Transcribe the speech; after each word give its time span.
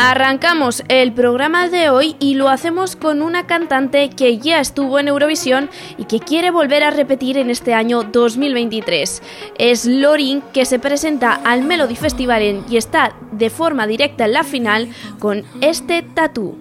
Arrancamos 0.00 0.84
el 0.86 1.12
programa 1.12 1.68
de 1.68 1.90
hoy 1.90 2.14
y 2.20 2.34
lo 2.34 2.48
hacemos 2.48 2.94
con 2.94 3.20
una 3.20 3.48
cantante 3.48 4.10
que 4.10 4.38
ya 4.38 4.60
estuvo 4.60 5.00
en 5.00 5.08
Eurovisión 5.08 5.68
y 5.96 6.04
que 6.04 6.20
quiere 6.20 6.52
volver 6.52 6.84
a 6.84 6.90
repetir 6.90 7.36
en 7.36 7.50
este 7.50 7.74
año 7.74 8.04
2023. 8.04 9.20
Es 9.58 9.86
Lorin 9.86 10.40
que 10.52 10.66
se 10.66 10.78
presenta 10.78 11.34
al 11.34 11.64
Melody 11.64 11.96
Festival 11.96 12.64
y 12.70 12.76
está 12.76 13.16
de 13.32 13.50
forma 13.50 13.88
directa 13.88 14.26
en 14.26 14.34
la 14.34 14.44
final 14.44 14.88
con 15.18 15.42
este 15.60 16.02
tatú. 16.02 16.56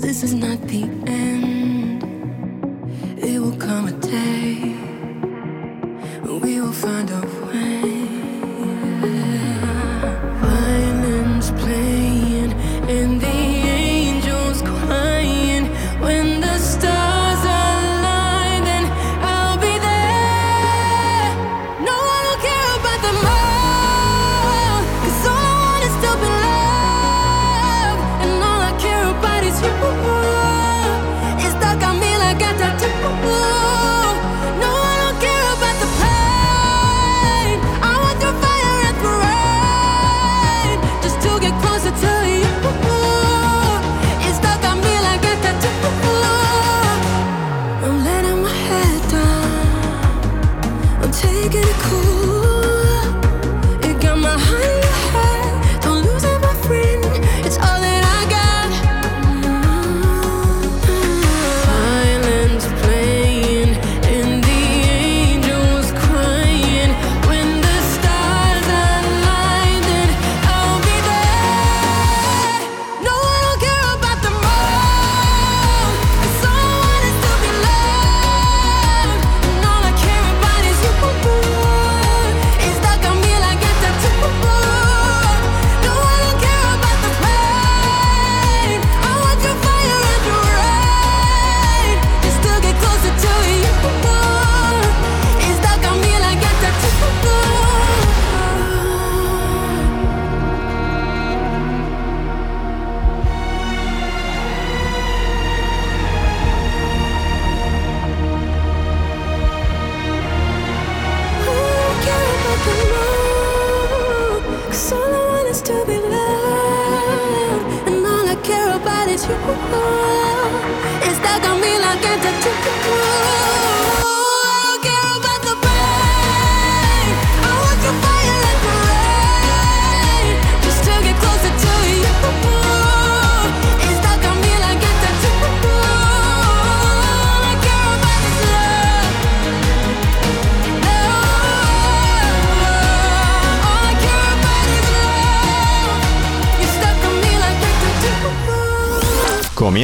this 0.00 0.24
is 0.24 0.32
not 0.32 0.58
the 0.66 0.82
end. 1.06 1.59
It 3.32 3.38
will 3.38 3.56
come 3.56 3.86
a 3.86 3.92
day 3.92 4.74
we 6.42 6.60
will 6.60 6.72
find 6.72 7.08
a 7.10 7.20
way. 7.46 7.80
Violins 10.42 11.50
playing 11.52 12.52
and 12.88 13.20
the 13.20 13.39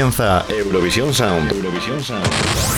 Comienza 0.06 0.44
Eurovisión 0.48 1.12
Sound. 1.12 1.52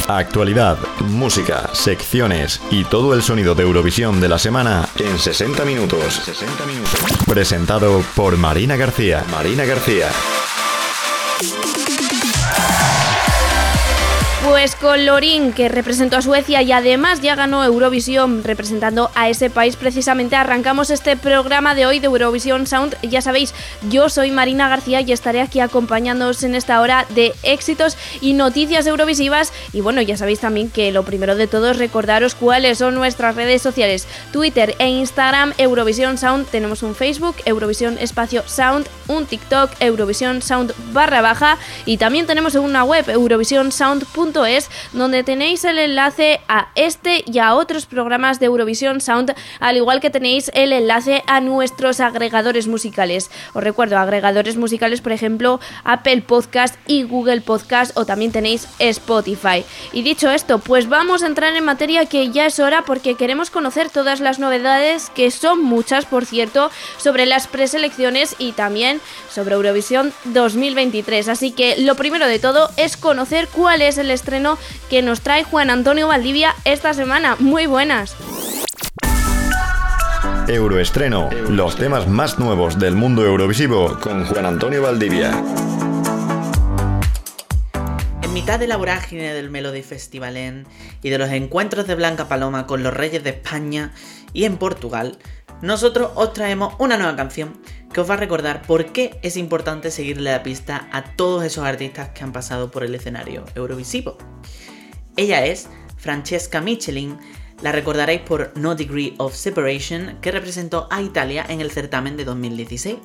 Actualidad, 0.08 0.78
música, 1.00 1.68
secciones 1.74 2.58
y 2.70 2.84
todo 2.84 3.12
el 3.12 3.22
sonido 3.22 3.54
de 3.54 3.64
Eurovisión 3.64 4.18
de 4.18 4.30
la 4.30 4.38
semana 4.38 4.88
en 4.98 5.18
60 5.18 5.62
minutos. 5.66 6.22
Presentado 7.26 8.02
por 8.16 8.38
Marina 8.38 8.76
García. 8.76 9.26
Marina 9.30 9.66
García. 9.66 10.08
Pues 14.48 14.76
con 14.76 15.04
Lorin, 15.04 15.52
que 15.52 15.68
representó 15.68 16.16
a 16.16 16.22
Suecia 16.22 16.62
y 16.62 16.72
además 16.72 17.20
ya 17.20 17.34
ganó 17.34 17.62
Eurovisión 17.62 18.42
representando 18.42 19.10
a 19.14 19.28
ese 19.28 19.50
país, 19.50 19.76
precisamente 19.76 20.36
arrancamos 20.36 20.88
este 20.88 21.16
programa 21.16 21.74
de 21.74 21.84
hoy 21.84 22.00
de 22.00 22.06
Eurovisión 22.06 22.66
Sound. 22.66 22.96
Ya 23.02 23.20
sabéis, 23.20 23.54
yo 23.88 24.08
soy 24.08 24.30
Marina 24.30 24.68
García 24.68 25.00
y 25.00 25.12
estaré 25.12 25.40
aquí 25.40 25.60
acompañándoos 25.60 26.42
en 26.42 26.54
esta 26.54 26.80
hora 26.80 27.06
de 27.10 27.34
éxitos 27.42 27.96
y 28.20 28.32
noticias 28.32 28.86
eurovisivas. 28.86 29.52
Y 29.72 29.80
bueno, 29.80 30.02
ya 30.02 30.16
sabéis 30.16 30.40
también 30.40 30.70
que 30.70 30.90
lo 30.92 31.04
primero 31.04 31.36
de 31.36 31.46
todo 31.46 31.70
es 31.70 31.78
recordaros 31.78 32.34
cuáles 32.34 32.78
son 32.78 32.94
nuestras 32.94 33.36
redes 33.36 33.62
sociales: 33.62 34.06
Twitter 34.32 34.74
e 34.78 34.88
Instagram, 34.88 35.52
Eurovisión 35.58 36.18
Sound. 36.18 36.46
Tenemos 36.48 36.82
un 36.82 36.94
Facebook, 36.94 37.36
Eurovisión 37.44 37.98
Espacio 37.98 38.42
Sound, 38.46 38.86
un 39.06 39.26
TikTok, 39.26 39.70
Eurovisión 39.80 40.42
Sound 40.42 40.74
barra 40.92 41.20
baja. 41.20 41.58
Y 41.86 41.98
también 41.98 42.26
tenemos 42.26 42.54
una 42.54 42.84
web, 42.84 43.08
eurovisionsound.es, 43.08 44.70
donde 44.92 45.22
tenéis 45.22 45.64
el 45.64 45.78
enlace 45.78 46.40
a 46.48 46.68
este 46.74 47.22
y 47.26 47.38
a 47.38 47.54
otros 47.54 47.86
programas 47.86 48.40
de 48.40 48.46
Eurovisión 48.46 49.00
Sound, 49.00 49.34
al 49.60 49.76
igual 49.76 50.00
que 50.00 50.10
tenéis 50.10 50.50
el 50.54 50.72
enlace 50.72 51.22
a 51.26 51.40
nuestros 51.40 52.00
agregadores 52.00 52.66
musicales. 52.66 53.30
Recuerdo, 53.68 53.98
agregadores 53.98 54.56
musicales, 54.56 55.00
por 55.00 55.12
ejemplo, 55.12 55.60
Apple 55.84 56.22
Podcast 56.22 56.74
y 56.86 57.02
Google 57.02 57.42
Podcast, 57.42 57.96
o 57.96 58.06
también 58.06 58.32
tenéis 58.32 58.66
Spotify. 58.78 59.64
Y 59.92 60.02
dicho 60.02 60.30
esto, 60.30 60.58
pues 60.58 60.88
vamos 60.88 61.22
a 61.22 61.26
entrar 61.26 61.54
en 61.54 61.64
materia 61.64 62.06
que 62.06 62.30
ya 62.30 62.46
es 62.46 62.58
hora 62.60 62.82
porque 62.86 63.14
queremos 63.14 63.50
conocer 63.50 63.90
todas 63.90 64.20
las 64.20 64.38
novedades, 64.38 65.10
que 65.10 65.30
son 65.30 65.62
muchas, 65.62 66.06
por 66.06 66.24
cierto, 66.24 66.70
sobre 66.96 67.26
las 67.26 67.46
preselecciones 67.46 68.34
y 68.38 68.52
también 68.52 69.00
sobre 69.30 69.54
Eurovisión 69.54 70.12
2023. 70.24 71.28
Así 71.28 71.52
que 71.52 71.76
lo 71.78 71.94
primero 71.94 72.26
de 72.26 72.38
todo 72.38 72.70
es 72.76 72.96
conocer 72.96 73.48
cuál 73.48 73.82
es 73.82 73.98
el 73.98 74.10
estreno 74.10 74.58
que 74.88 75.02
nos 75.02 75.20
trae 75.20 75.44
Juan 75.44 75.70
Antonio 75.70 76.08
Valdivia 76.08 76.54
esta 76.64 76.94
semana. 76.94 77.36
Muy 77.38 77.66
buenas. 77.66 78.16
Euroestreno. 80.48 81.28
Los 81.50 81.76
temas 81.76 82.08
más 82.08 82.38
nuevos 82.38 82.78
del 82.78 82.96
mundo 82.96 83.22
eurovisivo 83.22 83.98
con 84.00 84.24
Juan 84.24 84.46
Antonio 84.46 84.80
Valdivia. 84.80 85.44
En 88.22 88.32
mitad 88.32 88.58
de 88.58 88.66
la 88.66 88.78
vorágine 88.78 89.34
del 89.34 89.50
Melody 89.50 89.82
Festivalén 89.82 90.66
y 91.02 91.10
de 91.10 91.18
los 91.18 91.28
encuentros 91.28 91.86
de 91.86 91.96
Blanca 91.96 92.28
Paloma 92.28 92.66
con 92.66 92.82
los 92.82 92.94
Reyes 92.94 93.22
de 93.24 93.30
España 93.30 93.92
y 94.32 94.44
en 94.44 94.56
Portugal, 94.56 95.18
nosotros 95.60 96.12
os 96.14 96.32
traemos 96.32 96.74
una 96.78 96.96
nueva 96.96 97.14
canción 97.14 97.60
que 97.92 98.00
os 98.00 98.08
va 98.08 98.14
a 98.14 98.18
recordar 98.18 98.62
por 98.62 98.86
qué 98.86 99.18
es 99.22 99.36
importante 99.36 99.90
seguirle 99.90 100.32
la 100.32 100.42
pista 100.42 100.88
a 100.92 101.04
todos 101.14 101.44
esos 101.44 101.66
artistas 101.66 102.08
que 102.10 102.24
han 102.24 102.32
pasado 102.32 102.70
por 102.70 102.84
el 102.84 102.94
escenario 102.94 103.44
eurovisivo. 103.54 104.16
Ella 105.14 105.44
es 105.44 105.68
Francesca 105.98 106.62
Michelin, 106.62 107.18
la 107.62 107.72
recordaréis 107.72 108.20
por 108.20 108.52
No 108.56 108.74
Degree 108.74 109.14
of 109.18 109.34
Separation, 109.34 110.18
que 110.20 110.30
representó 110.30 110.86
a 110.90 111.02
Italia 111.02 111.44
en 111.48 111.60
el 111.60 111.70
certamen 111.70 112.16
de 112.16 112.24
2016. 112.24 112.98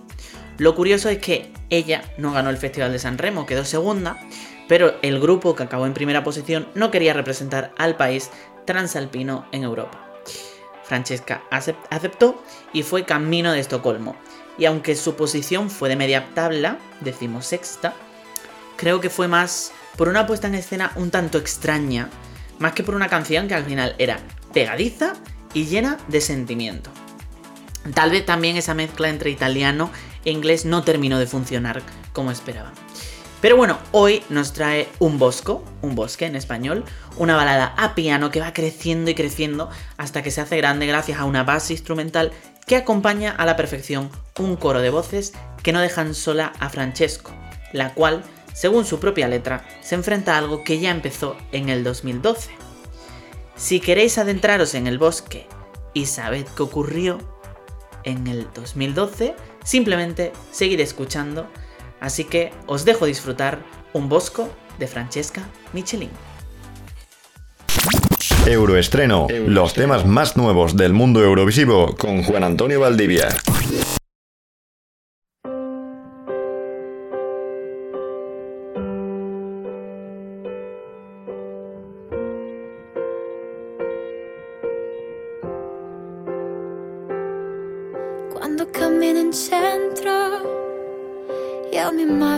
Lo 0.57 0.75
curioso 0.75 1.09
es 1.09 1.17
que 1.17 1.51
ella 1.69 2.03
no 2.17 2.31
ganó 2.31 2.49
el 2.49 2.57
Festival 2.57 2.91
de 2.91 2.99
San 2.99 3.17
Remo, 3.17 3.45
quedó 3.45 3.65
segunda, 3.65 4.17
pero 4.67 4.95
el 5.01 5.19
grupo 5.19 5.55
que 5.55 5.63
acabó 5.63 5.85
en 5.85 5.93
primera 5.93 6.23
posición 6.23 6.67
no 6.75 6.91
quería 6.91 7.13
representar 7.13 7.73
al 7.77 7.97
país 7.97 8.29
transalpino 8.65 9.47
en 9.51 9.63
Europa. 9.63 9.99
Francesca 10.83 11.43
aceptó 11.49 12.43
y 12.71 12.83
fue 12.83 13.05
camino 13.05 13.51
de 13.51 13.59
Estocolmo. 13.59 14.15
Y 14.57 14.65
aunque 14.65 14.95
su 14.95 15.15
posición 15.15 15.71
fue 15.71 15.89
de 15.89 15.95
media 15.95 16.29
tabla, 16.35 16.77
decimosexta, 17.01 17.95
creo 18.75 19.01
que 19.01 19.09
fue 19.09 19.27
más 19.27 19.71
por 19.97 20.09
una 20.09 20.27
puesta 20.27 20.47
en 20.47 20.55
escena 20.55 20.91
un 20.95 21.09
tanto 21.09 21.37
extraña, 21.37 22.09
más 22.59 22.73
que 22.73 22.83
por 22.83 22.95
una 22.95 23.09
canción 23.09 23.47
que 23.47 23.55
al 23.55 23.65
final 23.65 23.95
era 23.97 24.19
pegadiza 24.53 25.13
y 25.53 25.65
llena 25.65 25.97
de 26.07 26.21
sentimiento. 26.21 26.91
Tal 27.93 28.11
vez 28.11 28.25
también 28.25 28.55
esa 28.55 28.73
mezcla 28.73 29.09
entre 29.09 29.29
italiano 29.29 29.89
e 30.25 30.31
inglés 30.31 30.65
no 30.65 30.83
terminó 30.83 31.19
de 31.19 31.27
funcionar 31.27 31.81
como 32.13 32.31
esperaba. 32.31 32.71
Pero 33.41 33.57
bueno, 33.57 33.77
hoy 33.91 34.23
nos 34.29 34.53
trae 34.53 34.87
un 34.99 35.19
bosco, 35.19 35.65
un 35.81 35.95
bosque 35.95 36.25
en 36.25 36.37
español, 36.37 36.85
una 37.17 37.35
balada 37.35 37.73
a 37.77 37.93
piano 37.93 38.31
que 38.31 38.39
va 38.39 38.53
creciendo 38.53 39.11
y 39.11 39.15
creciendo 39.15 39.69
hasta 39.97 40.23
que 40.23 40.31
se 40.31 40.39
hace 40.39 40.55
grande 40.55 40.85
gracias 40.85 41.19
a 41.19 41.25
una 41.25 41.43
base 41.43 41.73
instrumental 41.73 42.31
que 42.65 42.77
acompaña 42.77 43.31
a 43.31 43.45
la 43.45 43.57
perfección 43.57 44.09
un 44.39 44.55
coro 44.55 44.79
de 44.79 44.89
voces 44.89 45.33
que 45.61 45.73
no 45.73 45.81
dejan 45.81 46.15
sola 46.15 46.53
a 46.61 46.69
Francesco, 46.69 47.31
la 47.73 47.93
cual, 47.93 48.23
según 48.53 48.85
su 48.85 48.99
propia 48.99 49.27
letra, 49.27 49.67
se 49.81 49.95
enfrenta 49.95 50.35
a 50.35 50.37
algo 50.37 50.63
que 50.63 50.79
ya 50.79 50.91
empezó 50.91 51.35
en 51.51 51.69
el 51.69 51.83
2012. 51.83 52.51
Si 53.55 53.79
queréis 53.79 54.17
adentraros 54.17 54.75
en 54.75 54.87
el 54.87 54.97
bosque 54.97 55.47
y 55.93 56.05
sabed 56.05 56.45
qué 56.55 56.63
ocurrió 56.63 57.17
en 58.03 58.27
el 58.27 58.47
2012, 58.53 59.35
simplemente 59.63 60.33
seguid 60.51 60.79
escuchando 60.79 61.47
Así 62.03 62.25
que 62.25 62.51
os 62.67 62.83
dejo 62.83 63.05
disfrutar 63.05 63.59
un 63.93 64.09
bosco 64.09 64.49
de 64.77 64.87
Francesca 64.87 65.41
Michelin. 65.71 66.09
Euroestreno, 68.45 69.27
los 69.47 69.73
temas 69.73 70.05
más 70.05 70.35
nuevos 70.35 70.75
del 70.75 70.91
mundo 70.91 71.23
eurovisivo 71.23 71.95
con 71.95 72.23
Juan 72.23 72.43
Antonio 72.43 72.81
Valdivia. 72.81 73.29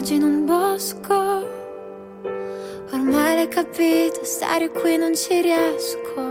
Mi 0.06 0.18
immagino 0.18 0.28
un 0.28 0.46
bosco. 0.46 1.14
Ormai 2.92 3.36
l'hai 3.36 3.48
capito, 3.48 4.24
stare 4.24 4.70
qui 4.70 4.98
non 4.98 5.16
ci 5.16 5.42
riesco. 5.42 6.22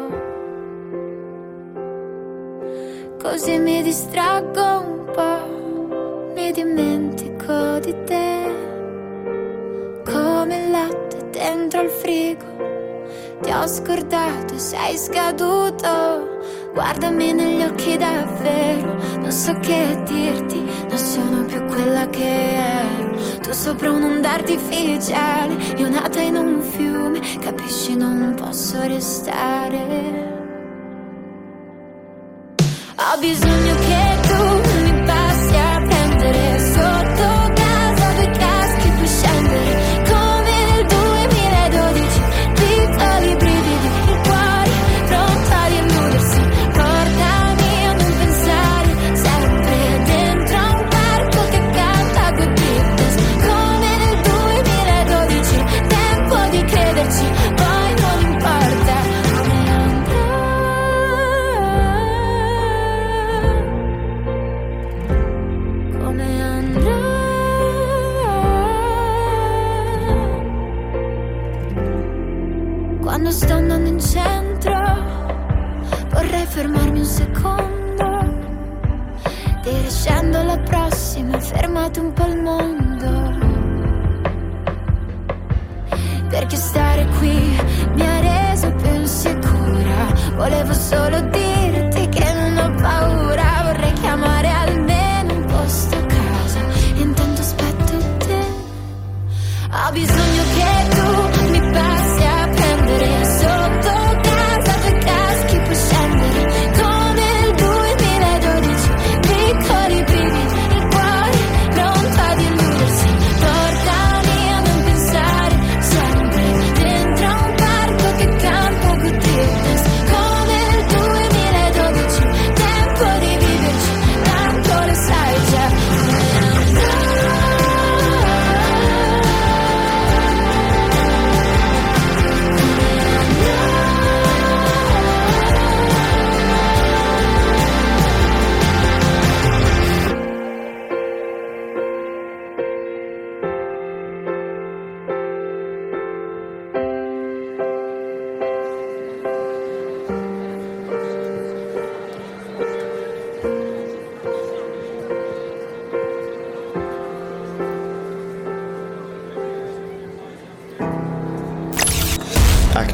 Così 3.20 3.58
mi 3.58 3.82
distraggo 3.82 4.62
un 4.62 5.10
po', 5.12 6.32
mi 6.34 6.52
dimentico 6.52 7.80
di 7.80 7.94
te. 8.04 8.52
Come 10.04 10.56
il 10.56 10.70
latte 10.70 11.30
dentro 11.30 11.82
il 11.82 11.90
frigo, 11.90 12.44
ti 13.40 13.50
ho 13.50 13.66
scordato, 13.66 14.56
sei 14.56 14.96
scaduto. 14.96 16.42
Guardami 16.74 17.32
negli 17.32 17.62
occhi 17.64 17.96
davvero, 17.96 18.94
non 19.18 19.32
so 19.32 19.52
che 19.58 20.00
dirti, 20.04 20.62
non 20.88 20.98
sono 20.98 21.44
più 21.44 21.64
quella 21.64 22.08
che 22.08 22.22
ero. 22.22 23.03
Tu 23.42 23.52
sopra 23.52 23.90
un'onda 23.90 24.32
artificiale, 24.32 25.54
io 25.76 25.88
nata 25.88 26.20
in 26.20 26.36
un 26.36 26.60
fiume, 26.60 27.20
capisci 27.40 27.96
non 27.96 28.34
posso 28.36 28.80
restare. 28.82 30.32
Ho 32.96 33.18
bisogno 33.18 33.74
che 33.76 33.83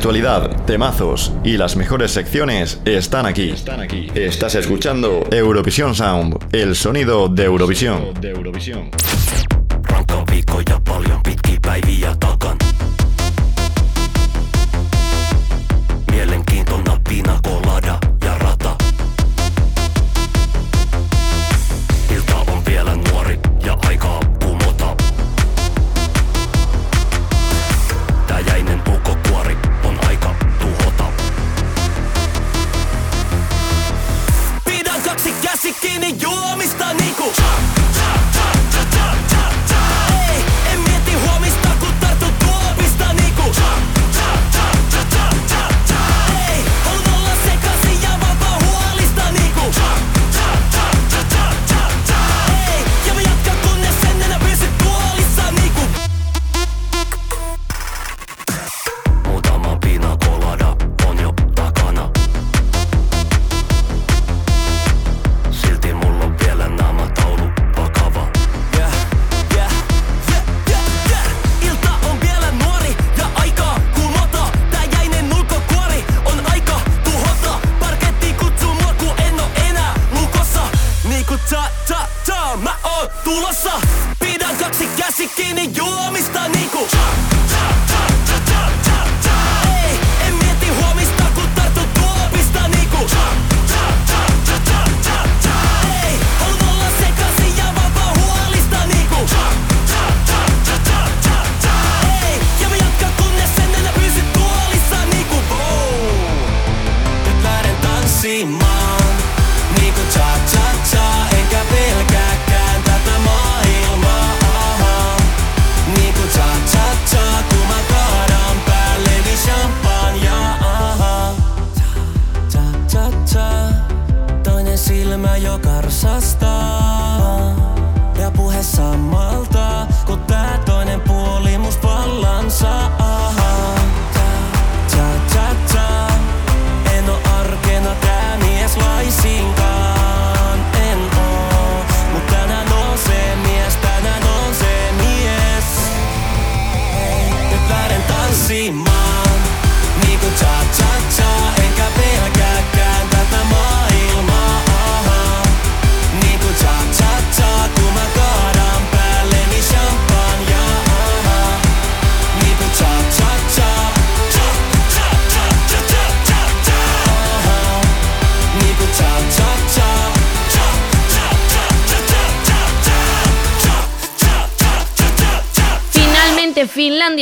Actualidad, 0.01 0.65
temazos 0.65 1.31
y 1.45 1.59
las 1.59 1.77
mejores 1.77 2.11
secciones 2.11 2.81
están 2.87 3.27
aquí. 3.27 3.51
Están 3.51 3.81
aquí. 3.81 4.09
Estás 4.15 4.55
escuchando 4.55 5.27
Eurovisión 5.31 5.95
Sound, 5.95 6.39
el 6.53 6.75
sonido 6.75 7.29
de 7.29 7.45
Eurovisión. 7.45 8.15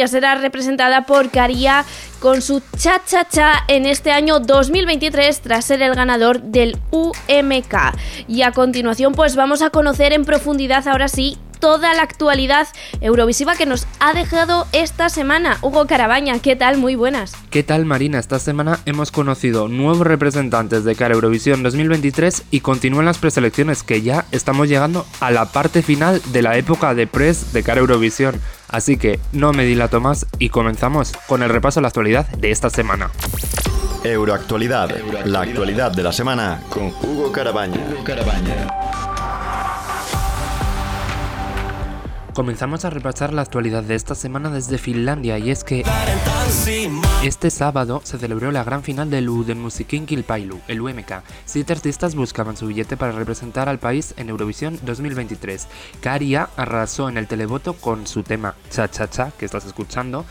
Será 0.07 0.37
representada 0.37 1.02
por 1.02 1.31
Caria 1.31 1.85
con 2.21 2.43
su 2.43 2.62
Cha 2.76 3.02
Cha 3.05 3.26
Cha 3.28 3.64
en 3.67 3.87
este 3.87 4.12
año 4.12 4.38
2023 4.38 5.40
tras 5.40 5.64
ser 5.64 5.83
el 5.83 5.95
ganador 5.95 6.43
del 6.43 6.76
UMK. 6.90 7.75
Y 8.28 8.43
a 8.43 8.52
continuación, 8.52 9.14
pues 9.14 9.35
vamos 9.35 9.62
a 9.62 9.71
conocer 9.71 10.12
en 10.12 10.25
profundidad 10.25 10.87
ahora 10.87 11.09
sí 11.09 11.38
toda 11.61 11.95
la 11.95 12.03
actualidad 12.03 12.69
eurovisiva 13.00 13.57
que 13.57 13.67
nos 13.67 13.87
ha 14.00 14.15
dejado 14.15 14.67
esta 14.73 15.09
semana. 15.09 15.59
Hugo 15.62 15.87
Carabaña, 15.87 16.38
¿qué 16.38 16.57
tal? 16.57 16.79
Muy 16.79 16.95
buenas. 16.95 17.33
¿Qué 17.50 17.62
tal 17.62 17.85
Marina? 17.85 18.19
Esta 18.19 18.38
semana 18.38 18.81
hemos 18.87 19.11
conocido 19.11 19.69
nuevos 19.69 20.07
representantes 20.07 20.85
de 20.85 20.95
cara 20.95 21.15
a 21.15 21.17
Eurovisión 21.17 21.62
2023 21.62 22.45
y 22.50 22.61
continúan 22.61 23.07
las 23.07 23.19
preselecciones 23.19 23.83
que 23.83 24.03
ya 24.03 24.27
estamos 24.33 24.69
llegando 24.69 25.07
a 25.21 25.31
la 25.31 25.47
parte 25.47 25.83
final 25.83 26.21
de 26.33 26.43
la 26.43 26.57
época 26.57 26.95
de 26.95 27.07
press 27.07 27.53
de 27.53 27.62
cara 27.62 27.81
a 27.81 27.83
Eurovisión. 27.83 28.41
Así 28.69 28.97
que 28.97 29.19
no 29.33 29.53
me 29.53 29.65
dilato 29.65 30.00
más 30.00 30.27
y 30.38 30.50
comenzamos 30.50 31.12
con 31.27 31.43
el 31.43 31.49
repaso 31.49 31.81
a 31.81 31.83
la 31.83 31.88
actualidad 31.88 32.29
de 32.29 32.50
esta 32.50 32.71
semana. 32.71 33.11
Euroactualidad, 34.05 34.91
la 35.25 35.41
actualidad 35.41 35.91
de 35.91 36.03
la 36.03 36.12
semana 36.12 36.62
con 36.71 36.93
Hugo 37.03 37.33
Carabaña. 37.33 37.85
Comenzamos 42.38 42.85
a 42.85 42.90
repasar 42.90 43.35
la 43.35 43.42
actualidad 43.42 43.83
de 43.83 43.97
esta 43.97 44.14
semana 44.14 44.49
desde 44.49 44.78
Finlandia 44.78 45.40
y 45.40 45.50
es 45.50 45.64
que 45.64 45.83
este 47.25 47.50
sábado 47.50 48.00
se 48.04 48.16
celebró 48.16 48.52
la 48.52 48.62
gran 48.62 48.85
final 48.85 49.11
del 49.11 49.28
Uden 49.28 49.61
Musikin 49.61 50.07
Kilpailu, 50.07 50.61
el 50.68 50.80
UMK. 50.80 51.25
Siete 51.45 51.73
artistas 51.73 52.14
buscaban 52.14 52.57
su 52.57 52.68
billete 52.68 52.97
para 52.97 53.11
representar 53.11 53.68
al 53.68 53.80
país 53.80 54.14
en 54.18 54.28
Eurovisión 54.28 54.78
2023. 54.83 55.66
Karia 56.00 56.49
arrasó 56.57 57.09
en 57.09 57.18
el 57.18 57.26
televoto 57.26 57.73
con 57.73 58.07
su 58.07 58.23
tema 58.23 58.54
Cha 58.71 58.88
Cha 58.88 59.11
Cha, 59.11 59.33
que 59.37 59.45
estás 59.45 59.66
escuchando, 59.66 60.25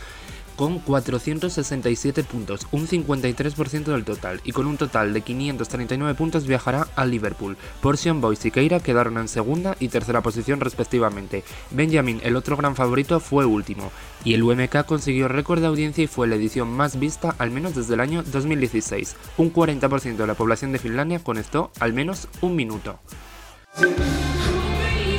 con 0.58 0.80
467 0.80 2.24
puntos, 2.24 2.66
un 2.72 2.88
53% 2.88 3.84
del 3.84 4.04
total, 4.04 4.40
y 4.42 4.50
con 4.50 4.66
un 4.66 4.76
total 4.76 5.14
de 5.14 5.20
539 5.20 6.16
puntos 6.16 6.48
viajará 6.48 6.88
a 6.96 7.06
Liverpool. 7.06 7.56
Portion 7.80 8.20
Boys 8.20 8.44
y 8.44 8.50
Keira 8.50 8.80
quedaron 8.80 9.18
en 9.18 9.28
segunda 9.28 9.76
y 9.78 9.86
tercera 9.86 10.20
posición 10.20 10.58
respectivamente. 10.58 11.44
Benjamin, 11.70 12.20
el 12.24 12.34
otro 12.34 12.56
gran 12.56 12.74
favorito, 12.74 13.20
fue 13.20 13.46
último, 13.46 13.92
y 14.24 14.34
el 14.34 14.42
UMK 14.42 14.84
consiguió 14.84 15.28
récord 15.28 15.60
de 15.60 15.68
audiencia 15.68 16.02
y 16.02 16.08
fue 16.08 16.26
la 16.26 16.34
edición 16.34 16.68
más 16.68 16.98
vista 16.98 17.36
al 17.38 17.52
menos 17.52 17.76
desde 17.76 17.94
el 17.94 18.00
año 18.00 18.24
2016. 18.24 19.14
Un 19.36 19.52
40% 19.52 20.16
de 20.16 20.26
la 20.26 20.34
población 20.34 20.72
de 20.72 20.80
Finlandia 20.80 21.20
conectó 21.20 21.70
al 21.78 21.92
menos 21.92 22.26
un 22.40 22.56
minuto. 22.56 22.98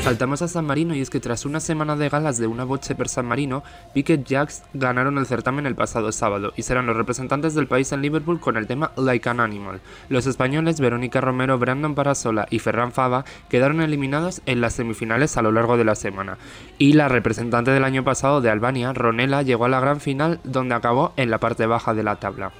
Saltamos 0.04 0.42
a 0.42 0.48
San 0.48 0.66
Marino 0.66 0.96
y 0.96 1.02
es 1.02 1.10
que 1.10 1.20
tras 1.20 1.46
una 1.46 1.60
semana 1.60 1.96
de 1.96 2.10
galas 2.10 2.38
de 2.38 2.48
una 2.48 2.64
boche 2.64 2.96
per 2.96 3.10
San 3.10 3.26
Marino, 3.28 3.64
Piquet 3.94 4.24
Jacks 4.24 4.64
ganaron 4.74 5.18
el 5.18 5.28
certamen 5.28 5.66
el 5.66 5.76
pasado 5.76 6.12
sábado 6.12 6.54
y 6.56 6.64
serán 6.64 6.88
los 6.88 6.96
representantes 6.96 7.54
del 7.54 7.68
país 7.68 7.92
en 7.92 8.02
Liverpool 8.02 8.40
con 8.40 8.58
el 8.58 8.66
tema 8.66 8.92
Like 8.96 9.30
an 9.30 9.40
Animal. 9.40 9.82
Los 10.08 10.26
españoles 10.26 10.80
Verónica 10.80 11.22
Romero, 11.22 11.60
Brandon 11.60 11.96
Parasola 11.96 12.48
y 12.50 12.60
Ferran 12.60 12.92
Fava 12.92 13.26
quedaron 13.50 13.82
eliminados 13.82 14.42
en 14.46 14.62
las 14.62 14.74
semifinales 14.74 15.38
a 15.38 15.42
lo 15.42 15.52
largo 15.52 15.78
de 15.78 15.84
la 15.84 15.96
semana. 15.96 16.38
Y 16.78 16.94
la 16.94 17.10
representante 17.10 17.72
del 17.72 17.84
año 17.84 18.04
pasado 18.04 18.42
de 18.42 18.50
Albania, 18.50 18.94
Ronela, 18.94 19.44
llegó 19.44 19.66
a 19.66 19.70
la 19.70 19.82
gran 19.82 20.00
final 20.00 20.40
donde 20.44 20.76
acabó 20.76 21.14
en 21.18 21.30
la 21.30 21.40
parte 21.40 21.66
baja 21.66 21.94
de 21.94 22.04
la 22.04 22.16
tabla. 22.16 22.52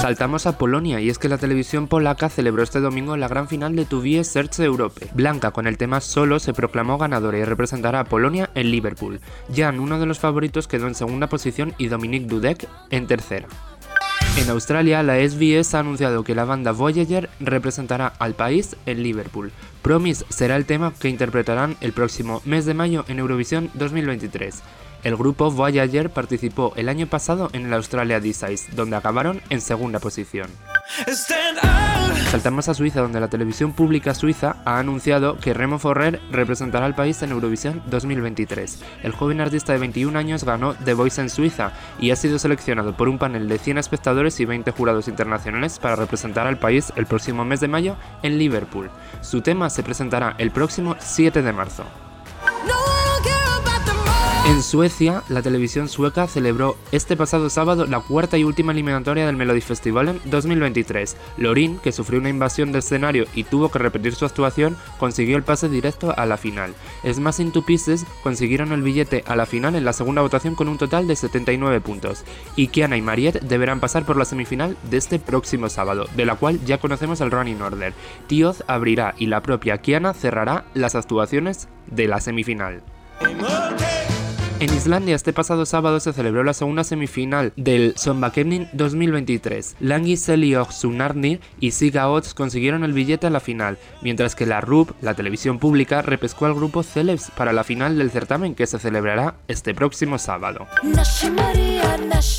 Saltamos 0.00 0.46
a 0.46 0.56
Polonia 0.58 1.00
y 1.00 1.10
es 1.10 1.18
que 1.18 1.28
la 1.28 1.38
televisión 1.38 1.88
polaca 1.88 2.28
celebró 2.28 2.62
este 2.62 2.80
domingo 2.80 3.16
la 3.16 3.28
gran 3.28 3.48
final 3.48 3.74
de 3.74 3.84
Tuvie 3.84 4.22
Search 4.24 4.60
Europe. 4.60 5.08
Blanca 5.12 5.50
con 5.50 5.66
el 5.66 5.76
tema 5.76 6.00
Solo 6.04 6.38
se 6.38 6.52
proclamó 6.52 6.98
ganadora 6.98 7.38
y 7.38 7.44
representará 7.44 8.00
a 8.00 8.04
Polonia 8.04 8.50
en 8.54 8.70
Liverpool. 8.70 9.20
Jan, 9.54 9.80
uno 9.80 9.98
de 9.98 10.06
los 10.06 10.20
favoritos, 10.20 10.68
quedó 10.68 10.86
en 10.86 10.94
segunda 10.94 11.28
posición 11.28 11.74
y 11.78 11.88
Dominic 11.88 12.24
Dudek 12.26 12.68
en 12.90 13.06
tercera. 13.06 13.48
En 14.36 14.50
Australia, 14.50 15.02
la 15.02 15.16
SBS 15.16 15.74
ha 15.74 15.80
anunciado 15.80 16.22
que 16.22 16.34
la 16.34 16.44
banda 16.44 16.72
Voyager 16.72 17.30
representará 17.40 18.12
al 18.18 18.34
país 18.34 18.76
en 18.84 19.02
Liverpool. 19.02 19.50
Promise 19.80 20.26
será 20.28 20.56
el 20.56 20.66
tema 20.66 20.92
que 20.92 21.08
interpretarán 21.08 21.76
el 21.80 21.92
próximo 21.92 22.42
mes 22.44 22.66
de 22.66 22.74
mayo 22.74 23.04
en 23.08 23.18
Eurovisión 23.18 23.70
2023. 23.74 24.62
El 25.04 25.16
grupo 25.16 25.50
Voyager 25.50 26.10
participó 26.10 26.72
el 26.76 26.88
año 26.88 27.06
pasado 27.06 27.48
en 27.52 27.66
el 27.66 27.72
Australia 27.74 28.20
D-Size, 28.20 28.72
donde 28.74 28.96
acabaron 28.96 29.40
en 29.50 29.60
segunda 29.60 30.00
posición. 30.00 30.48
Saltamos 32.30 32.68
a 32.68 32.74
Suiza, 32.74 33.00
donde 33.00 33.20
la 33.20 33.28
televisión 33.28 33.72
pública 33.72 34.14
suiza 34.14 34.56
ha 34.64 34.78
anunciado 34.78 35.38
que 35.38 35.54
Remo 35.54 35.78
Forrer 35.78 36.20
representará 36.30 36.84
al 36.84 36.94
país 36.94 37.22
en 37.22 37.30
Eurovisión 37.30 37.82
2023. 37.86 38.82
El 39.02 39.12
joven 39.12 39.40
artista 39.40 39.72
de 39.72 39.78
21 39.78 40.18
años 40.18 40.44
ganó 40.44 40.74
The 40.74 40.94
Voice 40.94 41.20
en 41.20 41.30
Suiza 41.30 41.72
y 41.98 42.10
ha 42.10 42.16
sido 42.16 42.38
seleccionado 42.38 42.96
por 42.96 43.08
un 43.08 43.18
panel 43.18 43.48
de 43.48 43.58
100 43.58 43.78
espectadores 43.78 44.40
y 44.40 44.44
20 44.44 44.70
jurados 44.72 45.08
internacionales 45.08 45.78
para 45.78 45.96
representar 45.96 46.46
al 46.46 46.58
país 46.58 46.92
el 46.96 47.06
próximo 47.06 47.44
mes 47.44 47.60
de 47.60 47.68
mayo 47.68 47.96
en 48.22 48.38
Liverpool. 48.38 48.90
Su 49.20 49.40
tema 49.40 49.70
se 49.70 49.82
presentará 49.82 50.34
el 50.38 50.50
próximo 50.50 50.96
7 50.98 51.42
de 51.42 51.52
marzo. 51.52 51.84
En 54.46 54.62
Suecia, 54.62 55.22
la 55.30 55.40
televisión 55.40 55.88
sueca 55.88 56.26
celebró 56.26 56.76
este 56.92 57.16
pasado 57.16 57.48
sábado 57.48 57.86
la 57.86 58.00
cuarta 58.00 58.36
y 58.36 58.44
última 58.44 58.72
eliminatoria 58.72 59.24
del 59.24 59.36
Melodifestivalen 59.36 60.20
2023. 60.26 61.16
Lorin, 61.38 61.78
que 61.78 61.92
sufrió 61.92 62.20
una 62.20 62.28
invasión 62.28 62.70
de 62.70 62.80
escenario 62.80 63.24
y 63.34 63.44
tuvo 63.44 63.70
que 63.70 63.78
repetir 63.78 64.14
su 64.14 64.26
actuación, 64.26 64.76
consiguió 64.98 65.38
el 65.38 65.44
pase 65.44 65.70
directo 65.70 66.12
a 66.14 66.26
la 66.26 66.36
final. 66.36 66.74
Smashing 67.10 67.52
Two 67.52 67.64
Pieces 67.64 68.04
consiguieron 68.22 68.72
el 68.72 68.82
billete 68.82 69.24
a 69.26 69.34
la 69.34 69.46
final 69.46 69.76
en 69.76 69.86
la 69.86 69.94
segunda 69.94 70.20
votación 70.20 70.54
con 70.54 70.68
un 70.68 70.76
total 70.76 71.08
de 71.08 71.16
79 71.16 71.80
puntos. 71.80 72.22
Y 72.54 72.68
Kiana 72.68 72.98
y 72.98 73.02
Mariette 73.02 73.40
deberán 73.40 73.80
pasar 73.80 74.04
por 74.04 74.18
la 74.18 74.26
semifinal 74.26 74.76
de 74.90 74.98
este 74.98 75.18
próximo 75.18 75.70
sábado, 75.70 76.06
de 76.16 76.26
la 76.26 76.36
cual 76.36 76.62
ya 76.66 76.76
conocemos 76.76 77.22
el 77.22 77.30
running 77.30 77.62
order. 77.62 77.94
Tioz 78.26 78.62
abrirá 78.66 79.14
y 79.16 79.24
la 79.26 79.40
propia 79.40 79.78
Kiana 79.78 80.12
cerrará 80.12 80.66
las 80.74 80.94
actuaciones 80.94 81.68
de 81.86 82.08
la 82.08 82.20
semifinal. 82.20 82.82
En 84.60 84.72
Islandia 84.72 85.16
este 85.16 85.32
pasado 85.32 85.66
sábado 85.66 85.98
se 85.98 86.12
celebró 86.12 86.44
la 86.44 86.54
segunda 86.54 86.84
semifinal 86.84 87.52
del 87.56 87.94
Sonbakemnin 87.96 88.68
2023. 88.72 89.76
Langi 89.80 90.16
Seliog 90.16 90.72
Sunarnir 90.72 91.40
y 91.58 91.72
Siga 91.72 92.08
Odds 92.08 92.34
consiguieron 92.34 92.84
el 92.84 92.92
billete 92.92 93.26
a 93.26 93.30
la 93.30 93.40
final, 93.40 93.78
mientras 94.00 94.36
que 94.36 94.46
la 94.46 94.60
RUB, 94.60 94.94
la 95.00 95.14
televisión 95.14 95.58
pública, 95.58 96.02
repescó 96.02 96.46
al 96.46 96.54
grupo 96.54 96.84
Celebs 96.84 97.32
para 97.32 97.52
la 97.52 97.64
final 97.64 97.98
del 97.98 98.12
certamen 98.12 98.54
que 98.54 98.66
se 98.66 98.78
celebrará 98.78 99.34
este 99.48 99.74
próximo 99.74 100.18
sábado. 100.18 100.66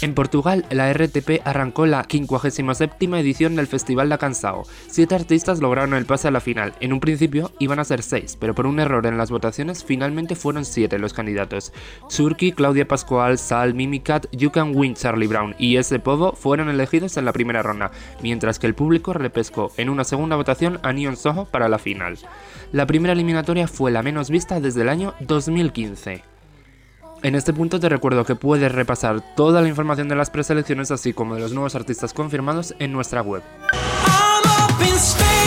En 0.01 0.13
Portugal, 0.13 0.65
la 0.69 0.91
RTP 0.93 1.41
arrancó 1.43 1.85
la 1.85 2.05
57 2.09 3.05
edición 3.19 3.55
del 3.55 3.67
Festival 3.67 4.09
da 4.09 4.17
Cansao. 4.17 4.63
Siete 4.87 5.15
artistas 5.15 5.59
lograron 5.59 5.93
el 5.93 6.05
pase 6.05 6.29
a 6.29 6.31
la 6.31 6.39
final. 6.39 6.73
En 6.79 6.93
un 6.93 6.99
principio 6.99 7.51
iban 7.59 7.79
a 7.79 7.85
ser 7.85 8.01
seis, 8.01 8.37
pero 8.39 8.55
por 8.55 8.67
un 8.67 8.79
error 8.79 9.05
en 9.05 9.17
las 9.17 9.31
votaciones 9.31 9.83
finalmente 9.83 10.35
fueron 10.35 10.63
siete 10.63 10.97
los 10.97 11.13
candidatos. 11.13 11.73
Surki, 12.09 12.51
Claudia 12.51 12.87
Pascual, 12.87 13.37
Sal, 13.37 13.73
Mimicat, 13.73 14.27
You 14.31 14.51
Can 14.51 14.75
Win, 14.75 14.93
Charlie 14.95 15.27
Brown 15.27 15.55
y 15.57 15.77
ese 15.77 15.99
Povo 15.99 16.33
fueron 16.33 16.69
elegidos 16.69 17.17
en 17.17 17.25
la 17.25 17.33
primera 17.33 17.63
ronda, 17.63 17.91
mientras 18.21 18.59
que 18.59 18.67
el 18.67 18.75
público 18.75 19.13
repescó 19.13 19.71
en 19.77 19.89
una 19.89 20.03
segunda 20.03 20.35
votación 20.35 20.79
a 20.83 20.93
Neon 20.93 21.17
Soho 21.17 21.45
para 21.45 21.69
la 21.69 21.79
final. 21.79 22.17
La 22.71 22.85
primera 22.85 23.13
eliminatoria 23.13 23.67
fue 23.67 23.91
la 23.91 24.03
menos 24.03 24.29
vista 24.29 24.59
desde 24.59 24.81
el 24.81 24.89
año 24.89 25.13
2015. 25.21 26.23
En 27.23 27.33
este 27.33 27.53
punto 27.53 27.79
te 27.79 27.89
recuerdo 27.89 28.23
que 28.23 28.35
puedes 28.35 28.71
repasar 28.71 29.23
toda 29.35 29.61
la 29.61 29.67
información 29.67 30.07
de 30.07 30.15
las 30.15 30.29
preselecciones 30.29 30.91
así 30.91 31.13
como 31.13 31.35
de 31.35 31.41
los 31.41 31.53
nuevos 31.53 31.75
artistas 31.75 32.13
confirmados 32.13 32.75
en 32.79 32.91
nuestra 32.91 33.21
web. 33.21 33.41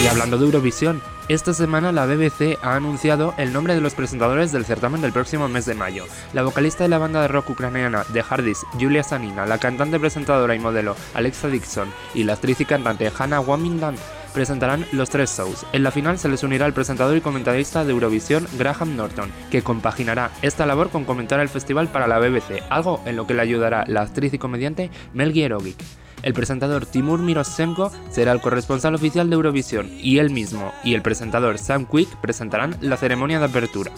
Y 0.03 0.07
hablando 0.07 0.39
de 0.39 0.45
Eurovisión, 0.45 1.03
esta 1.29 1.53
semana 1.53 1.91
la 1.91 2.07
BBC 2.07 2.57
ha 2.63 2.77
anunciado 2.77 3.35
el 3.37 3.53
nombre 3.53 3.75
de 3.75 3.81
los 3.81 3.95
presentadores 3.95 4.53
del 4.53 4.65
certamen 4.65 5.01
del 5.01 5.13
próximo 5.13 5.49
mes 5.49 5.67
de 5.67 5.75
mayo. 5.75 6.05
La 6.33 6.45
vocalista 6.45 6.85
de 6.85 6.89
la 6.89 6.99
banda 6.99 7.21
de 7.21 7.27
rock 7.27 7.51
ucraniana 7.51 8.05
The 8.13 8.23
Hardys, 8.23 8.65
Julia 8.79 9.03
Sanina, 9.03 9.45
la 9.45 9.59
cantante 9.59 9.99
presentadora 9.99 10.55
y 10.55 10.61
modelo 10.61 10.95
Alexa 11.15 11.49
Dixon 11.49 11.93
y 12.15 12.23
la 12.23 12.35
actriz 12.35 12.61
y 12.61 12.65
cantante 12.65 13.11
Hannah 13.19 13.41
Wamindan 13.41 13.97
presentarán 14.33 14.87
los 14.93 15.11
tres 15.11 15.37
shows. 15.37 15.67
En 15.73 15.83
la 15.83 15.91
final 15.91 16.17
se 16.17 16.29
les 16.29 16.45
unirá 16.45 16.65
el 16.67 16.73
presentador 16.73 17.17
y 17.17 17.21
comentarista 17.21 17.85
de 17.85 17.91
Eurovisión, 17.91 18.47
Graham 18.57 18.95
Norton, 18.95 19.33
que 19.51 19.63
compaginará 19.63 20.31
esta 20.43 20.65
labor 20.65 20.91
con 20.91 21.05
comentar 21.05 21.41
el 21.41 21.49
festival 21.49 21.89
para 21.89 22.07
la 22.07 22.21
BBC, 22.21 22.63
algo 22.71 23.03
en 23.05 23.17
lo 23.17 23.27
que 23.27 23.35
le 23.35 23.43
ayudará 23.43 23.85
la 23.89 24.03
actriz 24.03 24.33
y 24.33 24.39
comediante 24.39 24.91
Mel 25.13 25.33
Gierovic. 25.33 25.79
El 26.23 26.33
presentador 26.33 26.87
Timur 26.87 27.21
Mirosenko 27.21 27.93
será 28.11 28.33
el 28.33 28.41
corresponsal 28.41 28.95
oficial 28.95 29.31
de 29.31 29.37
Eurovisión 29.37 29.91
y 30.01 30.19
él 30.19 30.31
mismo 30.31 30.73
y 30.85 30.95
el 30.95 31.03
presentador 31.03 31.59
Sam 31.59 31.87
Quick 31.87 32.17
presentarán 32.21 32.77
la 32.81 32.97
ceremonia 32.97 33.39
de 33.39 33.47
apertura. 33.47 33.93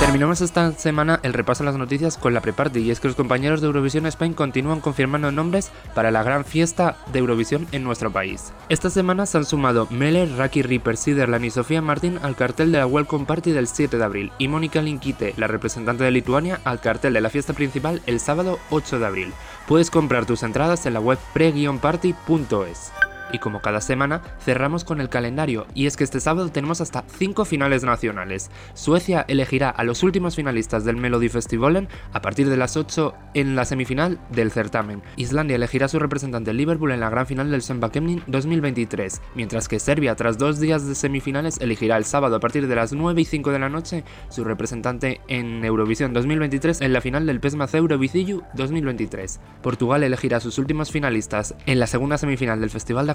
Terminamos 0.00 0.40
esta 0.40 0.70
semana 0.72 1.18
el 1.24 1.34
repaso 1.34 1.64
a 1.64 1.66
las 1.66 1.76
noticias 1.76 2.16
con 2.16 2.32
la 2.32 2.40
pre-party 2.40 2.78
y 2.78 2.90
es 2.92 3.00
que 3.00 3.08
los 3.08 3.16
compañeros 3.16 3.60
de 3.60 3.66
Eurovisión 3.66 4.06
Spain 4.06 4.32
continúan 4.32 4.80
confirmando 4.80 5.32
nombres 5.32 5.72
para 5.92 6.12
la 6.12 6.22
gran 6.22 6.44
fiesta 6.44 6.96
de 7.12 7.18
Eurovisión 7.18 7.66
en 7.72 7.82
nuestro 7.82 8.12
país. 8.12 8.52
Esta 8.68 8.90
semana 8.90 9.26
se 9.26 9.38
han 9.38 9.44
sumado 9.44 9.88
Meller, 9.90 10.30
Raki 10.36 10.62
Ripper, 10.62 10.96
Siderland 10.96 11.44
y 11.44 11.50
Sofía 11.50 11.82
Martín 11.82 12.20
al 12.22 12.36
cartel 12.36 12.70
de 12.70 12.78
la 12.78 12.86
Welcome 12.86 13.26
Party 13.26 13.50
del 13.50 13.66
7 13.66 13.98
de 13.98 14.04
abril 14.04 14.32
y 14.38 14.46
Mónica 14.46 14.80
Linkite, 14.80 15.34
la 15.36 15.48
representante 15.48 16.04
de 16.04 16.12
Lituania, 16.12 16.60
al 16.62 16.80
cartel 16.80 17.12
de 17.12 17.20
la 17.20 17.30
fiesta 17.30 17.52
principal 17.52 18.00
el 18.06 18.20
sábado 18.20 18.60
8 18.70 19.00
de 19.00 19.06
abril. 19.06 19.32
Puedes 19.68 19.90
comprar 19.90 20.24
tus 20.24 20.42
entradas 20.44 20.86
en 20.86 20.94
la 20.94 21.00
web 21.00 21.18
pre-party.es. 21.34 22.90
Y 23.32 23.38
como 23.38 23.60
cada 23.60 23.80
semana, 23.80 24.22
cerramos 24.40 24.84
con 24.84 25.00
el 25.00 25.08
calendario, 25.08 25.66
y 25.74 25.86
es 25.86 25.96
que 25.96 26.04
este 26.04 26.20
sábado 26.20 26.50
tenemos 26.50 26.80
hasta 26.80 27.04
5 27.06 27.44
finales 27.44 27.84
nacionales. 27.84 28.50
Suecia 28.74 29.24
elegirá 29.28 29.70
a 29.70 29.84
los 29.84 30.02
últimos 30.02 30.36
finalistas 30.36 30.84
del 30.84 30.96
Melody 30.96 31.28
Festivalen 31.28 31.88
a 32.12 32.22
partir 32.22 32.48
de 32.48 32.56
las 32.56 32.76
8 32.76 33.14
en 33.34 33.56
la 33.56 33.64
semifinal 33.64 34.18
del 34.30 34.50
certamen. 34.50 35.02
Islandia 35.16 35.56
elegirá 35.56 35.86
a 35.86 35.88
su 35.88 35.98
representante 35.98 36.52
Liverpool 36.52 36.92
en 36.92 37.00
la 37.00 37.10
gran 37.10 37.26
final 37.26 37.50
del 37.50 37.62
Sembakemnin 37.62 38.22
2023, 38.26 39.20
mientras 39.34 39.68
que 39.68 39.78
Serbia, 39.78 40.16
tras 40.16 40.38
dos 40.38 40.60
días 40.60 40.86
de 40.86 40.94
semifinales, 40.94 41.58
elegirá 41.60 41.96
el 41.96 42.04
sábado 42.04 42.36
a 42.36 42.40
partir 42.40 42.66
de 42.66 42.74
las 42.74 42.92
9 42.92 43.20
y 43.20 43.24
5 43.24 43.52
de 43.52 43.58
la 43.58 43.68
noche 43.68 44.04
su 44.28 44.44
representante 44.44 45.20
en 45.28 45.64
Eurovisión 45.64 46.12
2023 46.12 46.80
en 46.80 46.92
la 46.92 47.00
final 47.00 47.26
del 47.26 47.40
PESMAC 47.40 47.74
Eurovisiu 47.74 48.42
2023. 48.54 49.40
Portugal 49.62 50.02
elegirá 50.02 50.38
a 50.38 50.40
sus 50.40 50.58
últimos 50.58 50.90
finalistas 50.90 51.54
en 51.66 51.78
la 51.78 51.86
segunda 51.86 52.18
semifinal 52.18 52.60
del 52.60 52.70
Festival 52.70 53.06
de 53.06 53.14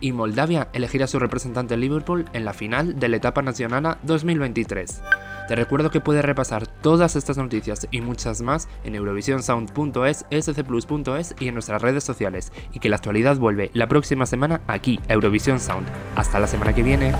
Y 0.00 0.12
Moldavia 0.12 0.68
elegirá 0.72 1.06
a 1.06 1.08
su 1.08 1.18
representante 1.18 1.74
en 1.74 1.80
Liverpool 1.80 2.26
en 2.32 2.44
la 2.44 2.52
final 2.52 3.00
de 3.00 3.08
la 3.08 3.16
etapa 3.16 3.42
nacional 3.42 3.98
2023. 4.04 5.02
Te 5.48 5.56
recuerdo 5.56 5.90
que 5.90 6.00
puedes 6.00 6.24
repasar 6.24 6.68
todas 6.68 7.16
estas 7.16 7.36
noticias 7.36 7.88
y 7.90 8.00
muchas 8.00 8.42
más 8.42 8.68
en 8.84 8.94
eurovisionsound.es, 8.94 10.24
scplus.es 10.40 11.34
y 11.40 11.48
en 11.48 11.54
nuestras 11.54 11.82
redes 11.82 12.04
sociales, 12.04 12.52
y 12.72 12.78
que 12.78 12.88
la 12.88 12.96
actualidad 12.96 13.36
vuelve 13.38 13.72
la 13.74 13.88
próxima 13.88 14.26
semana 14.26 14.60
aquí, 14.68 15.00
a 15.08 15.14
Eurovisión 15.14 15.58
Sound. 15.58 15.88
Hasta 16.14 16.38
la 16.38 16.46
semana 16.46 16.72
que 16.72 16.84
viene. 16.84 17.12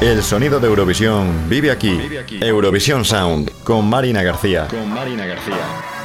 El 0.00 0.22
sonido 0.22 0.60
de 0.60 0.68
Eurovisión 0.68 1.48
vive 1.48 1.72
aquí. 1.72 1.98
Eurovisión 2.40 3.04
Sound 3.04 3.50
con 3.64 3.90
Marina 3.90 4.22
García. 4.22 4.68
Con 4.68 4.88
Marina 4.88 5.26
García. 5.26 5.99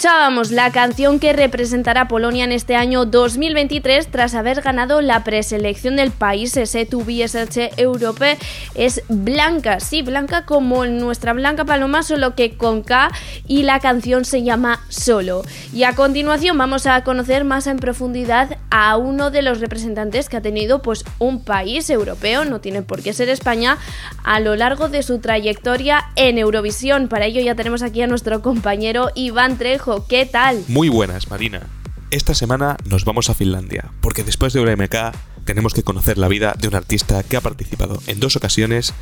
Solo. 0.00 0.19
La 0.30 0.70
canción 0.70 1.18
que 1.18 1.32
representará 1.32 2.06
Polonia 2.06 2.44
en 2.44 2.52
este 2.52 2.76
año 2.76 3.04
2023 3.04 4.06
tras 4.12 4.36
haber 4.36 4.62
ganado 4.62 5.00
la 5.00 5.24
preselección 5.24 5.96
del 5.96 6.12
país 6.12 6.56
S2BSH 6.56 7.72
Europe. 7.76 8.38
Es 8.76 9.02
Blanca, 9.08 9.80
sí, 9.80 10.02
Blanca 10.02 10.44
como 10.46 10.86
nuestra 10.86 11.32
Blanca 11.32 11.64
Paloma, 11.64 12.04
solo 12.04 12.36
que 12.36 12.56
con 12.56 12.82
K 12.82 13.10
y 13.48 13.64
la 13.64 13.80
canción 13.80 14.24
se 14.24 14.44
llama 14.44 14.80
Solo. 14.88 15.42
Y 15.72 15.82
a 15.82 15.96
continuación 15.96 16.56
vamos 16.56 16.86
a 16.86 17.02
conocer 17.02 17.44
más 17.44 17.66
en 17.66 17.78
profundidad 17.78 18.56
a 18.70 18.96
uno 18.96 19.32
de 19.32 19.42
los 19.42 19.58
representantes 19.58 20.28
que 20.28 20.36
ha 20.36 20.42
tenido 20.42 20.80
pues 20.80 21.04
un 21.18 21.42
país 21.42 21.90
europeo, 21.90 22.44
no 22.44 22.60
tiene 22.60 22.82
por 22.82 23.02
qué 23.02 23.12
ser 23.12 23.28
España, 23.28 23.78
a 24.22 24.38
lo 24.38 24.54
largo 24.54 24.88
de 24.88 25.02
su 25.02 25.18
trayectoria 25.18 26.04
en 26.14 26.38
Eurovisión. 26.38 27.08
Para 27.08 27.26
ello 27.26 27.40
ya 27.40 27.56
tenemos 27.56 27.82
aquí 27.82 28.00
a 28.00 28.06
nuestro 28.06 28.42
compañero 28.42 29.10
Iván 29.16 29.58
Trejo. 29.58 30.06
¿Qué 30.20 30.26
tal? 30.26 30.62
Muy 30.68 30.90
buenas, 30.90 31.30
Marina. 31.30 31.62
Esta 32.10 32.34
semana 32.34 32.76
nos 32.84 33.06
vamos 33.06 33.30
a 33.30 33.34
Finlandia, 33.34 33.90
porque 34.02 34.22
después 34.22 34.52
de 34.52 34.60
UMK 34.60 35.16
tenemos 35.46 35.72
que 35.72 35.82
conocer 35.82 36.18
la 36.18 36.28
vida 36.28 36.54
de 36.58 36.68
un 36.68 36.74
artista 36.74 37.22
que 37.22 37.38
ha 37.38 37.40
participado 37.40 38.02
en 38.06 38.20
dos 38.20 38.36
ocasiones 38.36 38.92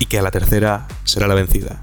y 0.00 0.06
que 0.06 0.18
a 0.18 0.22
la 0.22 0.32
tercera 0.32 0.88
será 1.04 1.28
la 1.28 1.36
vencida. 1.36 1.80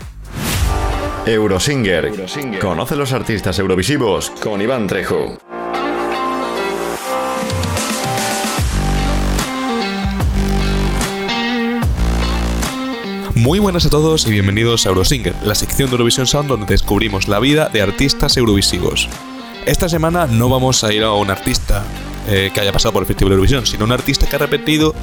Eurosinger. 1.26 2.12
Conoce 2.60 2.98
los 2.98 3.14
artistas 3.14 3.58
eurovisivos 3.58 4.32
con 4.44 4.62
Iván 4.62 4.86
Trejo. 4.86 5.38
Muy 13.42 13.58
buenas 13.58 13.88
a 13.88 13.90
todos 13.90 14.28
y 14.28 14.30
bienvenidos 14.30 14.86
a 14.86 14.90
Eurosinger, 14.90 15.34
la 15.44 15.56
sección 15.56 15.90
de 15.90 15.96
Eurovision 15.96 16.28
Sound 16.28 16.48
donde 16.48 16.68
descubrimos 16.68 17.28
la 17.28 17.40
vida 17.40 17.70
de 17.70 17.82
artistas 17.82 18.38
eurovisivos. 18.38 19.10
Esta 19.66 19.90
semana 19.90 20.28
no 20.28 20.48
vamos 20.48 20.84
a 20.84 20.94
ir 20.94 21.02
a 21.02 21.14
un 21.14 21.32
artista 21.32 21.84
eh, 22.28 22.52
que 22.54 22.60
haya 22.60 22.72
pasado 22.72 22.94
por 22.94 23.02
el 23.02 23.08
Festival 23.08 23.30
de 23.32 23.34
Eurovisión, 23.38 23.66
sino 23.66 23.86
un 23.86 23.94
artista 23.94 24.28
que 24.28 24.36
ha 24.36 24.38
repetido 24.38 24.94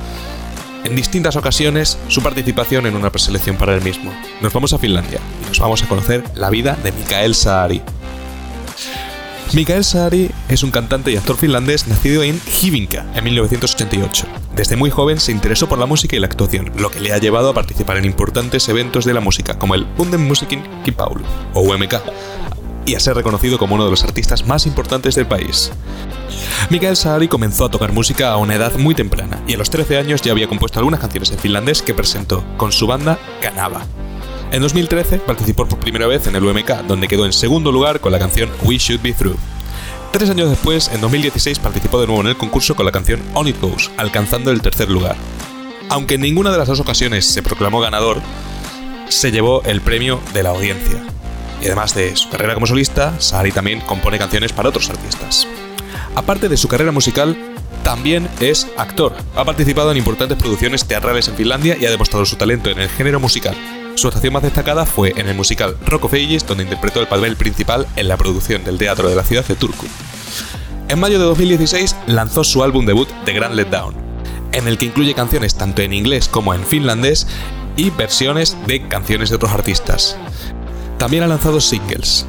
en 0.85 0.95
distintas 0.95 1.35
ocasiones 1.35 1.99
su 2.07 2.23
participación 2.23 2.87
en 2.87 2.95
una 2.95 3.11
preselección 3.11 3.57
para 3.57 3.75
el 3.75 3.83
mismo. 3.83 4.13
Nos 4.41 4.53
vamos 4.53 4.73
a 4.73 4.79
Finlandia 4.79 5.19
y 5.43 5.49
nos 5.49 5.59
vamos 5.59 5.83
a 5.83 5.89
conocer 5.89 6.23
la 6.37 6.49
vida 6.49 6.79
de 6.85 6.93
Mikael 6.93 7.35
Saari. 7.35 7.83
Mikael 9.53 9.83
Saari 9.83 10.31
es 10.49 10.63
un 10.63 10.71
cantante 10.71 11.11
y 11.11 11.17
actor 11.17 11.37
finlandés 11.37 11.89
nacido 11.89 12.23
en 12.23 12.41
Hivinka 12.63 13.05
en 13.17 13.25
1988. 13.25 14.48
Desde 14.59 14.75
muy 14.75 14.91
joven 14.91 15.21
se 15.21 15.31
interesó 15.31 15.69
por 15.69 15.79
la 15.79 15.87
música 15.87 16.17
y 16.17 16.19
la 16.19 16.27
actuación, 16.27 16.73
lo 16.75 16.91
que 16.91 16.99
le 16.99 17.13
ha 17.13 17.19
llevado 17.19 17.49
a 17.49 17.55
participar 17.55 17.97
en 17.97 18.05
importantes 18.05 18.69
eventos 18.69 19.05
de 19.05 19.15
la 19.15 19.21
música 19.21 19.57
como 19.57 19.77
el 19.77 19.87
Unden 19.99 20.27
Musikin 20.27 20.65
Kipaulu 20.83 21.23
o 21.55 21.61
UMK 21.61 21.95
y 22.85 22.97
a 22.97 23.01
ser 23.01 23.15
reconocido 23.15 23.57
como 23.57 23.77
uno 23.77 23.85
de 23.85 23.93
los 23.93 24.03
artistas 24.03 24.49
más 24.49 24.67
importantes 24.67 25.15
del 25.15 25.29
país. 25.29 25.71
Mikael 26.71 26.97
Saari 26.97 27.29
comenzó 27.29 27.67
a 27.67 27.71
tocar 27.71 27.93
música 27.93 28.33
a 28.33 28.37
una 28.37 28.57
edad 28.57 28.75
muy 28.77 28.97
temprana 28.97 29.41
y 29.47 29.55
a 29.55 29.59
los 29.59 29.71
13 29.71 29.97
años 29.97 30.23
ya 30.23 30.33
había 30.33 30.49
compuesto 30.49 30.81
algunas 30.81 30.99
canciones 30.99 31.31
en 31.31 31.39
finlandés 31.39 31.81
que 31.81 31.95
presentó 31.95 32.45
con 32.57 32.73
su 32.73 32.89
banda 32.89 33.17
Kanava. 33.41 33.87
En 34.51 34.61
2013 34.61 35.19
participó 35.21 35.69
por 35.69 35.79
primera 35.79 36.09
vez 36.09 36.27
en 36.27 36.35
el 36.35 36.43
UMK, 36.43 36.83
donde 36.89 37.07
quedó 37.07 37.27
en 37.27 37.33
segundo 37.33 37.71
lugar 37.71 38.01
con 38.01 38.11
la 38.11 38.19
canción 38.19 38.51
We 38.65 38.79
Should 38.79 39.03
Be 39.03 39.13
Through. 39.13 39.37
Tres 40.13 40.31
años 40.31 40.49
después, 40.49 40.89
en 40.89 41.01
2016, 41.01 41.59
participó 41.59 42.01
de 42.01 42.07
nuevo 42.07 42.23
en 42.23 42.29
el 42.29 42.37
concurso 42.37 42.75
con 42.75 42.87
la 42.87 42.93
canción 42.93 43.21
On 43.35 43.47
It 43.47 43.61
Goes, 43.61 43.91
alcanzando 43.99 44.51
el 44.51 44.63
tercer 44.63 44.91
lugar. 44.91 45.17
Aunque 45.91 46.15
en 46.15 46.23
ninguna 46.23 46.51
de 46.51 46.59
las 46.59 46.69
dos 46.69 46.81
ocasiones 46.81 47.27
se 47.27 47.43
proclamó 47.43 47.81
ganador, 47.81 48.21
se 49.09 49.31
llevó 49.31 49.63
el 49.65 49.81
premio 49.81 50.21
de 50.33 50.43
la 50.43 50.51
audiencia. 50.51 51.03
Y 51.61 51.67
además 51.67 51.95
de 51.95 52.17
su 52.17 52.29
carrera 52.31 52.55
como 52.55 52.67
solista, 52.67 53.21
Saari 53.21 53.53
también 53.53 53.81
compone 53.81 54.19
canciones 54.19 54.53
para 54.53 54.71
otros 54.71 54.89
artistas. 54.91 55.47
Aparte 56.15 56.49
de 56.49 56.57
su 56.57 56.69
carrera 56.69 56.91
musical, 56.91 57.37
también 57.85 58.29
es 58.41 58.67
actor. 58.77 59.15
Ha 59.35 59.45
participado 59.45 59.91
en 59.93 59.99
importantes 59.99 60.39
producciones 60.39 60.85
teatrales 60.85 61.29
en 61.29 61.37
Finlandia 61.37 61.77
y 61.79 61.87
ha 61.87 61.91
demostrado 61.91 62.25
su 62.25 62.37
talento 62.37 62.71
en 62.71 62.81
el 62.81 62.89
género 62.89 63.21
musical. 63.21 63.57
Su 63.99 64.07
actuación 64.07 64.33
más 64.33 64.45
destacada 64.45 64.87
fue 64.87 65.13
en 65.17 65.27
el 65.29 65.35
musical 65.35 65.77
Rock 65.85 66.05
of 66.05 66.15
Ages, 66.15 66.47
donde 66.47 66.63
interpretó 66.63 67.01
el 67.01 67.09
papel 67.09 67.35
principal 67.35 67.85
en 67.97 68.07
la 68.07 68.17
producción 68.17 68.63
del 68.63 68.79
teatro 68.79 69.09
de 69.09 69.17
la 69.17 69.25
ciudad 69.25 69.45
de 69.45 69.57
Turku. 69.57 69.87
En 70.89 71.01
mayo 71.01 71.19
de 71.19 71.25
2016 71.25 71.97
lanzó 72.07 72.45
su 72.45 72.63
álbum 72.63 72.87
debut 72.87 73.09
The 73.25 73.33
Grand 73.33 73.57
Letdown, 73.57 73.97
en 74.53 74.69
el 74.69 74.79
que 74.79 74.85
incluye 74.85 75.15
canciones 75.15 75.57
tanto 75.57 75.83
en 75.83 75.93
inglés 75.93 76.29
como 76.29 76.55
en 76.55 76.65
finlandés 76.65 77.27
y 77.77 77.91
versiones 77.91 78.57
de 78.69 78.87
canciones 78.87 79.31
de 79.31 79.35
otros 79.35 79.51
artistas. 79.51 80.17
También 80.97 81.25
ha 81.25 81.27
lanzado 81.27 81.61
singles, 81.61 82.25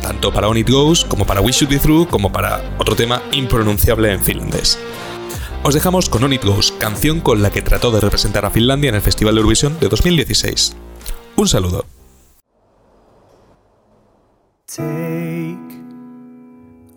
tanto 0.00 0.32
para 0.32 0.46
On 0.46 0.56
It 0.56 0.70
Goes 0.70 1.04
como 1.04 1.26
para 1.26 1.40
We 1.40 1.50
Should 1.50 1.74
Be 1.74 1.80
Through 1.80 2.06
como 2.06 2.30
para 2.30 2.62
otro 2.78 2.94
tema 2.94 3.20
impronunciable 3.32 4.12
en 4.12 4.22
finlandés. 4.22 4.78
Os 5.64 5.74
dejamos 5.74 6.08
con 6.08 6.22
On 6.22 6.32
It 6.32 6.44
Goes, 6.44 6.70
canción 6.70 7.20
con 7.20 7.42
la 7.42 7.50
que 7.50 7.62
trató 7.62 7.90
de 7.90 8.00
representar 8.00 8.44
a 8.44 8.50
Finlandia 8.50 8.90
en 8.90 8.94
el 8.94 9.02
Festival 9.02 9.34
de 9.34 9.40
Eurovisión 9.40 9.76
de 9.80 9.88
2016. 9.88 10.76
Un 11.36 11.48
saludo. 11.48 11.84
Take 14.66 15.58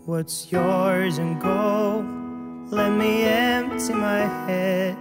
what's 0.06 0.52
yours 0.52 1.17
and 1.17 1.41
go. 1.41 2.06
Let 2.69 2.91
me 2.91 3.23
empty 3.23 3.93
my 3.93 4.28
head. 4.45 4.97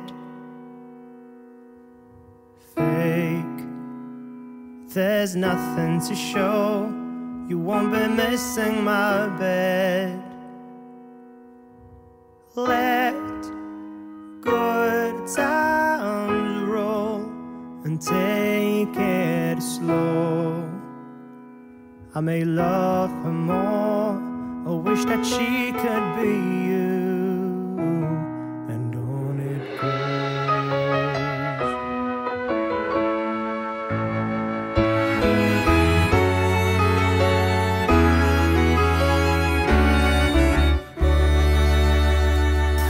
Fake, 2.74 3.60
there's 4.94 5.36
nothing 5.36 6.00
to 6.08 6.14
show. 6.14 6.90
You 7.46 7.58
won't 7.58 7.92
be 7.92 8.08
missing 8.08 8.82
my 8.82 9.28
bed. 9.38 10.22
Let 12.54 13.14
good 14.40 15.26
times 15.28 16.62
roll 16.70 17.20
and 17.84 18.00
take 18.00 18.55
it 19.56 19.62
slow. 19.62 20.62
I 22.14 22.20
may 22.20 22.44
love 22.44 23.10
her 23.10 23.32
more, 23.32 24.20
or 24.66 24.80
wish 24.80 25.04
that 25.06 25.24
she 25.24 25.72
could 25.72 26.16
be 26.20 26.36
you. 26.68 27.76
And 28.68 28.94
on 28.96 29.40
it 29.40 29.80
goes. 29.80 30.16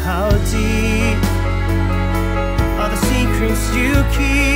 How 0.05 0.31
deep 0.51 1.21
are 2.81 2.91
the 2.91 3.01
secrets 3.11 3.65
you 3.75 3.93
keep? 4.17 4.56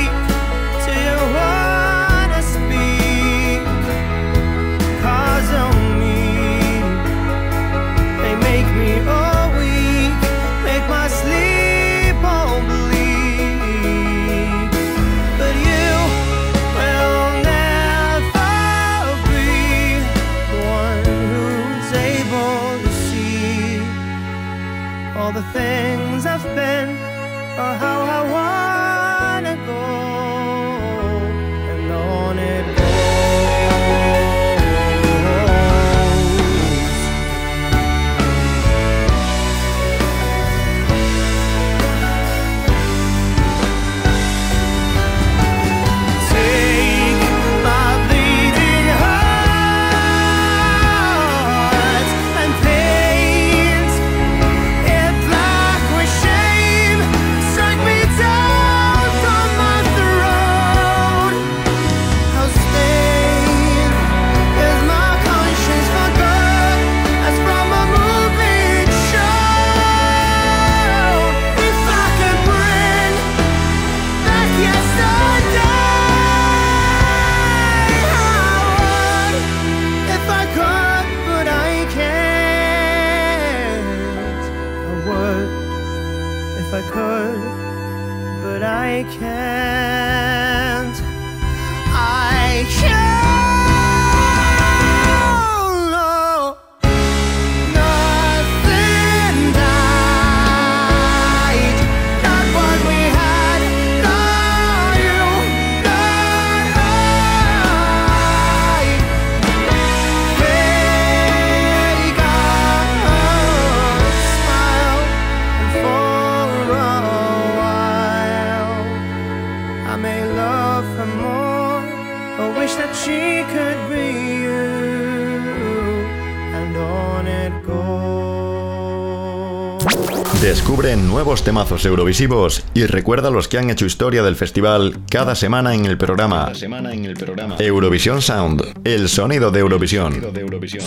Nuevos 131.31 131.45
temazos 131.45 131.85
eurovisivos 131.85 132.61
y 132.73 132.85
recuerda 132.85 133.29
los 133.29 133.47
que 133.47 133.57
han 133.57 133.69
hecho 133.69 133.85
historia 133.85 134.21
del 134.21 134.35
festival 134.35 134.99
cada 135.09 135.33
semana 135.33 135.73
en 135.73 135.85
el 135.85 135.97
programa. 135.97 136.53
semana 136.53 136.91
en 136.91 137.05
el 137.05 137.13
programa. 137.13 137.55
Eurovisión 137.57 138.21
Sound, 138.21 138.61
el 138.83 139.07
sonido 139.07 139.49
de 139.49 139.61
Eurovisión. 139.61 140.19
de 140.33 140.41
Eurovisión. 140.41 140.83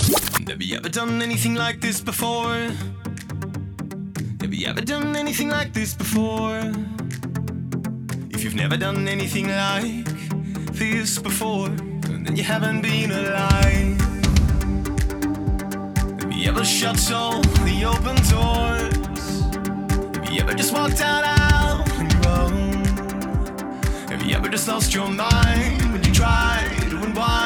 Have 0.46 0.62
you 0.62 0.76
ever 0.76 0.90
done 0.90 1.22
anything 1.24 1.54
like 1.54 1.80
this 1.80 2.04
before? 2.04 2.68
Have 4.42 4.52
you 4.52 4.66
ever 4.66 4.85
done 4.85 5.16
anything 5.16 5.48
like 5.48 5.72
this 5.72 5.96
before? 5.96 6.61
If 8.28 8.44
you've 8.44 8.54
never 8.54 8.76
done 8.76 9.09
anything 9.09 9.46
like 9.46 10.04
this 10.74 11.18
before, 11.18 11.70
then 12.22 12.37
you 12.37 12.44
haven't 12.44 12.83
been 12.83 13.12
alive. 13.12 13.98
Have 16.20 16.33
you 16.33 16.50
ever 16.50 16.66
shut 16.66 17.11
all 17.11 17.40
the 17.64 17.87
open 17.87 18.16
doors? 18.28 18.93
You 20.35 20.40
ever 20.40 20.53
just 20.53 20.75
walked 20.75 21.01
out 21.01 21.23
on 21.23 22.11
your 22.11 22.29
own? 22.29 22.85
Have 24.09 24.25
you 24.25 24.35
ever 24.35 24.49
just 24.49 24.66
lost 24.66 24.92
your 24.92 25.09
mind 25.09 25.81
when 25.92 26.03
you 26.03 26.12
try 26.12 26.68
to 26.90 27.03
unwind? 27.05 27.43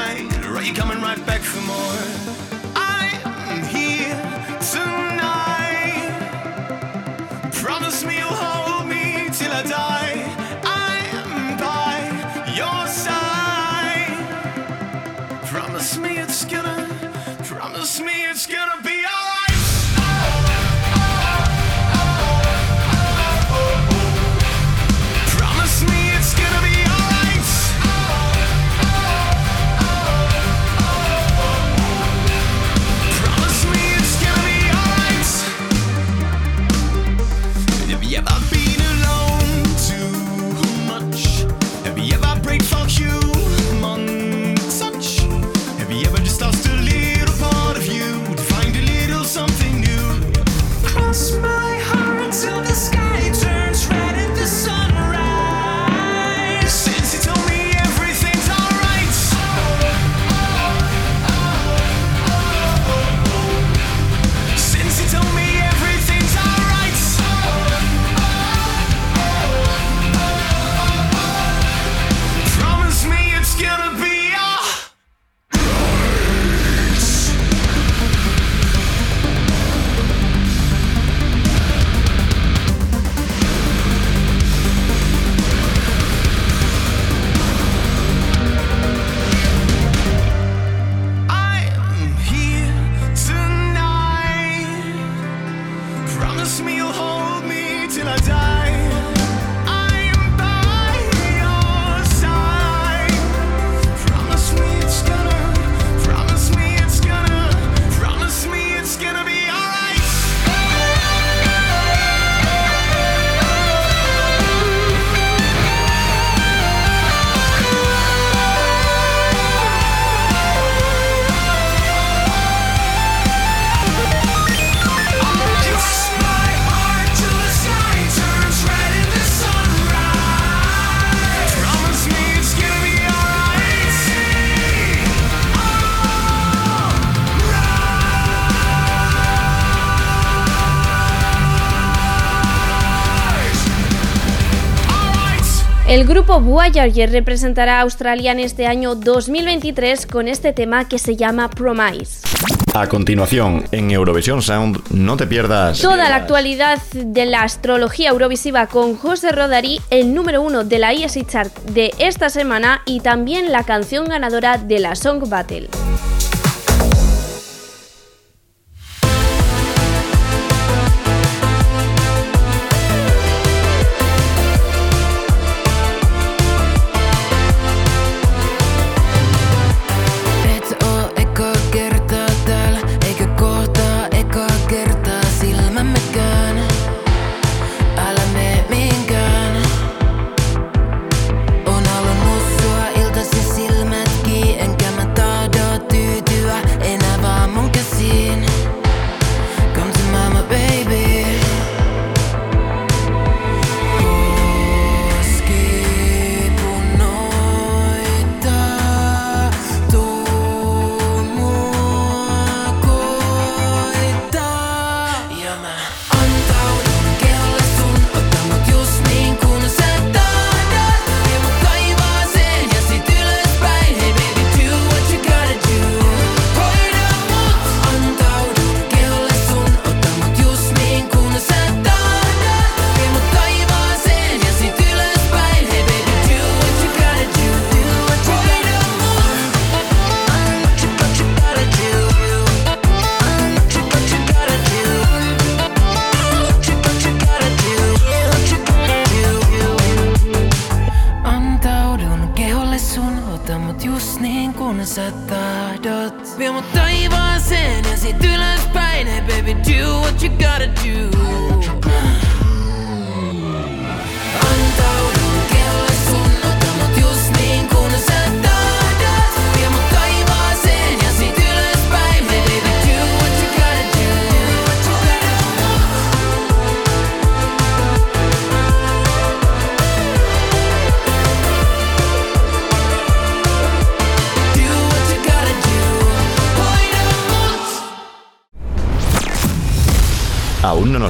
El 145.88 146.04
grupo 146.04 146.38
Voyager 146.38 147.10
representará 147.10 147.78
a 147.78 147.80
Australia 147.80 148.32
en 148.32 148.40
este 148.40 148.66
año 148.66 148.94
2023 148.94 150.06
con 150.06 150.28
este 150.28 150.52
tema 150.52 150.86
que 150.86 150.98
se 150.98 151.16
llama 151.16 151.48
Promise. 151.48 152.28
A 152.74 152.86
continuación, 152.88 153.64
en 153.72 153.90
Eurovisión 153.90 154.42
Sound, 154.42 154.82
no 154.90 155.16
te 155.16 155.26
pierdas. 155.26 155.80
Toda 155.80 156.10
la 156.10 156.16
actualidad 156.16 156.78
de 156.92 157.24
la 157.24 157.42
astrología 157.42 158.10
eurovisiva 158.10 158.66
con 158.66 158.98
José 158.98 159.32
Rodari, 159.32 159.80
el 159.88 160.12
número 160.12 160.42
uno 160.42 160.62
de 160.62 160.78
la 160.78 160.92
ESI 160.92 161.24
Chart 161.24 161.54
de 161.70 161.94
esta 161.98 162.28
semana 162.28 162.82
y 162.84 163.00
también 163.00 163.50
la 163.50 163.64
canción 163.64 164.08
ganadora 164.08 164.58
de 164.58 164.80
la 164.80 164.94
Song 164.94 165.26
Battle. 165.26 165.70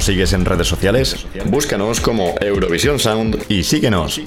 Sigues 0.09 0.33
en 0.33 0.43
redes 0.43 0.67
sociales? 0.67 1.27
Búscanos 1.45 2.01
como 2.01 2.33
Eurovisión 2.41 2.97
Sound 2.97 3.45
y 3.47 3.61
síguenos. 3.61 4.19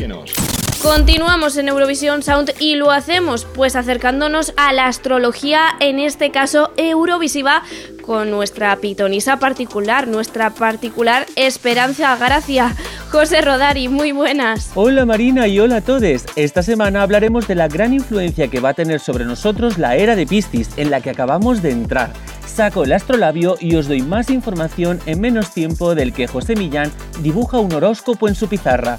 Continuamos 0.81 1.57
en 1.57 1.67
Eurovisión 1.67 2.23
Sound 2.23 2.53
y 2.61 2.77
lo 2.77 2.93
hacemos 2.93 3.49
pues 3.53 3.75
acercándonos 3.75 4.53
a 4.57 4.73
la 4.73 4.87
astrología, 4.87 5.71
en 5.81 5.99
este 5.99 6.31
caso 6.31 6.71
Eurovisiva, 6.77 7.65
con 8.01 8.31
nuestra 8.31 8.77
pitonisa 8.77 9.41
particular, 9.41 10.07
nuestra 10.07 10.51
particular 10.51 11.27
Esperanza 11.35 12.17
Gracia. 12.17 12.77
José 13.11 13.41
Rodari, 13.41 13.89
muy 13.89 14.13
buenas. 14.13 14.71
Hola 14.77 15.05
Marina 15.05 15.49
y 15.49 15.59
hola 15.59 15.79
a 15.79 15.81
todos. 15.81 16.25
Esta 16.37 16.63
semana 16.63 17.03
hablaremos 17.03 17.49
de 17.49 17.57
la 17.57 17.67
gran 17.67 17.93
influencia 17.93 18.47
que 18.47 18.61
va 18.61 18.69
a 18.69 18.75
tener 18.75 19.01
sobre 19.01 19.25
nosotros 19.25 19.79
la 19.79 19.97
era 19.97 20.15
de 20.15 20.29
Piscis, 20.29 20.71
en 20.77 20.93
la 20.93 21.01
que 21.01 21.11
acabamos 21.11 21.61
de 21.61 21.73
entrar. 21.73 22.13
Saco 22.53 22.85
el 22.85 22.93
astrolabio 22.93 23.57
y 23.59 23.77
os 23.77 23.89
doy 23.89 24.03
más 24.03 24.29
información 24.29 25.01
en 25.07 25.23
menos 25.23 25.55
tiempo 25.55 25.95
del 25.95 26.13
que 26.13 26.27
José 26.27 26.55
Millán 26.55 26.93
dibuja 27.21 27.59
un 27.59 27.73
horóscopo 27.73 28.29
en 28.29 28.35
su 28.35 28.47
pizarra. 28.47 28.99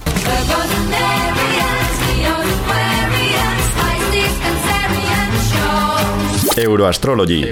Euroastrology. 6.57 7.45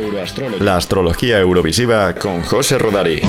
La 0.60 0.78
astrología 0.78 1.40
eurovisiva 1.40 2.16
con 2.16 2.42
José 2.42 2.80
Rodari. 2.80 3.22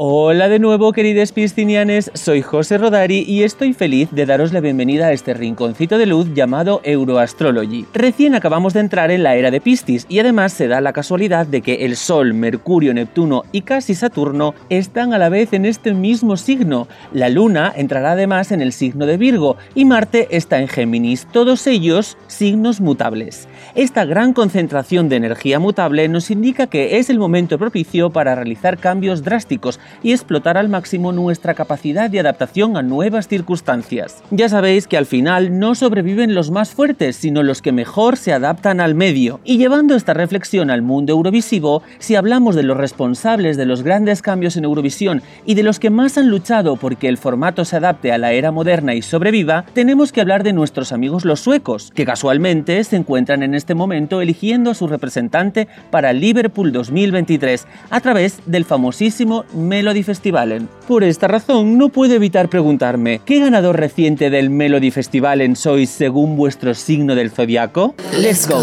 Hola 0.00 0.48
de 0.48 0.60
nuevo, 0.60 0.92
queridos 0.92 1.32
piscinianes, 1.32 2.12
soy 2.14 2.40
José 2.40 2.78
Rodari 2.78 3.24
y 3.26 3.42
estoy 3.42 3.72
feliz 3.72 4.08
de 4.12 4.26
daros 4.26 4.52
la 4.52 4.60
bienvenida 4.60 5.08
a 5.08 5.12
este 5.12 5.34
rinconcito 5.34 5.98
de 5.98 6.06
luz 6.06 6.32
llamado 6.34 6.80
Euroastrology. 6.84 7.84
Recién 7.94 8.36
acabamos 8.36 8.74
de 8.74 8.78
entrar 8.78 9.10
en 9.10 9.24
la 9.24 9.34
era 9.34 9.50
de 9.50 9.60
Piscis 9.60 10.06
y 10.08 10.20
además 10.20 10.52
se 10.52 10.68
da 10.68 10.80
la 10.80 10.92
casualidad 10.92 11.48
de 11.48 11.62
que 11.62 11.84
el 11.84 11.96
Sol, 11.96 12.32
Mercurio, 12.32 12.94
Neptuno 12.94 13.42
y 13.50 13.62
casi 13.62 13.96
Saturno 13.96 14.54
están 14.68 15.14
a 15.14 15.18
la 15.18 15.30
vez 15.30 15.52
en 15.52 15.64
este 15.64 15.92
mismo 15.94 16.36
signo. 16.36 16.86
La 17.12 17.28
Luna 17.28 17.72
entrará 17.74 18.12
además 18.12 18.52
en 18.52 18.60
el 18.60 18.72
signo 18.72 19.04
de 19.04 19.16
Virgo 19.16 19.56
y 19.74 19.84
Marte 19.84 20.28
está 20.30 20.60
en 20.60 20.68
Géminis, 20.68 21.26
todos 21.32 21.66
ellos 21.66 22.16
signos 22.28 22.80
mutables. 22.80 23.48
Esta 23.74 24.04
gran 24.04 24.32
concentración 24.32 25.08
de 25.08 25.16
energía 25.16 25.58
mutable 25.58 26.08
nos 26.08 26.30
indica 26.30 26.66
que 26.66 26.98
es 26.98 27.10
el 27.10 27.18
momento 27.18 27.58
propicio 27.58 28.10
para 28.10 28.34
realizar 28.34 28.78
cambios 28.78 29.22
drásticos 29.22 29.80
y 30.02 30.12
explotar 30.12 30.56
al 30.56 30.68
máximo 30.68 31.12
nuestra 31.12 31.54
capacidad 31.54 32.10
de 32.10 32.20
adaptación 32.20 32.76
a 32.76 32.82
nuevas 32.82 33.28
circunstancias. 33.28 34.22
Ya 34.30 34.48
sabéis 34.48 34.86
que 34.86 34.96
al 34.96 35.06
final 35.06 35.58
no 35.58 35.74
sobreviven 35.74 36.34
los 36.34 36.50
más 36.50 36.70
fuertes, 36.70 37.16
sino 37.16 37.42
los 37.42 37.62
que 37.62 37.72
mejor 37.72 38.16
se 38.16 38.32
adaptan 38.32 38.80
al 38.80 38.94
medio. 38.94 39.40
Y 39.44 39.58
llevando 39.58 39.94
esta 39.94 40.14
reflexión 40.14 40.70
al 40.70 40.82
mundo 40.82 41.12
eurovisivo, 41.12 41.82
si 41.98 42.14
hablamos 42.14 42.54
de 42.54 42.62
los 42.62 42.76
responsables 42.76 43.56
de 43.56 43.66
los 43.66 43.82
grandes 43.82 44.22
cambios 44.22 44.56
en 44.56 44.64
Eurovisión 44.64 45.22
y 45.44 45.54
de 45.54 45.62
los 45.62 45.78
que 45.78 45.90
más 45.90 46.18
han 46.18 46.28
luchado 46.28 46.76
porque 46.76 47.08
el 47.08 47.18
formato 47.18 47.64
se 47.64 47.76
adapte 47.76 48.12
a 48.12 48.18
la 48.18 48.32
era 48.32 48.52
moderna 48.52 48.94
y 48.94 49.02
sobreviva, 49.02 49.64
tenemos 49.72 50.12
que 50.12 50.20
hablar 50.20 50.42
de 50.42 50.52
nuestros 50.52 50.92
amigos 50.92 51.24
los 51.24 51.40
suecos, 51.40 51.90
que 51.94 52.04
casualmente 52.04 52.82
se 52.84 52.96
encuentran 52.96 53.42
en 53.42 53.47
este 53.54 53.74
momento 53.74 54.20
eligiendo 54.20 54.70
a 54.70 54.74
su 54.74 54.86
representante 54.86 55.68
para 55.90 56.12
Liverpool 56.12 56.72
2023 56.72 57.66
a 57.90 58.00
través 58.00 58.40
del 58.46 58.64
famosísimo 58.64 59.44
Melody 59.54 60.02
Festivalen. 60.02 60.68
Por 60.86 61.04
esta 61.04 61.28
razón, 61.28 61.78
no 61.78 61.88
puedo 61.88 62.14
evitar 62.14 62.48
preguntarme, 62.48 63.20
¿qué 63.24 63.40
ganador 63.40 63.78
reciente 63.78 64.30
del 64.30 64.50
Melody 64.50 64.90
Festivalen 64.90 65.56
sois 65.56 65.90
según 65.90 66.36
vuestro 66.36 66.74
signo 66.74 67.14
del 67.14 67.30
zodiaco? 67.30 67.94
¡Let's 68.20 68.48
go! 68.48 68.58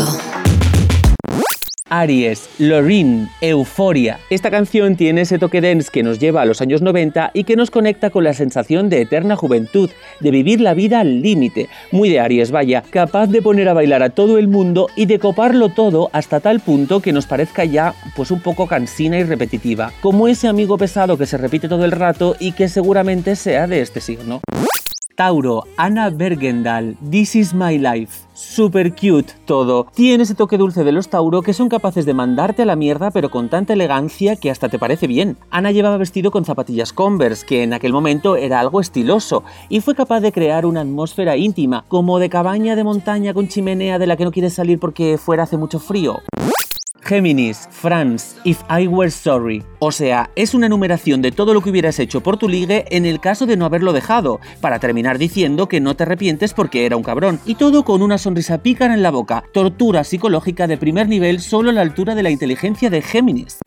Aries, 2.00 2.50
Loreen, 2.60 3.30
Euforia. 3.40 4.20
Esta 4.30 4.52
canción 4.52 4.98
tiene 4.98 5.22
ese 5.22 5.40
toque 5.40 5.62
dance 5.62 5.90
que 5.92 6.04
nos 6.04 6.20
lleva 6.20 6.42
a 6.42 6.46
los 6.46 6.62
años 6.62 6.82
90 6.82 7.32
y 7.34 7.46
que 7.46 7.56
nos 7.56 7.72
conecta 7.72 8.10
con 8.10 8.26
la 8.26 8.34
sensación 8.34 8.90
de 8.90 9.02
eterna 9.02 9.38
juventud, 9.38 9.90
de 10.20 10.32
vivir 10.32 10.60
la 10.60 10.74
vida 10.74 11.00
al 11.00 11.22
límite. 11.22 11.70
Muy 11.92 12.10
de 12.10 12.20
Aries, 12.20 12.52
vaya, 12.52 12.84
capaz 12.90 13.28
de 13.28 13.42
poner 13.42 13.70
a 13.70 13.74
bailar 13.74 14.04
a 14.04 14.10
todo 14.10 14.38
el 14.38 14.50
mundo 14.50 14.90
y 14.98 15.06
de 15.06 15.20
coparlo 15.20 15.70
todo 15.70 16.10
hasta 16.12 16.42
tal 16.42 16.60
punto 16.60 17.00
que 17.00 17.14
nos 17.14 17.28
parezca 17.28 17.64
ya 17.64 17.94
pues 18.16 18.30
un 18.30 18.42
poco 18.42 18.68
cansina 18.68 19.18
y 19.18 19.24
repetitiva, 19.24 19.94
como 20.02 20.28
ese 20.28 20.50
amigo 20.50 20.78
pesado 20.78 21.18
que 21.18 21.26
se 21.26 21.38
repite 21.38 21.70
todo 21.70 21.86
el 21.86 21.92
rato 21.92 22.36
y 22.40 22.52
que 22.52 22.68
seguramente 22.68 23.38
sea 23.38 23.68
de 23.68 23.82
este 23.82 24.02
signo. 24.02 24.42
Tauro, 25.16 25.64
Ana 25.78 26.10
Bergendal, 26.10 26.98
This 27.10 27.38
is 27.38 27.54
my 27.54 27.78
life. 27.78 28.26
Super 28.34 28.94
cute 28.94 29.32
todo. 29.46 29.88
Tiene 29.96 30.24
ese 30.24 30.36
toque 30.36 30.58
dulce 30.58 30.84
de 30.84 30.92
los 30.92 31.08
Tauro 31.08 31.42
que 31.42 31.54
son 31.54 31.70
capaces 31.70 32.06
de 32.06 32.14
mandarte 32.14 32.64
a 32.64 32.66
la 32.66 32.76
mierda 32.76 33.12
pero 33.12 33.32
con 33.32 33.48
tanta 33.48 33.72
elegancia 33.72 34.36
que 34.36 34.52
hasta 34.52 34.68
te 34.68 34.78
parece 34.78 35.08
bien. 35.08 35.38
Ana 35.52 35.72
llevaba 35.72 35.96
vestido 35.96 36.32
con 36.32 36.44
zapatillas 36.44 36.92
Converse, 36.92 37.46
que 37.46 37.64
en 37.64 37.72
aquel 37.72 37.94
momento 37.94 38.36
era 38.36 38.60
algo 38.60 38.82
estiloso, 38.82 39.46
y 39.70 39.80
fue 39.80 39.96
capaz 39.96 40.20
de 40.20 40.34
crear 40.34 40.66
una 40.66 40.82
atmósfera 40.82 41.38
íntima, 41.38 41.86
como 41.88 42.20
de 42.20 42.30
cabaña 42.30 42.76
de 42.76 42.84
montaña 42.84 43.34
con 43.34 43.48
chimenea 43.48 43.98
de 43.98 44.08
la 44.08 44.18
que 44.18 44.26
no 44.26 44.32
quieres 44.32 44.54
salir 44.54 44.80
porque 44.80 45.18
fuera 45.18 45.44
hace 45.44 45.56
mucho 45.56 45.80
frío. 45.80 46.20
Géminis, 47.06 47.70
France, 47.70 48.36
If 48.44 48.62
I 48.68 48.88
Were 48.88 49.12
Sorry. 49.12 49.64
O 49.78 49.92
sea, 49.92 50.32
es 50.36 50.56
una 50.56 50.66
enumeración 50.66 51.22
de 51.22 51.32
todo 51.32 51.54
lo 51.54 51.62
que 51.62 51.70
hubieras 51.70 52.00
hecho 52.00 52.22
por 52.22 52.38
tu 52.38 52.50
ligue 52.50 52.86
en 52.90 53.06
el 53.06 53.20
caso 53.20 53.46
de 53.46 53.58
no 53.58 53.66
haberlo 53.66 53.94
dejado, 53.94 54.40
para 54.60 54.80
terminar 54.80 55.20
diciendo 55.20 55.68
que 55.68 55.80
no 55.80 55.96
te 55.96 56.04
arrepientes 56.04 56.56
porque 56.56 56.88
era 56.88 56.98
un 56.98 57.04
cabrón. 57.04 57.40
Y 57.46 57.56
todo 57.56 57.86
con 57.86 58.02
una 58.02 58.18
sonrisa 58.18 58.64
pícara 58.64 58.96
en 58.96 59.04
la 59.04 59.12
boca. 59.12 59.44
Tortura 59.54 60.04
psicológica 60.04 60.66
de 60.66 60.78
primer 60.78 61.08
nivel 61.08 61.42
solo 61.42 61.70
a 61.70 61.74
la 61.74 61.82
altura 61.82 62.16
de 62.16 62.24
la 62.24 62.32
inteligencia 62.32 62.90
de 62.90 63.04
Géminis. 63.04 63.60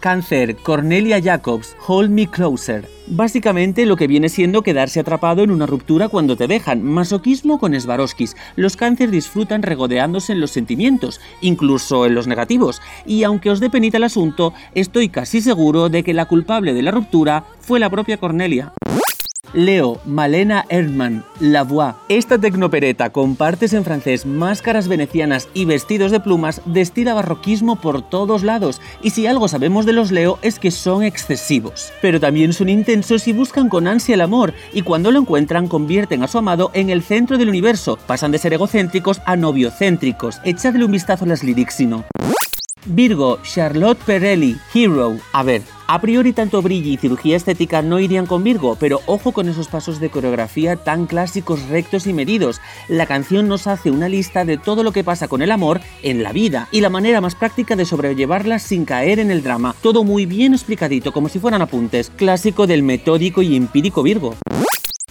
Cáncer, 0.00 0.56
Cornelia 0.56 1.20
Jacobs, 1.20 1.76
Hold 1.86 2.10
Me 2.10 2.28
Closer. 2.28 2.88
Básicamente 3.08 3.84
lo 3.84 3.96
que 3.96 4.06
viene 4.06 4.28
siendo 4.28 4.62
quedarse 4.62 5.00
atrapado 5.00 5.42
en 5.42 5.50
una 5.50 5.66
ruptura 5.66 6.08
cuando 6.08 6.36
te 6.36 6.46
dejan, 6.46 6.84
masoquismo 6.84 7.58
con 7.58 7.78
Swarovskis. 7.78 8.36
Los 8.54 8.76
cáncer 8.76 9.10
disfrutan 9.10 9.62
regodeándose 9.62 10.32
en 10.32 10.40
los 10.40 10.52
sentimientos, 10.52 11.20
incluso 11.40 12.06
en 12.06 12.14
los 12.14 12.26
negativos, 12.26 12.80
y 13.06 13.24
aunque 13.24 13.50
os 13.50 13.60
dé 13.60 13.70
penita 13.70 13.96
el 13.96 14.04
asunto, 14.04 14.54
estoy 14.74 15.08
casi 15.08 15.40
seguro 15.40 15.88
de 15.88 16.04
que 16.04 16.14
la 16.14 16.26
culpable 16.26 16.74
de 16.74 16.82
la 16.82 16.92
ruptura 16.92 17.44
fue 17.60 17.80
la 17.80 17.90
propia 17.90 18.18
Cornelia. 18.18 18.72
Leo, 19.52 20.00
Malena 20.04 20.64
Erdmann, 20.68 21.24
La 21.40 21.62
Voix. 21.62 21.94
Esta 22.08 22.38
tecnopereta 22.38 23.10
con 23.10 23.36
partes 23.36 23.72
en 23.72 23.84
francés, 23.84 24.26
máscaras 24.26 24.88
venecianas 24.88 25.48
y 25.54 25.64
vestidos 25.64 26.10
de 26.10 26.20
plumas 26.20 26.60
destila 26.64 27.14
barroquismo 27.14 27.76
por 27.76 28.02
todos 28.02 28.42
lados. 28.42 28.80
Y 29.02 29.10
si 29.10 29.26
algo 29.26 29.48
sabemos 29.48 29.86
de 29.86 29.92
los 29.92 30.10
Leo 30.10 30.38
es 30.42 30.58
que 30.58 30.70
son 30.70 31.04
excesivos. 31.04 31.92
Pero 32.02 32.20
también 32.20 32.52
son 32.52 32.68
intensos 32.68 33.28
y 33.28 33.32
buscan 33.32 33.68
con 33.68 33.86
ansia 33.86 34.14
el 34.14 34.20
amor. 34.20 34.52
Y 34.72 34.82
cuando 34.82 35.10
lo 35.10 35.20
encuentran 35.20 35.68
convierten 35.68 36.22
a 36.22 36.28
su 36.28 36.38
amado 36.38 36.70
en 36.74 36.90
el 36.90 37.02
centro 37.02 37.38
del 37.38 37.48
universo. 37.48 37.98
Pasan 38.06 38.32
de 38.32 38.38
ser 38.38 38.52
egocéntricos 38.52 39.20
a 39.24 39.36
noviocéntricos. 39.36 40.40
Echadle 40.44 40.84
un 40.84 40.92
vistazo 40.92 41.24
a 41.24 41.28
las 41.28 41.44
lyrics. 41.44 41.78
Virgo, 42.86 43.38
Charlotte 43.42 43.98
Perelli, 44.04 44.56
Hero. 44.72 45.16
A 45.32 45.42
ver, 45.42 45.62
a 45.86 46.00
priori 46.00 46.32
tanto 46.32 46.62
brillo 46.62 46.90
y 46.90 46.96
cirugía 46.96 47.36
estética 47.36 47.82
no 47.82 47.98
irían 47.98 48.26
con 48.26 48.44
Virgo, 48.44 48.76
pero 48.78 49.00
ojo 49.06 49.32
con 49.32 49.48
esos 49.48 49.68
pasos 49.68 50.00
de 50.00 50.10
coreografía 50.10 50.76
tan 50.76 51.06
clásicos, 51.06 51.68
rectos 51.68 52.06
y 52.06 52.12
medidos. 52.12 52.60
La 52.88 53.06
canción 53.06 53.48
nos 53.48 53.66
hace 53.66 53.90
una 53.90 54.08
lista 54.08 54.44
de 54.44 54.58
todo 54.58 54.82
lo 54.82 54.92
que 54.92 55.04
pasa 55.04 55.28
con 55.28 55.42
el 55.42 55.50
amor 55.50 55.80
en 56.02 56.22
la 56.22 56.32
vida 56.32 56.68
y 56.72 56.80
la 56.80 56.90
manera 56.90 57.20
más 57.20 57.34
práctica 57.34 57.76
de 57.76 57.84
sobrellevarla 57.84 58.58
sin 58.58 58.84
caer 58.84 59.18
en 59.18 59.30
el 59.30 59.42
drama. 59.42 59.74
Todo 59.82 60.04
muy 60.04 60.26
bien 60.26 60.54
explicadito, 60.54 61.12
como 61.12 61.28
si 61.28 61.38
fueran 61.38 61.62
apuntes. 61.62 62.10
Clásico 62.16 62.66
del 62.66 62.82
metódico 62.82 63.42
y 63.42 63.56
empírico 63.56 64.02
Virgo. 64.02 64.36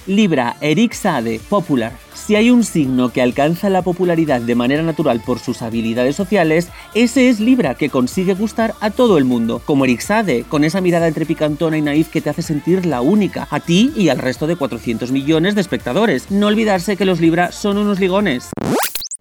Libra, 0.06 0.56
Eric 0.62 0.94
Sade, 0.94 1.40
Popular. 1.50 2.07
Si 2.28 2.36
hay 2.36 2.52
un 2.52 2.66
signo 2.66 3.08
que 3.14 3.22
alcanza 3.22 3.70
la 3.70 3.84
popularidad 3.84 4.42
de 4.42 4.54
manera 4.54 4.84
natural 4.84 5.22
por 5.26 5.40
sus 5.40 5.62
habilidades 5.62 6.18
sociales, 6.18 6.68
ese 6.94 7.30
es 7.30 7.40
Libra, 7.40 7.76
que 7.76 7.90
consigue 7.90 8.34
gustar 8.34 8.74
a 8.82 8.90
todo 8.92 9.18
el 9.18 9.24
mundo, 9.24 9.62
como 9.64 9.86
Eric 9.86 10.04
con 10.50 10.66
esa 10.66 10.82
mirada 10.82 11.08
entre 11.08 11.26
picantona 11.26 11.78
y 11.78 11.82
naif 11.82 12.10
que 12.10 12.20
te 12.20 12.30
hace 12.30 12.42
sentir 12.42 12.86
la 12.86 13.00
única, 13.00 13.48
a 13.50 13.62
ti 13.62 13.94
y 13.96 14.10
al 14.10 14.18
resto 14.18 14.46
de 14.46 14.58
400 14.58 15.10
millones 15.10 15.56
de 15.56 15.62
espectadores. 15.62 16.30
No 16.30 16.48
olvidarse 16.48 16.98
que 16.98 17.06
los 17.06 17.22
Libra 17.22 17.54
son 17.54 17.78
unos 17.78 17.98
ligones. 18.02 18.50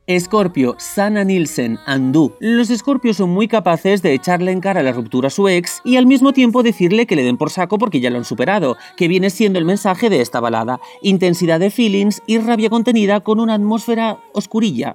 Escorpio, 0.06 0.76
Sana 0.78 1.24
Nielsen, 1.24 1.80
Andú. 1.84 2.32
Los 2.38 2.70
escorpios 2.70 3.16
son 3.16 3.30
muy 3.30 3.48
capaces 3.48 4.02
de 4.02 4.14
echarle 4.14 4.52
en 4.52 4.60
cara 4.60 4.84
la 4.84 4.92
ruptura 4.92 5.26
a 5.26 5.30
su 5.30 5.48
ex 5.48 5.80
y 5.84 5.96
al 5.96 6.06
mismo 6.06 6.32
tiempo 6.32 6.62
decirle 6.62 7.06
que 7.06 7.16
le 7.16 7.24
den 7.24 7.36
por 7.36 7.50
saco 7.50 7.76
porque 7.76 7.98
ya 7.98 8.10
lo 8.10 8.18
han 8.18 8.24
superado, 8.24 8.76
que 8.96 9.08
viene 9.08 9.30
siendo 9.30 9.58
el 9.58 9.64
mensaje 9.64 10.08
de 10.08 10.20
esta 10.20 10.38
balada. 10.38 10.80
Intensidad 11.02 11.58
de 11.58 11.70
feelings 11.70 12.22
y 12.24 12.38
rabia 12.38 12.70
contenida 12.70 13.18
con 13.20 13.40
una 13.40 13.54
atmósfera 13.54 14.20
oscurilla. 14.32 14.94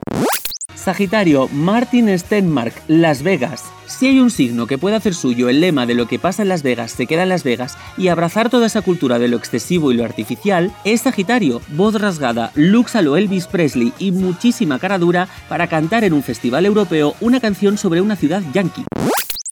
Sagitario, 0.76 1.48
Martin 1.50 2.18
Stenmark, 2.18 2.74
Las 2.88 3.24
Vegas. 3.24 3.64
Si 3.88 4.08
hay 4.08 4.20
un 4.20 4.32
signo 4.32 4.68
que 4.68 4.78
puede 4.78 4.96
hacer 4.96 5.14
suyo 5.14 5.50
el 5.50 5.60
lema 5.60 5.86
de 5.86 5.94
lo 5.94 6.08
que 6.08 6.18
pasa 6.18 6.42
en 6.42 6.50
Las 6.50 6.64
Vegas 6.64 6.92
se 6.92 7.08
queda 7.08 7.24
en 7.24 7.30
Las 7.30 7.44
Vegas 7.44 7.78
y 7.98 8.08
abrazar 8.08 8.50
toda 8.50 8.68
esa 8.68 8.82
cultura 8.82 9.20
de 9.20 9.28
lo 9.28 9.38
excesivo 9.38 9.92
y 9.92 9.96
lo 9.96 10.06
artificial, 10.06 10.72
es 10.86 11.02
Sagitario, 11.02 11.62
voz 11.70 12.00
rasgada, 12.00 12.52
looks 12.56 12.96
a 12.96 13.02
lo 13.02 13.18
Elvis 13.18 13.48
Presley 13.48 13.94
y 14.00 14.12
muchísima 14.12 14.80
cara 14.80 14.98
dura 14.98 15.28
para 15.50 15.68
cantar 15.68 16.04
en 16.04 16.14
un 16.14 16.24
festival 16.24 16.66
europeo 16.66 17.16
una 17.20 17.40
canción 17.40 17.78
sobre 17.78 18.02
una 18.02 18.16
ciudad 18.16 18.42
yankee. 18.54 18.86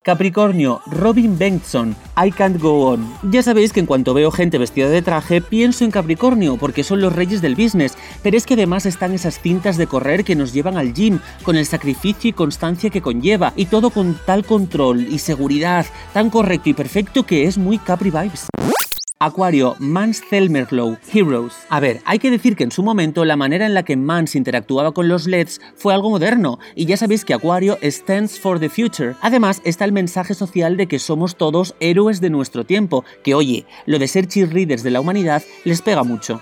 Capricornio, 0.01 0.79
Robin 0.87 1.37
Bengtson, 1.37 1.93
I 2.15 2.31
Can't 2.31 2.61
Go 2.61 2.87
On. 2.87 3.05
Ya 3.23 3.43
sabéis 3.43 3.73
que 3.73 3.81
en 3.81 3.85
cuanto 3.85 4.13
veo 4.13 4.31
gente 4.31 4.57
vestida 4.57 4.87
de 4.87 5.01
traje, 5.01 5.41
pienso 5.41 5.83
en 5.83 5.91
Capricornio, 5.91 6.55
porque 6.55 6.85
son 6.85 7.01
los 7.01 7.13
reyes 7.13 7.41
del 7.41 7.55
business, 7.55 7.97
pero 8.23 8.37
es 8.37 8.45
que 8.45 8.53
además 8.53 8.85
están 8.85 9.13
esas 9.13 9.41
cintas 9.41 9.75
de 9.75 9.87
correr 9.87 10.23
que 10.23 10.37
nos 10.37 10.53
llevan 10.53 10.77
al 10.77 10.93
gym, 10.93 11.19
con 11.43 11.57
el 11.57 11.65
sacrificio 11.65 12.29
y 12.29 12.33
constancia 12.33 12.89
que 12.89 13.01
conlleva, 13.01 13.51
y 13.57 13.65
todo 13.65 13.89
con 13.89 14.17
tal 14.25 14.45
control 14.45 15.01
y 15.01 15.19
seguridad, 15.19 15.85
tan 16.13 16.29
correcto 16.29 16.69
y 16.69 16.73
perfecto 16.73 17.25
que 17.25 17.43
es 17.43 17.57
muy 17.57 17.77
Capri 17.77 18.09
Vibes. 18.09 18.47
Acuario, 19.22 19.76
Mans 19.80 20.24
Thelmerlow, 20.30 20.97
Heroes. 21.13 21.53
A 21.67 21.82
ver, 21.82 21.99
hay 22.05 22.20
que 22.20 22.32
decir 22.32 22.55
que 22.55 22.63
en 22.63 22.72
su 22.72 22.84
momento 22.84 23.26
la 23.26 23.36
manera 23.36 23.65
en 23.65 23.74
la 23.74 23.84
que 23.84 23.97
Mans 23.97 24.34
interactuaba 24.34 24.93
con 24.93 25.09
los 25.09 25.28
LEDs 25.28 25.59
fue 25.76 25.93
algo 25.93 26.09
moderno, 26.09 26.57
y 26.74 26.86
ya 26.86 26.95
sabéis 26.95 27.26
que 27.26 27.34
Acuario 27.34 27.78
stands 27.84 28.39
for 28.39 28.61
the 28.61 28.70
future. 28.70 29.15
Además, 29.20 29.61
está 29.65 29.84
el 29.84 29.91
mensaje 29.91 30.36
social 30.36 30.78
de 30.78 30.88
que 30.88 30.99
somos 30.99 31.36
todos 31.36 31.76
héroes 31.82 32.22
de 32.22 32.30
nuestro 32.30 32.65
tiempo, 32.65 33.03
que 33.22 33.36
oye, 33.36 33.65
lo 33.86 33.99
de 33.99 34.07
ser 34.07 34.26
cheerleaders 34.26 34.84
de 34.84 34.91
la 34.91 35.01
humanidad 35.01 35.43
les 35.65 35.82
pega 35.82 36.03
mucho. 36.05 36.39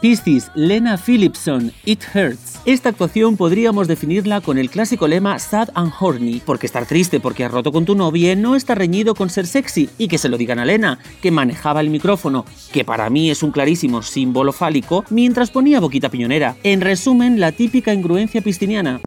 Piscis, 0.00 0.50
Lena 0.54 0.96
Philipson, 0.96 1.72
It 1.84 2.02
Hurts. 2.14 2.60
Esta 2.64 2.90
actuación 2.90 3.36
podríamos 3.36 3.88
definirla 3.88 4.40
con 4.40 4.58
el 4.58 4.70
clásico 4.70 5.08
lema 5.08 5.38
Sad 5.38 5.70
and 5.74 5.92
Horny, 5.98 6.40
porque 6.44 6.66
estar 6.66 6.86
triste 6.86 7.20
porque 7.20 7.44
has 7.44 7.50
roto 7.50 7.72
con 7.72 7.84
tu 7.84 7.94
novia 7.94 8.34
no 8.36 8.54
está 8.54 8.74
reñido 8.74 9.14
con 9.14 9.30
ser 9.30 9.46
sexy, 9.46 9.88
y 9.98 10.08
que 10.08 10.18
se 10.18 10.28
lo 10.28 10.38
digan 10.38 10.58
a 10.58 10.64
Lena, 10.64 10.98
que 11.20 11.30
manejaba 11.30 11.80
el 11.80 11.90
micrófono, 11.90 12.44
que 12.72 12.84
para 12.84 13.10
mí 13.10 13.30
es 13.30 13.42
un 13.42 13.50
clarísimo 13.50 14.02
símbolo 14.02 14.52
fálico, 14.52 15.04
mientras 15.10 15.50
ponía 15.50 15.80
boquita 15.80 16.10
piñonera. 16.10 16.56
En 16.62 16.80
resumen, 16.80 17.40
la 17.40 17.52
típica 17.52 17.92
ingruencia 17.92 18.40
pistiniana. 18.40 19.00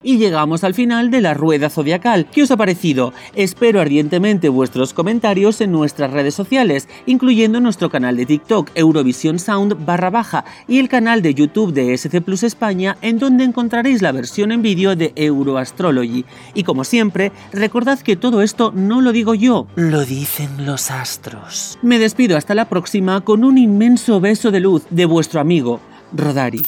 Y 0.00 0.18
llegamos 0.18 0.62
al 0.62 0.74
final 0.74 1.10
de 1.10 1.20
la 1.20 1.34
rueda 1.34 1.70
zodiacal. 1.70 2.30
¿Qué 2.30 2.44
os 2.44 2.52
ha 2.52 2.56
parecido? 2.56 3.12
Espero 3.34 3.80
ardientemente 3.80 4.48
vuestros 4.48 4.94
comentarios 4.94 5.60
en 5.60 5.72
nuestras 5.72 6.12
redes 6.12 6.36
sociales, 6.36 6.88
incluyendo 7.06 7.58
nuestro 7.58 7.90
canal 7.90 8.16
de 8.16 8.24
TikTok 8.24 8.70
Eurovisión 8.76 9.40
Sound 9.40 9.84
barra 9.84 10.08
baja 10.10 10.44
y 10.68 10.78
el 10.78 10.88
canal 10.88 11.20
de 11.20 11.34
YouTube 11.34 11.72
de 11.72 11.94
SC 11.94 12.20
Plus 12.20 12.44
España, 12.44 12.96
en 13.02 13.18
donde 13.18 13.42
encontraréis 13.42 14.00
la 14.00 14.12
versión 14.12 14.52
en 14.52 14.62
vídeo 14.62 14.94
de 14.94 15.12
Euroastrology. 15.16 16.24
Y 16.54 16.62
como 16.62 16.84
siempre, 16.84 17.32
recordad 17.52 17.98
que 17.98 18.14
todo 18.14 18.42
esto 18.42 18.70
no 18.72 19.00
lo 19.00 19.10
digo 19.10 19.34
yo, 19.34 19.66
lo 19.74 20.04
dicen 20.04 20.64
los 20.64 20.92
astros. 20.92 21.76
Me 21.82 21.98
despido 21.98 22.36
hasta 22.36 22.54
la 22.54 22.68
próxima 22.68 23.22
con 23.22 23.42
un 23.42 23.58
inmenso 23.58 24.20
beso 24.20 24.52
de 24.52 24.60
luz 24.60 24.84
de 24.90 25.06
vuestro 25.06 25.40
amigo 25.40 25.80
Rodari. 26.12 26.62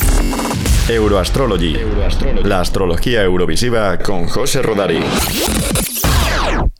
Euroastrology. 0.94 1.76
La 2.42 2.60
astrología 2.60 3.22
eurovisiva 3.22 3.98
con 3.98 4.26
José 4.26 4.62
Rodari. 4.62 5.00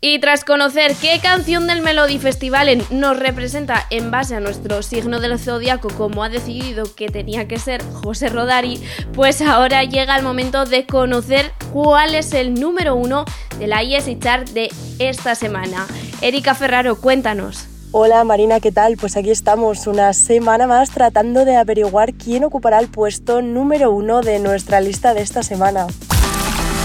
Y 0.01 0.19
tras 0.19 0.43
conocer 0.43 0.95
qué 0.99 1.19
canción 1.21 1.67
del 1.67 1.81
Melody 1.81 2.17
Festival 2.17 2.83
nos 2.89 3.19
representa 3.19 3.85
en 3.89 4.09
base 4.09 4.35
a 4.35 4.39
nuestro 4.39 4.81
signo 4.81 5.19
del 5.19 5.37
zodiaco, 5.37 5.89
como 5.89 6.23
ha 6.23 6.29
decidido 6.29 6.95
que 6.95 7.07
tenía 7.09 7.47
que 7.47 7.59
ser 7.59 7.83
José 7.93 8.29
Rodari, 8.29 8.81
pues 9.13 9.41
ahora 9.41 9.83
llega 9.83 10.17
el 10.17 10.23
momento 10.23 10.65
de 10.65 10.85
conocer 10.85 11.51
cuál 11.71 12.15
es 12.15 12.33
el 12.33 12.55
número 12.55 12.95
uno 12.95 13.25
de 13.59 13.67
la 13.67 13.83
ESI 13.83 14.17
Chart 14.17 14.49
de 14.49 14.71
esta 14.97 15.35
semana. 15.35 15.85
Erika 16.21 16.55
Ferraro, 16.55 16.95
cuéntanos. 16.95 17.67
Hola 17.93 18.23
Marina, 18.23 18.61
¿qué 18.61 18.71
tal? 18.71 18.95
Pues 18.95 19.17
aquí 19.17 19.31
estamos 19.31 19.85
una 19.85 20.13
semana 20.13 20.65
más 20.65 20.91
tratando 20.91 21.43
de 21.43 21.57
averiguar 21.57 22.13
quién 22.13 22.45
ocupará 22.45 22.79
el 22.79 22.87
puesto 22.87 23.41
número 23.41 23.91
uno 23.91 24.21
de 24.21 24.39
nuestra 24.39 24.79
lista 24.79 25.13
de 25.13 25.21
esta 25.21 25.43
semana. 25.43 25.87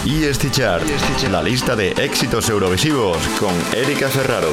EST 0.04 0.50
Chart, 0.50 0.84
la 1.30 1.42
lista 1.44 1.76
de 1.76 1.90
éxitos 1.92 2.50
eurovisivos 2.50 3.18
con 3.38 3.54
Erika 3.72 4.08
Ferraro. 4.08 4.50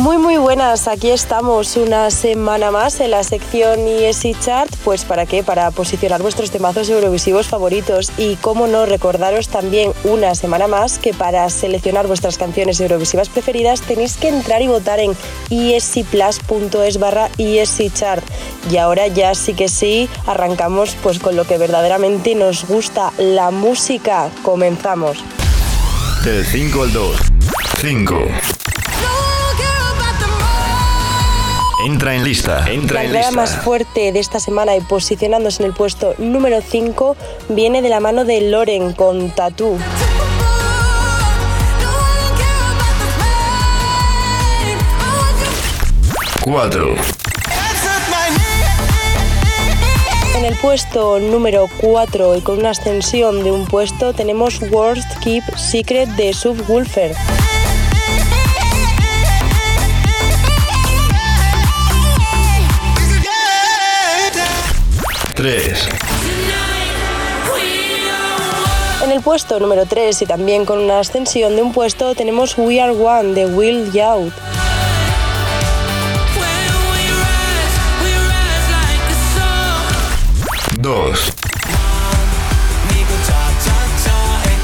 Muy 0.00 0.16
muy 0.16 0.38
buenas, 0.38 0.88
aquí 0.88 1.10
estamos 1.10 1.76
una 1.76 2.10
semana 2.10 2.70
más 2.70 3.00
en 3.00 3.10
la 3.10 3.22
sección 3.22 3.86
ESI 3.86 4.34
Chart, 4.40 4.74
pues 4.82 5.04
para 5.04 5.26
qué, 5.26 5.42
para 5.42 5.70
posicionar 5.72 6.22
vuestros 6.22 6.50
temazos 6.50 6.88
eurovisivos 6.88 7.48
favoritos 7.48 8.10
y 8.16 8.36
cómo 8.36 8.66
no 8.66 8.86
recordaros 8.86 9.48
también 9.48 9.92
una 10.04 10.34
semana 10.34 10.68
más 10.68 10.98
que 10.98 11.12
para 11.12 11.50
seleccionar 11.50 12.06
vuestras 12.06 12.38
canciones 12.38 12.80
eurovisivas 12.80 13.28
preferidas 13.28 13.82
tenéis 13.82 14.16
que 14.16 14.28
entrar 14.28 14.62
y 14.62 14.68
votar 14.68 15.00
en 15.00 15.14
esiplus.es 15.50 16.98
barra 16.98 17.28
Chart 17.92 18.24
y 18.70 18.78
ahora 18.78 19.06
ya 19.08 19.34
sí 19.34 19.52
que 19.52 19.68
sí 19.68 20.08
arrancamos 20.26 20.96
pues 21.02 21.18
con 21.18 21.36
lo 21.36 21.44
que 21.44 21.58
verdaderamente 21.58 22.34
nos 22.34 22.66
gusta, 22.66 23.12
la 23.18 23.50
música, 23.50 24.30
comenzamos. 24.42 25.22
Del 26.24 26.46
5 26.46 26.82
al 26.84 26.92
2. 26.94 27.16
5. 27.82 28.59
Entra 31.84 32.14
en 32.14 32.24
lista. 32.24 32.70
Entra 32.70 32.96
La 32.96 33.00
en 33.00 33.06
entrada 33.06 33.28
lista. 33.30 33.40
más 33.40 33.56
fuerte 33.64 34.12
de 34.12 34.18
esta 34.18 34.38
semana 34.38 34.76
y 34.76 34.80
posicionándose 34.80 35.62
en 35.62 35.68
el 35.68 35.74
puesto 35.74 36.14
número 36.18 36.60
5 36.60 37.16
viene 37.48 37.80
de 37.82 37.88
la 37.88 38.00
mano 38.00 38.24
de 38.24 38.40
Loren 38.42 38.92
con 38.92 39.30
Tattoo. 39.30 39.78
4. 46.42 46.94
En 50.36 50.44
el 50.44 50.54
puesto 50.56 51.18
número 51.20 51.66
4 51.80 52.36
y 52.36 52.40
con 52.40 52.58
una 52.58 52.70
ascensión 52.70 53.44
de 53.44 53.52
un 53.52 53.66
puesto 53.66 54.14
tenemos 54.14 54.60
Worst 54.70 55.06
Keep 55.22 55.44
Secret 55.56 56.08
de 56.10 56.32
Subwoofer. 56.32 57.14
3. 65.40 65.88
En 69.02 69.10
el 69.10 69.22
puesto 69.22 69.58
número 69.58 69.86
3 69.86 70.20
y 70.20 70.26
también 70.26 70.66
con 70.66 70.78
una 70.78 70.98
ascensión 70.98 71.56
de 71.56 71.62
un 71.62 71.72
puesto 71.72 72.14
tenemos 72.14 72.58
We 72.58 72.78
Are 72.78 72.92
One 72.92 73.32
de 73.32 73.46
Will 73.46 73.90
Youth. 73.90 74.34
Dos. 80.78 81.32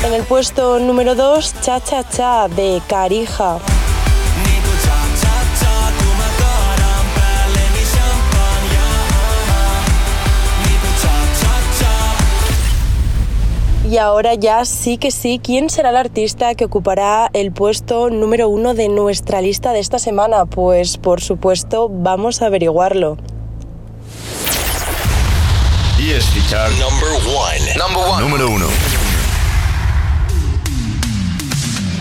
En 0.05 0.13
el 0.13 0.25
puesto 0.25 0.79
número 0.79 1.15
2 1.15 1.55
Cha 1.63 1.81
Cha 1.81 2.07
Cha 2.07 2.49
de 2.49 2.83
Carija. 2.87 3.61
Y 13.89 13.99
ahora 13.99 14.35
ya 14.35 14.65
sí 14.65 14.99
que 14.99 15.13
sí, 15.13 15.41
¿quién 15.41 15.71
será 15.71 15.91
el 15.91 15.97
artista 15.97 16.57
que 16.57 16.65
ocupará 16.65 17.31
el 17.33 17.53
puesto 17.53 18.11
número 18.11 18.49
uno 18.49 18.75
de 18.75 18.89
nuestra 18.89 19.41
lista 19.41 19.73
de 19.73 19.79
esta 19.79 20.01
semana? 20.01 20.45
Pues 20.45 20.97
por 20.97 21.21
supuesto 21.21 21.89
vamos 21.89 22.43
a 22.43 22.47
averiguarlo. 22.47 23.17
EST 26.01 26.51
Chart. 26.51 26.73
Number 26.79 27.11
1. 28.11 28.21
Número 28.21 28.51
1. 28.51 28.67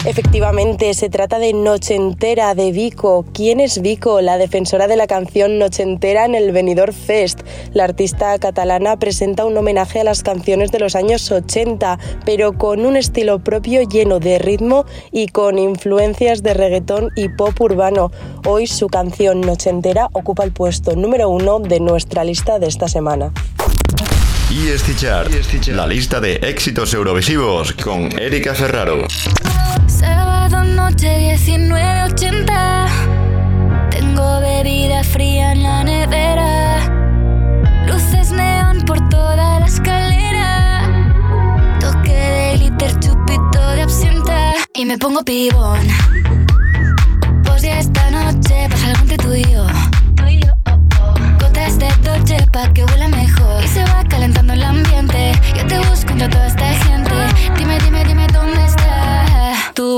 Efectivamente, 0.06 0.94
se 0.94 1.10
trata 1.10 1.40
de 1.40 1.52
Noche 1.54 1.96
Entera 1.96 2.54
de 2.54 2.72
Vico. 2.72 3.26
¿Quién 3.34 3.60
es 3.60 3.82
Vico? 3.82 4.22
La 4.22 4.38
defensora 4.38 4.88
de 4.88 4.96
la 4.96 5.08
canción 5.08 5.58
Noche 5.58 5.82
Entera 5.82 6.26
en 6.26 6.36
el 6.36 6.52
Benidorm 6.52 6.94
Fest. 6.94 7.40
La 7.74 7.86
artista 7.86 8.38
catalana 8.38 9.00
presenta 9.00 9.46
un 9.46 9.58
homenaje 9.58 10.02
a 10.02 10.04
las 10.04 10.22
canciones 10.22 10.72
de 10.72 10.78
los 10.78 10.96
años 10.96 11.32
80, 11.32 11.98
pero 12.24 12.54
con 12.54 12.86
un 12.86 12.98
estilo 12.98 13.40
propio 13.40 13.82
lleno 13.82 14.20
de 14.20 14.38
ritmo 14.38 14.86
y 15.12 15.30
con 15.30 15.58
influencias 15.58 16.44
de 16.44 16.54
reggaetón 16.54 17.10
y 17.16 17.30
pop 17.30 17.60
urbano. 17.60 18.12
Hoy 18.46 18.68
su 18.68 18.88
canción 18.90 19.42
Noche 19.42 19.72
Entera 19.72 20.10
ocupa 20.14 20.44
el 20.44 20.52
puesto 20.52 20.96
número 20.96 21.30
uno 21.30 21.60
de 21.60 21.80
nuestra 21.80 22.24
lista 22.24 22.60
de 22.60 22.68
esta 22.68 22.88
semana. 22.88 23.34
EST 24.52 24.98
Chart. 24.98 25.32
La 25.70 25.88
lista 25.88 26.22
de 26.22 26.36
éxitos 26.36 26.94
eurovisivos 26.94 27.74
con 27.74 28.18
Erika 28.20 28.54
Ferraro. 28.54 29.08
Sábado 30.48 30.64
noche 30.64 31.38
1980. 31.38 32.86
Tengo 33.90 34.40
bebida 34.42 35.04
fría 35.04 35.54
en 35.54 35.64
la 35.64 35.84
nevera. 35.84 36.86
Luces 37.88 38.32
neón 38.32 38.84
por 38.86 39.10
toda 39.10 39.60
la 39.60 39.66
escalera. 39.66 40.82
Toque 41.80 42.14
de 42.14 42.58
glitter, 42.60 43.00
chupito 43.00 43.72
de 43.72 43.82
absenta. 43.82 44.54
Y 44.76 44.86
me 44.86 45.00
pongo 45.00 45.24
pibón. 45.24 45.88
Pues 47.44 47.64
ya 47.64 47.80
esta 47.80 48.12
noche 48.12 48.68
pasa 48.70 48.90
algo 48.90 49.02
entre 49.02 49.18
tú 49.18 49.34
y 49.34 49.52
yo. 49.52 49.66
Gotas 51.40 51.80
de 51.80 51.88
Dolce 52.04 52.46
pa' 52.52 52.72
que 52.74 52.84
huela 52.86 53.08
mejor 53.08 53.64
Y 53.64 53.68
se 53.68 53.84
va 53.86 54.04
calentando 54.08 54.54
el 54.54 54.64
ambiente 54.64 55.34
Yo 55.56 55.66
te 55.68 55.78
busco 55.90 56.12
entre 56.12 56.30
toda 56.30 56.48
esta 56.48 56.65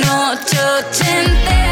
Noche 0.00 0.58
ochentera, 0.78 1.65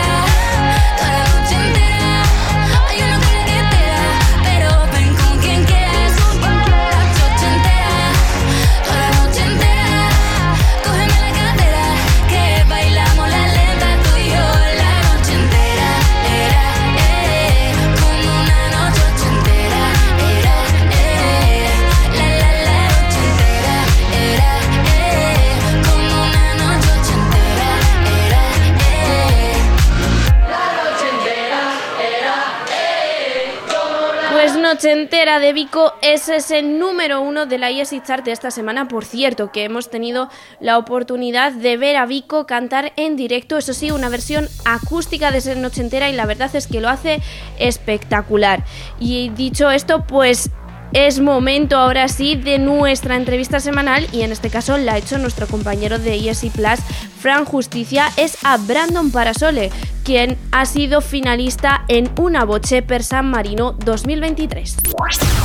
Noche 34.64 34.92
Entera 34.92 35.40
de 35.40 35.52
Vico 35.52 35.92
es 36.00 36.30
ese 36.30 36.62
número 36.62 37.20
uno 37.20 37.44
de 37.44 37.58
la 37.58 37.68
ESI 37.68 38.00
Chart 38.00 38.24
de 38.24 38.32
esta 38.32 38.50
semana. 38.50 38.88
Por 38.88 39.04
cierto, 39.04 39.52
que 39.52 39.64
hemos 39.64 39.90
tenido 39.90 40.30
la 40.58 40.78
oportunidad 40.78 41.52
de 41.52 41.76
ver 41.76 41.96
a 41.96 42.06
Vico 42.06 42.46
cantar 42.46 42.94
en 42.96 43.14
directo, 43.14 43.58
eso 43.58 43.74
sí, 43.74 43.90
una 43.90 44.08
versión 44.08 44.48
acústica 44.64 45.30
de 45.30 45.38
ese 45.38 45.54
Noche 45.54 45.82
Entera 45.82 46.08
y 46.08 46.14
la 46.14 46.24
verdad 46.24 46.50
es 46.56 46.66
que 46.66 46.80
lo 46.80 46.88
hace 46.88 47.20
espectacular. 47.58 48.64
Y 48.98 49.28
dicho 49.28 49.70
esto, 49.70 50.06
pues 50.06 50.50
es 50.94 51.20
momento 51.20 51.76
ahora 51.76 52.06
sí 52.08 52.36
de 52.36 52.58
nuestra 52.58 53.16
entrevista 53.16 53.58
semanal 53.60 54.06
y 54.12 54.22
en 54.22 54.32
este 54.32 54.48
caso 54.48 54.78
la 54.78 54.94
ha 54.94 54.98
hecho 54.98 55.18
nuestro 55.18 55.48
compañero 55.48 55.98
de 55.98 56.30
ESI 56.30 56.50
Plus, 56.50 56.78
Fran 57.20 57.44
Justicia, 57.44 58.06
es 58.16 58.38
a 58.44 58.56
Brandon 58.56 59.10
Parasole, 59.10 59.70
quien 60.04 60.38
ha 60.52 60.64
sido 60.66 61.00
finalista 61.00 61.84
en 61.88 62.08
Una 62.16 62.44
Voce 62.44 62.82
per 62.82 63.02
San 63.02 63.28
Marino 63.28 63.72
2023. 63.72 64.76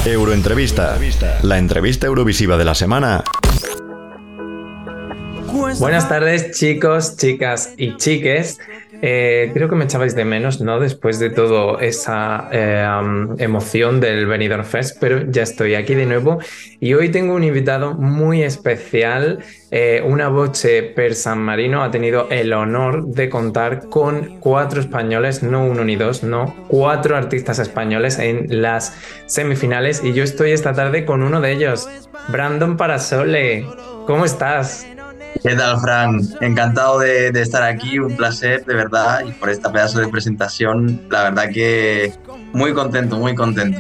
Euroentrevista. 0.06 0.98
La 1.42 1.58
entrevista 1.58 2.06
eurovisiva 2.06 2.56
de 2.56 2.66
la 2.66 2.76
semana 2.76 3.24
Buenas 5.80 6.08
tardes, 6.08 6.52
chicos, 6.52 7.18
chicas 7.18 7.74
y 7.78 7.96
chiques. 7.98 8.60
Eh, 9.02 9.52
creo 9.54 9.70
que 9.70 9.76
me 9.76 9.86
echabais 9.86 10.16
de 10.16 10.26
menos, 10.26 10.60
¿no? 10.60 10.80
Después 10.80 11.20
de 11.20 11.30
toda 11.30 11.82
esa 11.82 12.50
eh, 12.52 12.86
emoción 13.38 14.00
del 14.00 14.26
Benidorm 14.26 14.66
Fest, 14.66 14.98
pero 15.00 15.32
ya 15.32 15.44
estoy 15.44 15.76
aquí 15.76 15.96
de 15.96 16.06
nuevo 16.06 16.40
y 16.80 16.94
hoy 16.94 17.10
tengo 17.10 17.34
un 17.34 17.44
invitado 17.44 17.94
muy 17.94 18.44
especial. 18.44 19.40
Eh, 19.72 20.04
una 20.06 20.28
voce 20.30 20.84
per 20.84 21.16
San 21.16 21.40
Marino 21.40 21.84
ha 21.84 21.92
tenido 21.92 22.28
el 22.30 22.52
honor 22.54 23.06
de 23.06 23.30
contar 23.30 23.88
con 23.88 24.40
cuatro 24.40 24.82
españoles, 24.82 25.44
no 25.44 25.66
uno 25.66 25.86
ni 25.86 25.96
dos, 25.96 26.24
no, 26.24 26.56
cuatro 26.68 27.16
artistas 27.16 27.60
españoles 27.60 28.20
en 28.20 28.62
las 28.62 28.98
semifinales 29.28 30.04
y 30.04 30.14
yo 30.14 30.24
estoy 30.24 30.52
esta 30.52 30.74
tarde 30.74 31.06
con 31.06 31.24
uno 31.24 31.40
de 31.40 31.54
ellos, 31.54 31.88
Brandon 32.30 32.76
Parasole. 32.76 33.66
¿Cómo 34.06 34.26
estás? 34.26 34.88
¿Qué 35.44 35.56
tal, 35.56 35.80
Fran? 35.80 36.20
Encantado 36.42 37.00
de, 37.00 37.32
de 37.32 37.42
estar 37.42 37.64
aquí, 37.64 37.98
un 38.00 38.16
placer, 38.18 38.66
de 38.66 38.74
verdad, 38.74 39.22
y 39.26 39.32
por 39.32 39.50
esta 39.50 39.72
pedazo 39.72 40.00
de 40.00 40.08
presentación, 40.10 41.02
la 41.10 41.24
verdad 41.24 41.50
que 41.54 42.12
muy 42.52 42.74
contento, 42.74 43.18
muy 43.18 43.36
contento, 43.36 43.80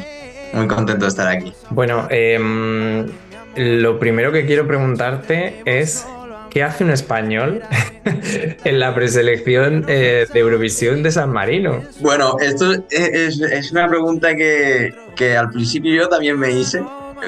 muy 0.53 0.67
contento 0.67 1.05
de 1.05 1.09
estar 1.09 1.27
aquí. 1.27 1.53
Bueno, 1.69 2.07
em, 2.09 3.07
lo 3.55 3.99
primero 3.99 4.31
que 4.31 4.45
quiero 4.45 4.65
preguntarte 4.67 5.61
es, 5.65 6.05
¿qué 6.49 6.63
hace 6.63 6.83
un 6.85 6.91
español 6.91 7.61
en 8.63 8.79
la 8.79 8.95
preselección 8.95 9.83
eh, 9.89 10.27
de 10.31 10.39
Eurovisión 10.39 11.03
de 11.03 11.11
San 11.11 11.29
Marino? 11.31 11.83
Bueno, 11.99 12.37
esto 12.39 12.71
es, 12.71 12.81
es- 12.89 13.41
es 13.41 13.71
una 13.73 13.87
pregunta 13.89 14.33
que, 14.35 14.93
que 15.15 15.35
al 15.35 15.49
principio 15.51 15.93
yo 15.93 16.07
también 16.07 16.39
me 16.39 16.51
hice, 16.51 16.81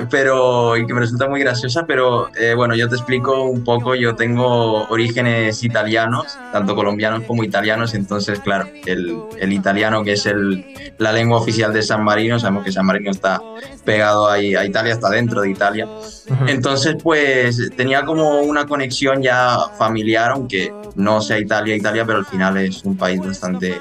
pero 0.09 0.77
y 0.77 0.85
que 0.85 0.93
me 0.93 1.01
resulta 1.01 1.27
muy 1.27 1.39
graciosa, 1.39 1.85
pero 1.85 2.29
eh, 2.35 2.53
bueno, 2.55 2.75
yo 2.75 2.87
te 2.87 2.95
explico 2.95 3.43
un 3.43 3.63
poco, 3.63 3.95
yo 3.95 4.15
tengo 4.15 4.87
orígenes 4.87 5.63
italianos, 5.63 6.37
tanto 6.51 6.75
colombianos 6.75 7.23
como 7.23 7.43
italianos, 7.43 7.93
entonces 7.93 8.39
claro, 8.39 8.67
el, 8.85 9.17
el 9.39 9.53
italiano 9.53 10.03
que 10.03 10.13
es 10.13 10.25
el, 10.25 10.93
la 10.97 11.11
lengua 11.11 11.37
oficial 11.37 11.73
de 11.73 11.81
San 11.81 12.03
Marino, 12.03 12.39
sabemos 12.39 12.63
que 12.63 12.71
San 12.71 12.85
Marino 12.85 13.11
está 13.11 13.41
pegado 13.83 14.29
ahí 14.29 14.55
a 14.55 14.65
Italia, 14.65 14.93
está 14.93 15.09
dentro 15.09 15.41
de 15.41 15.51
Italia, 15.51 15.87
entonces 16.47 16.95
pues 17.01 17.71
tenía 17.75 18.03
como 18.05 18.41
una 18.41 18.65
conexión 18.65 19.21
ya 19.21 19.57
familiar, 19.77 20.31
aunque 20.31 20.73
no 20.95 21.21
sea 21.21 21.39
Italia, 21.39 21.75
Italia, 21.75 22.05
pero 22.05 22.19
al 22.19 22.25
final 22.25 22.57
es 22.57 22.83
un 22.83 22.97
país 22.97 23.19
bastante 23.19 23.79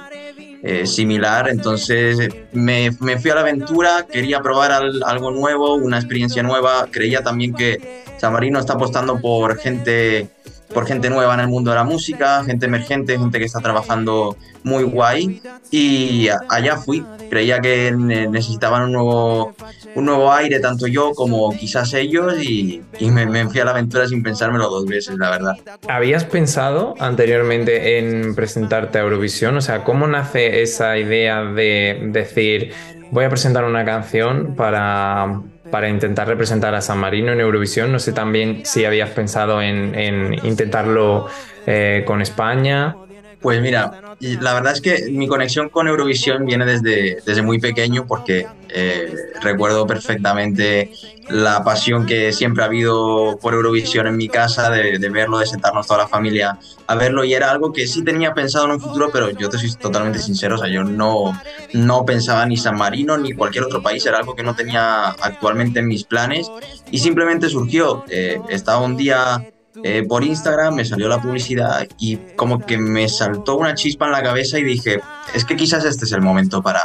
eh, 0.63 0.87
similar. 0.87 1.49
Entonces 1.49 2.29
me, 2.53 2.91
me 3.01 3.19
fui 3.19 3.31
a 3.31 3.35
la 3.37 3.41
aventura, 3.43 4.07
quería 4.11 4.41
probar 4.41 4.73
al- 4.73 5.03
algo 5.05 5.31
nuevo, 5.31 5.75
una 5.75 5.99
experiencia 5.99 6.43
nueva. 6.43 6.87
Creía 6.91 7.23
también 7.23 7.55
que 7.55 7.79
San 8.19 8.33
Marino 8.33 8.59
está 8.59 8.75
apostando 8.75 9.21
por 9.21 9.57
gente, 9.59 10.29
por 10.73 10.87
gente 10.87 11.11
nueva 11.11 11.35
en 11.35 11.41
el 11.41 11.49
mundo 11.49 11.71
de 11.71 11.77
la 11.77 11.85
música, 11.85 12.45
gente 12.45 12.67
emergente, 12.67 13.19
gente 13.19 13.39
que 13.39 13.45
está 13.45 13.61
trabajando 13.61 14.37
muy 14.63 14.83
guay. 14.85 15.43
Y 15.71 16.29
allá 16.49 16.77
fui. 16.77 17.05
Creía 17.29 17.61
que 17.61 17.93
ne- 17.97 18.29
necesitaban 18.29 18.83
un 18.83 18.93
nuevo, 18.93 19.55
un 19.95 20.05
nuevo 20.05 20.33
aire, 20.33 20.59
tanto 20.61 20.87
yo 20.87 21.13
como 21.13 21.51
quizás 21.57 21.95
ellos, 21.95 22.43
y, 22.43 22.83
y 22.99 23.11
me, 23.11 23.27
me 23.27 23.49
fui 23.49 23.61
a 23.61 23.65
la 23.65 23.71
aventura 23.71 24.07
sin 24.09 24.23
pensármelo 24.23 24.69
dos 24.69 24.87
veces, 24.87 25.17
la 25.19 25.31
verdad. 25.31 25.55
¿Habías 25.89 26.25
pensado 26.25 26.95
anteriormente 26.99 27.99
en 27.99 28.35
presentarte 28.35 28.99
a 28.99 29.03
Eurovisión? 29.03 29.57
O 29.57 29.61
sea, 29.61 29.85
¿cómo 29.85 30.07
nace 30.07 30.63
esa 30.63 30.99
idea 30.99 31.43
de 31.45 32.09
decir, 32.09 32.73
voy 33.13 33.25
a 33.25 33.29
presentar 33.29 33.65
una 33.65 33.85
canción 33.85 34.55
para, 34.57 35.41
para 35.71 35.89
intentar 35.89 36.29
representar 36.29 36.75
a 36.75 36.81
San 36.81 36.99
Marino 36.99 37.33
en 37.33 37.41
Eurovisión? 37.41 37.93
No 37.93 37.99
sé 37.99 38.13
también 38.13 38.63
si 38.65 38.85
habías 38.85 39.11
pensado 39.11 39.63
en, 39.63 39.95
en 39.95 40.35
intentarlo 40.45 41.29
eh, 41.67 42.03
con 42.07 42.23
España. 42.23 42.97
Pues 43.41 43.63
mira, 43.63 44.17
la 44.21 44.55
verdad 44.55 44.75
es 44.75 44.83
que 44.83 45.11
mi 45.11 45.27
conexión 45.27 45.71
con 45.71 45.89
Eurovisión 45.89 46.45
viene 46.45 46.67
desde, 46.67 47.23
desde 47.25 47.41
muy 47.41 47.59
pequeño 47.59 48.07
porque 48.07 48.47
eh, 48.69 49.15
recuerdo 49.41 49.87
perfectamente 49.87 50.93
la 51.31 51.65
pasión 51.65 52.05
que 52.05 52.33
siempre 52.33 52.63
ha 52.63 52.67
habido 52.67 53.39
por 53.41 53.55
Eurovisión 53.55 54.07
en 54.07 54.17
mi 54.17 54.29
casa, 54.29 54.69
de, 54.69 54.99
de 54.99 55.09
verlo, 55.09 55.39
de 55.39 55.47
sentarnos 55.47 55.87
toda 55.87 56.01
la 56.01 56.09
familia 56.09 56.59
a 56.87 56.95
verlo 56.97 57.25
y 57.25 57.33
era 57.33 57.51
algo 57.51 57.73
que 57.73 57.87
sí 57.87 58.05
tenía 58.05 58.35
pensado 58.35 58.67
en 58.67 58.73
un 58.73 58.81
futuro, 58.81 59.09
pero 59.11 59.31
yo 59.31 59.49
te 59.49 59.57
soy 59.57 59.73
totalmente 59.73 60.19
sincero, 60.19 60.57
o 60.57 60.59
sea, 60.59 60.69
yo 60.69 60.85
no, 60.85 61.33
no 61.73 62.05
pensaba 62.05 62.45
ni 62.45 62.59
San 62.59 62.77
Marino 62.77 63.17
ni 63.17 63.33
cualquier 63.33 63.65
otro 63.65 63.81
país, 63.81 64.05
era 64.05 64.19
algo 64.19 64.35
que 64.35 64.43
no 64.43 64.55
tenía 64.55 65.09
actualmente 65.09 65.79
en 65.81 65.87
mis 65.87 66.05
planes 66.05 66.51
y 66.91 66.99
simplemente 66.99 67.49
surgió. 67.49 68.05
Eh, 68.11 68.39
estaba 68.51 68.81
un 68.81 68.97
día 68.97 69.51
eh, 69.85 70.05
por 70.09 70.25
Instagram, 70.25 70.75
me 70.75 70.85
salió 70.85 71.09
la 71.09 71.21
publicidad 71.21 71.87
y 71.99 72.17
como 72.37 72.61
que 72.61 72.77
me 72.77 73.09
saltó 73.09 73.57
una 73.57 73.75
chispa 73.75 74.07
en 74.07 74.13
la 74.13 74.23
cabeza 74.23 74.59
y 74.59 74.65
dije, 74.65 75.01
es 75.35 75.45
que 75.45 75.57
quizás 75.57 75.85
este 75.85 76.05
es 76.05 76.13
el 76.13 76.23
momento 76.23 76.63
para, 76.63 76.81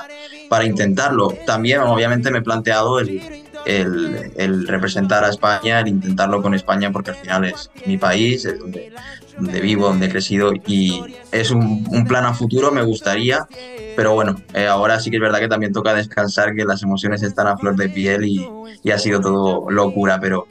para 0.49 0.65
intentarlo. 0.65 1.33
También 1.45 1.81
obviamente 1.81 2.31
me 2.31 2.39
he 2.39 2.41
planteado 2.41 2.99
el, 2.99 4.67
representar 4.67 5.23
a 5.23 5.29
España, 5.29 5.79
el 5.79 5.87
intentarlo 5.87 6.41
con 6.41 6.53
España, 6.53 6.91
porque 6.91 7.11
al 7.11 7.17
final 7.17 7.45
es 7.45 7.71
mi 7.85 7.97
país, 7.97 8.45
es 8.45 8.59
donde, 8.59 8.91
vivo, 9.61 9.87
donde 9.87 10.05
he 10.05 10.09
crecido 10.09 10.53
y 10.67 11.01
es 11.31 11.51
un, 11.51 11.87
un 11.89 12.05
plan 12.05 12.25
a 12.25 12.33
futuro, 12.33 12.71
me 12.71 12.83
gustaría, 12.83 13.47
pero 13.95 14.13
bueno, 14.13 14.35
eh, 14.53 14.67
ahora 14.67 14.99
sí 14.99 15.09
que 15.09 15.17
es 15.17 15.21
verdad 15.21 15.39
que 15.39 15.47
también 15.47 15.73
toca 15.73 15.93
descansar, 15.93 16.53
que 16.53 16.65
las 16.65 16.83
emociones 16.83 17.23
están 17.23 17.47
a 17.47 17.57
flor 17.57 17.75
de 17.75 17.89
piel 17.89 18.25
y, 18.25 18.47
y 18.83 18.91
ha 18.91 18.99
sido 18.99 19.21
todo 19.21 19.69
locura, 19.71 20.19
pero, 20.19 20.47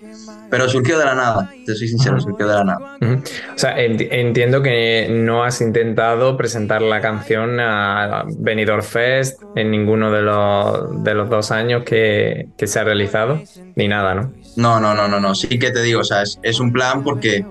pero 0.49 0.69
surgió 0.69 0.99
de 0.99 1.05
la 1.05 1.15
nada, 1.15 1.51
te 1.65 1.75
soy 1.75 1.89
sincero, 1.89 2.21
surgió 2.21 2.47
de 2.47 2.55
la 2.55 2.65
nada. 2.65 2.81
O 3.01 3.59
sea, 3.59 3.77
enti- 3.79 4.09
entiendo 4.11 4.63
que 4.63 5.09
no 5.11 5.43
has 5.45 5.61
intentado 5.61 6.37
presentar 6.37 6.81
la 6.83 7.01
canción 7.01 7.59
a 7.61 8.25
Benidorm 8.39 8.83
Fest 8.83 9.43
en 9.55 9.71
ninguno 9.71 10.11
de 10.13 10.23
los, 10.23 11.03
de 11.03 11.15
los 11.15 11.29
dos 11.29 11.51
años 11.51 11.83
que, 11.85 12.49
que 12.57 12.67
se 12.67 12.79
ha 12.81 12.85
realizado, 12.85 13.43
ni 13.75 13.89
nada, 13.89 14.15
¿no? 14.15 14.33
No, 14.57 14.79
no, 14.79 14.95
no, 14.95 15.09
no, 15.09 15.19
no. 15.19 15.35
Sí 15.35 15.59
que 15.59 15.71
te 15.73 15.83
digo, 15.83 16.01
o 16.01 16.05
sea, 16.05 16.23
es, 16.23 16.39
es 16.43 16.61
un 16.61 16.73
plan 16.73 17.03
porque 17.03 17.47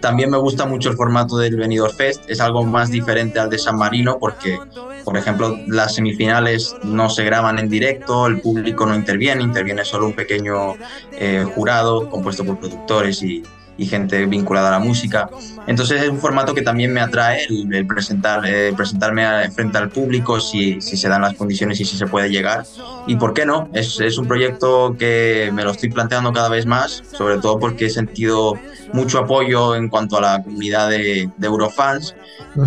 también 0.00 0.30
me 0.30 0.38
gusta 0.38 0.66
mucho 0.66 0.90
el 0.90 0.96
formato 0.96 1.36
del 1.36 1.56
Benidorm 1.56 1.94
Fest. 1.94 2.22
Es 2.28 2.40
algo 2.40 2.64
más 2.64 2.90
diferente 2.90 3.38
al 3.38 3.50
de 3.50 3.58
San 3.58 3.76
Marino 3.76 4.18
porque, 4.18 4.58
por 5.04 5.16
ejemplo, 5.16 5.58
las 5.66 5.94
semifinales 5.94 6.74
no 6.82 7.10
se 7.10 7.24
graban 7.24 7.58
en 7.58 7.68
directo, 7.68 8.26
el 8.26 8.40
público 8.40 8.86
no 8.86 8.94
interviene, 8.94 9.42
interviene 9.42 9.84
solo 9.84 10.06
un 10.06 10.14
pequeño 10.14 10.74
eh, 11.12 11.44
jurado 11.54 12.08
compuesto 12.08 12.44
por 12.44 12.58
productores 12.58 13.22
y, 13.22 13.42
y 13.78 13.86
gente 13.86 14.26
vinculada 14.26 14.68
a 14.68 14.72
la 14.72 14.78
música. 14.80 15.30
Entonces 15.66 16.02
es 16.02 16.08
un 16.10 16.18
formato 16.18 16.52
que 16.54 16.62
también 16.62 16.92
me 16.92 17.00
atrae 17.00 17.46
el, 17.48 17.72
el 17.72 17.86
presentar, 17.86 18.42
eh, 18.44 18.72
presentarme 18.76 19.24
a- 19.24 19.50
frente 19.50 19.78
al 19.78 19.88
público 19.88 20.40
si, 20.40 20.80
si 20.82 20.96
se 20.96 21.08
dan 21.08 21.22
las 21.22 21.34
condiciones 21.34 21.80
y 21.80 21.84
si 21.86 21.96
se 21.96 22.06
puede 22.06 22.28
llegar. 22.28 22.64
Y 23.06 23.16
por 23.16 23.32
qué 23.32 23.46
no, 23.46 23.70
es, 23.72 23.98
es 24.00 24.18
un 24.18 24.26
proyecto 24.26 24.96
que 24.98 25.50
me 25.54 25.62
lo 25.64 25.70
estoy 25.70 25.90
planteando 25.90 26.32
cada 26.32 26.48
vez 26.50 26.66
más, 26.66 27.02
sobre 27.12 27.38
todo 27.38 27.58
porque 27.58 27.86
he 27.86 27.90
sentido 27.90 28.58
mucho 28.92 29.18
apoyo 29.18 29.74
en 29.76 29.88
cuanto 29.88 30.18
a 30.18 30.20
la 30.20 30.42
comunidad 30.42 30.90
de, 30.90 31.30
de 31.36 31.46
Eurofans 31.46 32.14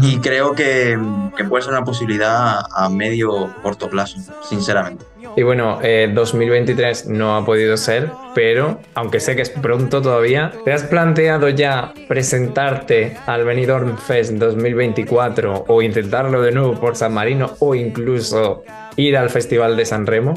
y 0.01 0.17
creo 0.19 0.53
que, 0.53 0.97
que 1.35 1.43
puede 1.43 1.63
ser 1.63 1.73
una 1.73 1.83
posibilidad 1.83 2.59
a 2.73 2.89
medio 2.89 3.53
corto 3.61 3.89
plazo, 3.89 4.17
sinceramente. 4.47 5.05
Y 5.35 5.43
bueno, 5.43 5.79
eh, 5.81 6.11
2023 6.13 7.07
no 7.07 7.37
ha 7.37 7.45
podido 7.45 7.77
ser, 7.77 8.11
pero 8.35 8.79
aunque 8.95 9.19
sé 9.19 9.35
que 9.35 9.41
es 9.41 9.49
pronto 9.49 10.01
todavía, 10.01 10.51
¿te 10.65 10.73
has 10.73 10.83
planteado 10.83 11.49
ya 11.49 11.93
presentarte 12.07 13.17
al 13.25 13.45
Benidorm 13.45 13.97
Fest 13.97 14.33
2024 14.33 15.65
o 15.67 15.81
intentarlo 15.81 16.41
de 16.41 16.51
nuevo 16.51 16.79
por 16.79 16.95
San 16.95 17.13
Marino 17.13 17.55
o 17.59 17.75
incluso 17.75 18.63
ir 18.97 19.15
al 19.15 19.29
Festival 19.29 19.77
de 19.77 19.85
San 19.85 20.05
Remo? 20.05 20.33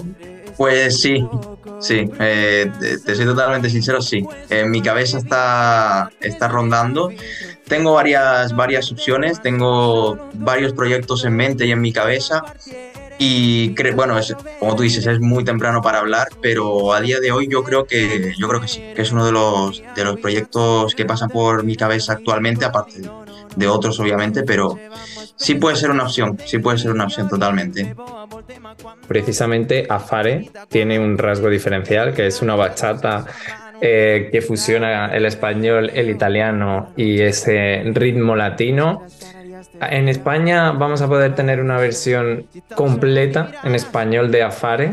Pues 0.57 1.01
sí, 1.01 1.27
sí, 1.81 2.09
eh, 2.21 2.71
te, 2.79 2.99
te 2.99 3.15
soy 3.17 3.25
totalmente 3.25 3.69
sincero, 3.69 4.01
sí. 4.01 4.25
En 4.49 4.71
mi 4.71 4.81
cabeza 4.81 5.19
está, 5.19 6.11
está 6.21 6.47
rondando. 6.47 7.11
Tengo 7.67 7.95
varias, 7.95 8.55
varias 8.55 8.93
opciones, 8.93 9.41
tengo 9.43 10.31
varios 10.35 10.73
proyectos 10.75 11.25
en 11.25 11.35
mente 11.35 11.67
y 11.67 11.73
en 11.73 11.81
mi 11.81 11.93
cabeza. 11.93 12.45
Y 13.19 13.75
bueno, 13.93 14.19
como 14.59 14.77
tú 14.77 14.83
dices, 14.83 15.07
es 15.07 15.21
muy 15.21 15.45
temprano 15.45 15.81
para 15.81 15.99
hablar, 15.99 16.29
pero 16.41 16.93
a 16.93 17.01
día 17.01 17.21
de 17.21 17.33
hoy 17.33 17.49
yo 17.49 17.63
creo 17.63 17.87
que, 17.87 18.35
yo 18.39 18.49
creo 18.49 18.61
que 18.61 18.69
sí, 18.69 18.83
que 18.95 19.03
es 19.03 19.13
uno 19.13 19.25
de 19.25 19.33
los, 19.33 19.83
de 19.95 20.05
los 20.05 20.19
proyectos 20.19 20.95
que 20.95 21.05
pasan 21.05 21.31
por 21.31 21.65
mi 21.65 21.77
cabeza 21.77 22.15
actualmente, 22.15 22.65
aparte 22.65 23.01
de, 23.01 23.11
de 23.57 23.69
otros 23.69 23.99
obviamente, 24.01 24.43
pero 24.43 24.79
sí 25.37 25.55
puede 25.55 25.77
ser 25.77 25.91
una 25.91 26.05
opción, 26.05 26.39
sí 26.45 26.59
puede 26.59 26.79
ser 26.79 26.91
una 26.91 27.05
opción 27.05 27.29
totalmente. 27.29 27.95
Precisamente 29.07 29.87
Afare 29.89 30.51
tiene 30.69 30.99
un 30.99 31.19
rasgo 31.19 31.49
diferencial 31.49 32.15
que 32.15 32.27
es 32.27 32.43
una 32.43 32.55
bachata 32.55 33.27
eh, 33.81 34.29
que 34.33 34.41
fusiona 34.41 35.15
el 35.15 35.27
español, 35.27 35.91
el 35.93 36.11
italiano 36.11 36.93
y 36.97 37.21
ese 37.21 37.83
ritmo 37.93 38.37
latino. 38.37 39.05
En 39.81 40.09
España 40.09 40.73
vamos 40.73 41.03
a 41.03 41.09
poder 41.09 41.35
tener 41.35 41.61
una 41.61 41.79
versión 41.79 42.47
completa 42.75 43.53
en 43.63 43.75
español 43.75 44.31
de 44.31 44.43
Afare 44.43 44.93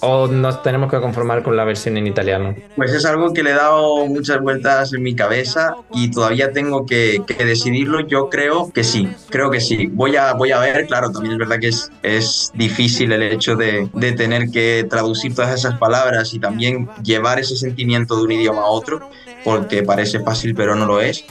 o 0.00 0.26
nos 0.26 0.62
tenemos 0.62 0.90
que 0.90 1.00
conformar 1.00 1.42
con 1.42 1.56
la 1.56 1.64
versión 1.64 1.96
en 1.96 2.06
italiano. 2.06 2.54
Pues 2.76 2.92
es 2.92 3.04
algo 3.04 3.32
que 3.32 3.42
le 3.42 3.50
he 3.50 3.54
dado 3.54 4.06
muchas 4.06 4.40
vueltas 4.40 4.92
en 4.92 5.02
mi 5.02 5.14
cabeza 5.14 5.74
y 5.94 6.10
todavía 6.10 6.52
tengo 6.52 6.86
que, 6.86 7.22
que 7.26 7.44
decidirlo. 7.44 8.00
Yo 8.00 8.28
creo 8.28 8.70
que 8.72 8.84
sí, 8.84 9.08
creo 9.30 9.50
que 9.50 9.60
sí. 9.60 9.86
Voy 9.86 10.16
a, 10.16 10.34
voy 10.34 10.52
a 10.52 10.58
ver, 10.58 10.86
claro, 10.86 11.10
también 11.10 11.34
es 11.34 11.38
verdad 11.38 11.58
que 11.60 11.68
es, 11.68 11.90
es 12.02 12.50
difícil 12.54 13.12
el 13.12 13.22
hecho 13.22 13.56
de, 13.56 13.88
de 13.92 14.12
tener 14.12 14.50
que 14.50 14.86
traducir 14.88 15.34
todas 15.34 15.54
esas 15.54 15.78
palabras 15.78 16.34
y 16.34 16.38
también 16.38 16.88
llevar 17.02 17.38
ese 17.38 17.56
sentimiento 17.56 18.16
de 18.16 18.22
un 18.24 18.32
idioma 18.32 18.62
a 18.62 18.66
otro, 18.66 19.10
porque 19.44 19.82
parece 19.82 20.20
fácil 20.20 20.54
pero 20.54 20.74
no 20.74 20.86
lo 20.86 21.00
es. 21.00 21.24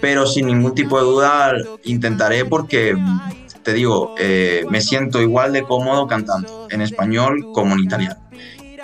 Pero 0.00 0.26
sin 0.26 0.46
ningún 0.46 0.74
tipo 0.74 0.98
de 0.98 1.04
duda 1.04 1.52
intentaré 1.84 2.44
porque, 2.44 2.96
te 3.62 3.72
digo, 3.72 4.14
eh, 4.18 4.64
me 4.70 4.80
siento 4.80 5.20
igual 5.20 5.52
de 5.52 5.62
cómodo 5.62 6.06
cantando 6.06 6.68
en 6.70 6.80
español 6.80 7.52
como 7.52 7.74
en 7.74 7.80
italiano 7.80 8.16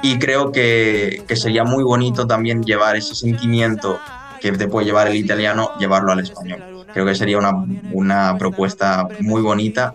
y 0.03 0.19
creo 0.19 0.53
que, 0.53 1.23
que 1.27 1.37
sería 1.37 1.65
muy 1.65 1.83
bonito 1.83 2.27
también 2.27 2.63
llevar 2.63 2.97
ese 2.97 3.15
sentimiento 3.15 3.99
que 4.41 4.53
te 4.53 4.69
puede 4.69 4.87
llevar 4.87 5.09
el 5.09 5.17
italiano, 5.17 5.71
llevarlo 5.79 6.13
al 6.13 6.21
español. 6.21 6.63
Creo 6.93 7.07
que 7.07 7.15
sería 7.15 7.39
una, 7.39 7.53
una 7.93 8.37
propuesta 8.39 9.09
muy 9.21 9.43
bonita 9.43 9.95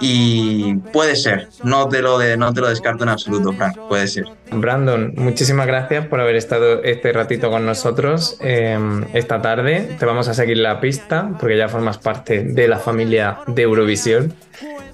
y 0.00 0.74
puede 0.92 1.16
ser, 1.16 1.48
no 1.64 1.88
te, 1.88 2.02
lo 2.02 2.18
de, 2.18 2.36
no 2.36 2.52
te 2.52 2.60
lo 2.60 2.68
descarto 2.68 3.04
en 3.04 3.10
absoluto, 3.10 3.52
Frank, 3.52 3.76
puede 3.88 4.06
ser. 4.06 4.24
Brandon, 4.50 5.12
muchísimas 5.16 5.66
gracias 5.66 6.06
por 6.06 6.20
haber 6.20 6.36
estado 6.36 6.82
este 6.82 7.12
ratito 7.12 7.50
con 7.50 7.66
nosotros 7.66 8.38
eh, 8.40 8.78
esta 9.12 9.42
tarde. 9.42 9.96
Te 9.98 10.06
vamos 10.06 10.28
a 10.28 10.34
seguir 10.34 10.58
la 10.58 10.80
pista 10.80 11.30
porque 11.38 11.56
ya 11.56 11.68
formas 11.68 11.98
parte 11.98 12.44
de 12.44 12.68
la 12.68 12.78
familia 12.78 13.40
de 13.46 13.62
Eurovisión. 13.62 14.34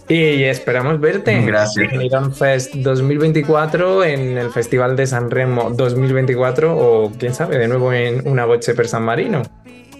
Y 0.07 0.43
esperamos 0.45 1.01
verte 1.01 1.41
Gracias. 1.47 1.91
en 1.91 2.03
Iron 2.03 2.35
Fest 2.35 2.75
2024, 2.75 4.05
en 4.05 4.37
el 4.37 4.51
Festival 4.51 4.97
de 4.97 5.07
San 5.07 5.31
Remo 5.31 5.71
2024 5.71 6.77
o 6.77 7.13
quién 7.19 7.33
sabe, 7.33 7.57
de 7.57 7.69
nuevo 7.69 7.91
en 7.93 8.29
una 8.29 8.45
boche 8.45 8.75
per 8.75 8.87
San 8.87 9.03
Marino. 9.03 9.43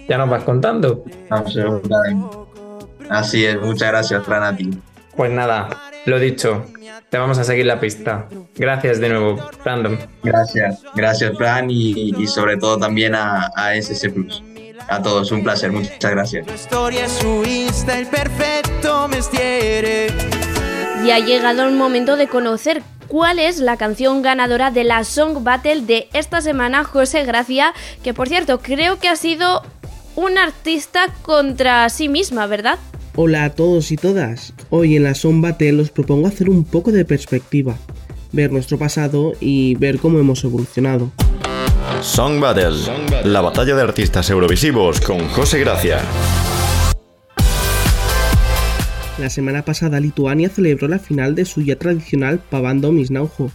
Ya 0.07 0.19
nos 0.19 0.29
vas 0.29 0.45
contando. 0.45 1.05
Absolutamente. 1.31 2.37
Así 3.09 3.47
es, 3.47 3.59
muchas 3.61 3.89
gracias, 3.89 4.25
Fran, 4.25 4.43
a 4.43 4.55
ti. 4.55 4.71
Pues 5.17 5.31
nada, 5.31 5.69
lo 6.07 6.19
dicho, 6.19 6.65
te 7.09 7.19
vamos 7.19 7.39
a 7.39 7.45
seguir 7.45 7.67
la 7.67 7.79
pista. 7.79 8.27
Gracias 8.57 9.01
de 9.01 9.09
nuevo, 9.09 9.37
Brandon. 9.63 9.99
Gracias, 10.23 10.83
gracias, 10.95 11.37
Fran, 11.37 11.71
y, 11.71 12.15
y 12.21 12.27
sobre 12.27 12.57
todo 12.57 12.79
también 12.79 13.15
a, 13.15 13.51
a 13.57 13.75
SC 13.77 14.13
Plus. 14.13 14.43
A 14.89 15.01
todos, 15.01 15.33
un 15.33 15.43
placer, 15.43 15.73
muchas 15.73 16.11
gracias. 16.11 16.47
Y 21.05 21.11
ha 21.11 21.19
llegado 21.21 21.65
el 21.65 21.73
momento 21.75 22.17
de 22.17 22.29
conocer 22.29 22.83
cuál 23.09 23.39
es 23.39 23.59
la 23.59 23.77
canción 23.77 24.23
ganadora 24.23 24.71
de 24.71 24.85
la 24.85 25.05
Song 25.05 25.43
Battle 25.43 25.83
de 25.83 26.09
esta 26.13 26.41
semana, 26.41 26.85
José 26.85 27.25
Gracia, 27.25 27.73
que 28.03 28.13
por 28.13 28.29
cierto 28.29 28.59
creo 28.61 28.99
que 28.99 29.09
ha 29.09 29.17
sido 29.17 29.63
un 30.17 30.39
artista 30.39 31.07
contra 31.23 31.89
sí 31.89 32.09
misma, 32.09 32.47
¿verdad? 32.47 32.79
Hola 33.17 33.45
a 33.45 33.51
todos 33.51 33.93
y 33.93 33.97
todas. 33.97 34.55
Hoy 34.71 34.97
en 34.97 35.05
la 35.05 35.15
Son 35.15 35.41
Battle 35.41 35.81
os 35.81 35.91
propongo 35.91 36.27
hacer 36.27 36.51
un 36.51 36.65
poco 36.65 36.91
de 36.91 37.05
perspectiva, 37.05 37.79
ver 38.33 38.51
nuestro 38.51 38.77
pasado 38.77 39.35
y 39.39 39.77
ver 39.77 40.01
cómo 40.01 40.19
hemos 40.19 40.43
evolucionado. 40.43 41.13
Song 42.01 42.41
Battle, 42.41 42.75
la 43.25 43.41
batalla 43.41 43.77
de 43.77 43.83
artistas 43.83 44.29
eurovisivos 44.31 45.01
con 45.01 45.29
José 45.29 45.61
Gracia. 45.61 46.01
La 49.19 49.31
semana 49.31 49.65
pasada 49.65 50.01
Lituania 50.01 50.49
celebró 50.49 50.89
la 50.89 50.99
final 50.99 51.37
de 51.37 51.45
su 51.45 51.63
ya 51.63 51.77
tradicional 51.77 52.41
Pavando 52.41 52.91
Misnaujo, 52.91 53.53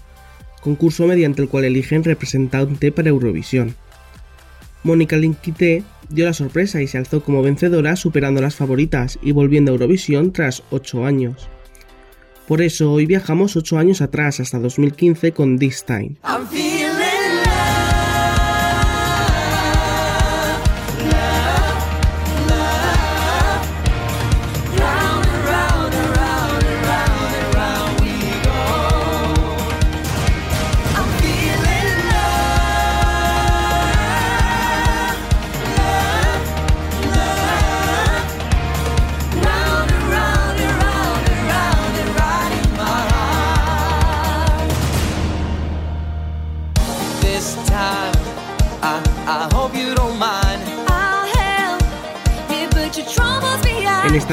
concurso 0.62 1.06
mediante 1.06 1.42
el 1.42 1.50
cual 1.50 1.66
eligen 1.66 2.06
representante 2.06 2.94
para 2.94 3.10
Eurovisión. 3.10 3.76
Mónica 4.84 5.18
Linkité 5.18 5.84
dio 6.10 6.26
la 6.26 6.34
sorpresa 6.34 6.82
y 6.82 6.88
se 6.88 6.98
alzó 6.98 7.22
como 7.24 7.42
vencedora 7.42 7.96
superando 7.96 8.40
a 8.40 8.44
las 8.44 8.56
favoritas 8.56 9.20
y 9.22 9.32
volviendo 9.32 9.72
a 9.72 9.74
Eurovisión 9.74 10.32
tras 10.32 10.64
8 10.72 11.06
años. 11.06 11.50
Por 12.48 12.62
eso 12.62 12.92
hoy 12.92 13.06
viajamos 13.06 13.56
8 13.56 13.78
años 13.78 14.02
atrás 14.02 14.40
hasta 14.40 14.60
2015 14.60 15.34
con 15.34 15.60
This 15.60 15.86
Time. 15.86 16.16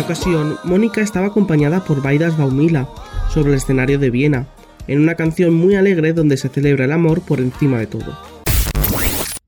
Ocasión, 0.07 0.57
Mónica 0.63 1.01
estaba 1.01 1.27
acompañada 1.27 1.85
por 1.85 2.01
Vaidas 2.01 2.39
Baumila 2.39 2.89
sobre 3.29 3.51
el 3.51 3.57
escenario 3.57 3.99
de 3.99 4.11
Viena, 4.11 4.47
en 4.87 5.01
una 5.01 5.17
canción 5.17 5.53
muy 5.53 5.75
alegre 5.75 6.13
donde 6.13 6.37
se 6.37 6.49
celebra 6.49 6.85
el 6.85 6.93
amor 6.93 7.23
por 7.23 7.41
encima 7.41 7.81
de 7.81 7.89
todo. 7.89 8.17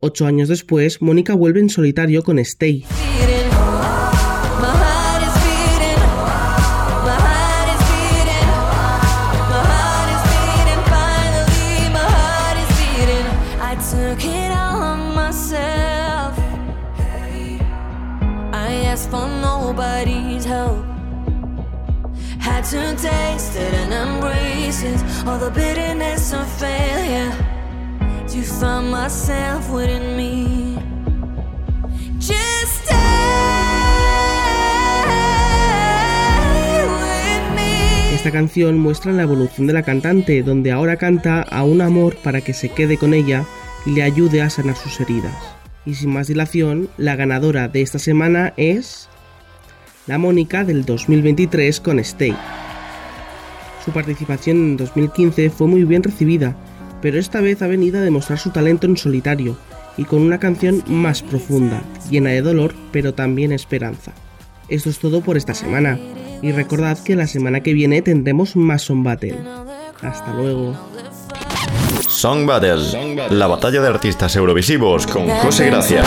Ocho 0.00 0.26
años 0.26 0.48
después, 0.48 1.00
Mónica 1.00 1.34
vuelve 1.34 1.60
en 1.60 1.70
solitario 1.70 2.24
con 2.24 2.40
Stay, 2.40 2.84
Esta 38.14 38.30
canción 38.30 38.78
muestra 38.78 39.12
la 39.12 39.22
evolución 39.22 39.66
de 39.66 39.72
la 39.72 39.82
cantante, 39.82 40.42
donde 40.42 40.70
ahora 40.70 40.96
canta 40.96 41.40
a 41.40 41.64
un 41.64 41.80
amor 41.80 42.16
para 42.16 42.42
que 42.42 42.52
se 42.52 42.68
quede 42.68 42.98
con 42.98 43.14
ella 43.14 43.46
y 43.86 43.92
le 43.92 44.02
ayude 44.02 44.42
a 44.42 44.50
sanar 44.50 44.76
sus 44.76 45.00
heridas. 45.00 45.32
Y 45.86 45.94
sin 45.94 46.10
más 46.10 46.26
dilación, 46.26 46.90
la 46.98 47.16
ganadora 47.16 47.68
de 47.68 47.80
esta 47.80 47.98
semana 47.98 48.52
es 48.58 49.08
la 50.06 50.18
Mónica 50.18 50.64
del 50.64 50.84
2023 50.84 51.80
con 51.80 52.00
Stay. 52.00 52.36
Su 53.88 53.94
participación 53.94 54.58
en 54.58 54.76
2015 54.76 55.48
fue 55.48 55.66
muy 55.66 55.84
bien 55.84 56.02
recibida, 56.02 56.54
pero 57.00 57.18
esta 57.18 57.40
vez 57.40 57.62
ha 57.62 57.66
venido 57.66 57.98
a 57.98 58.02
demostrar 58.02 58.38
su 58.38 58.50
talento 58.50 58.86
en 58.86 58.98
solitario 58.98 59.56
y 59.96 60.04
con 60.04 60.20
una 60.20 60.38
canción 60.38 60.84
más 60.88 61.22
profunda, 61.22 61.82
llena 62.10 62.28
de 62.28 62.42
dolor, 62.42 62.74
pero 62.92 63.14
también 63.14 63.50
esperanza. 63.50 64.12
Esto 64.68 64.90
es 64.90 64.98
todo 64.98 65.22
por 65.22 65.38
esta 65.38 65.54
semana, 65.54 65.98
y 66.42 66.52
recordad 66.52 66.98
que 67.02 67.16
la 67.16 67.26
semana 67.26 67.60
que 67.60 67.72
viene 67.72 68.02
tendremos 68.02 68.56
más 68.56 68.82
Son 68.82 69.02
Battle. 69.02 69.38
Hasta 70.02 70.34
luego. 70.34 70.76
Song 72.06 72.44
Battle, 72.44 73.30
la 73.30 73.46
batalla 73.46 73.80
de 73.80 73.88
artistas 73.88 74.36
eurovisivos 74.36 75.06
con 75.06 75.30
José 75.30 75.70
Gracia. 75.70 76.04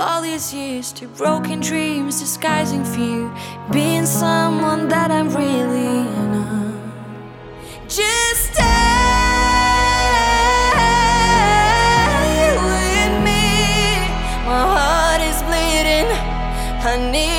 All 0.00 0.22
these 0.22 0.52
years 0.54 0.92
to 0.92 1.06
broken 1.08 1.60
dreams, 1.60 2.20
disguising 2.20 2.84
fear, 2.84 3.30
being 3.72 4.06
someone 4.06 4.88
that 4.88 5.10
I'm 5.10 5.28
really 5.28 6.04
not. 6.32 6.74
Just 7.88 8.52
stay 8.52 8.64
with 12.68 13.14
me. 13.26 13.46
My 14.46 14.64
heart 14.74 15.22
is 15.22 15.42
bleeding. 15.42 16.10
I 16.84 17.10
need 17.12 17.37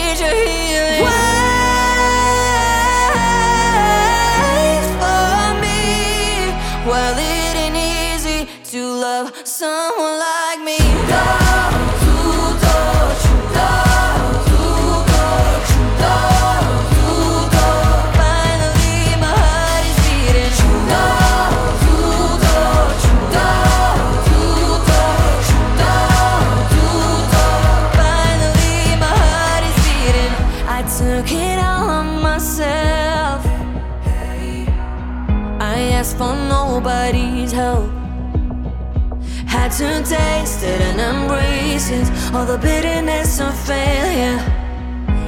Had 39.49 39.71
to 39.79 40.03
taste 40.07 40.61
it 40.63 40.79
and 40.79 40.99
embrace 41.01 41.89
it. 41.89 42.07
All 42.35 42.45
the 42.45 42.59
bitterness 42.59 43.41
of 43.41 43.53
failure. 43.65 44.37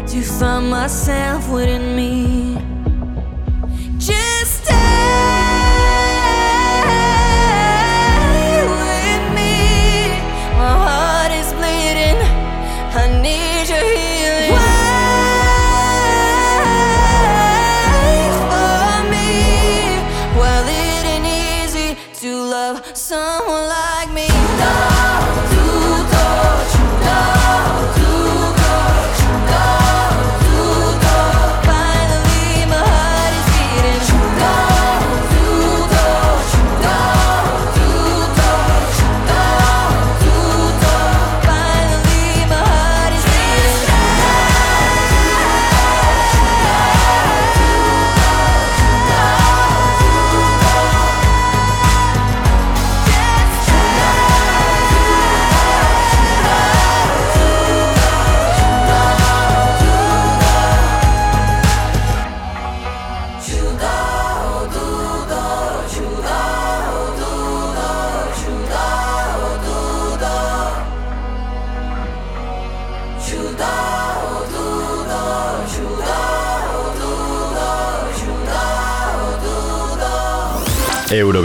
To 0.08 0.22
find 0.22 0.70
myself 0.70 1.50
within 1.50 1.96
me. 1.96 2.71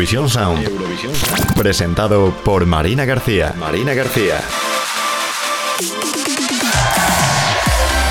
Eurovisión 0.07 0.29
Sound. 0.29 1.55
Presentado 1.57 2.31
por 2.45 2.65
Marina 2.65 3.05
García. 3.05 3.53
Marina 3.59 3.93
García. 3.93 4.41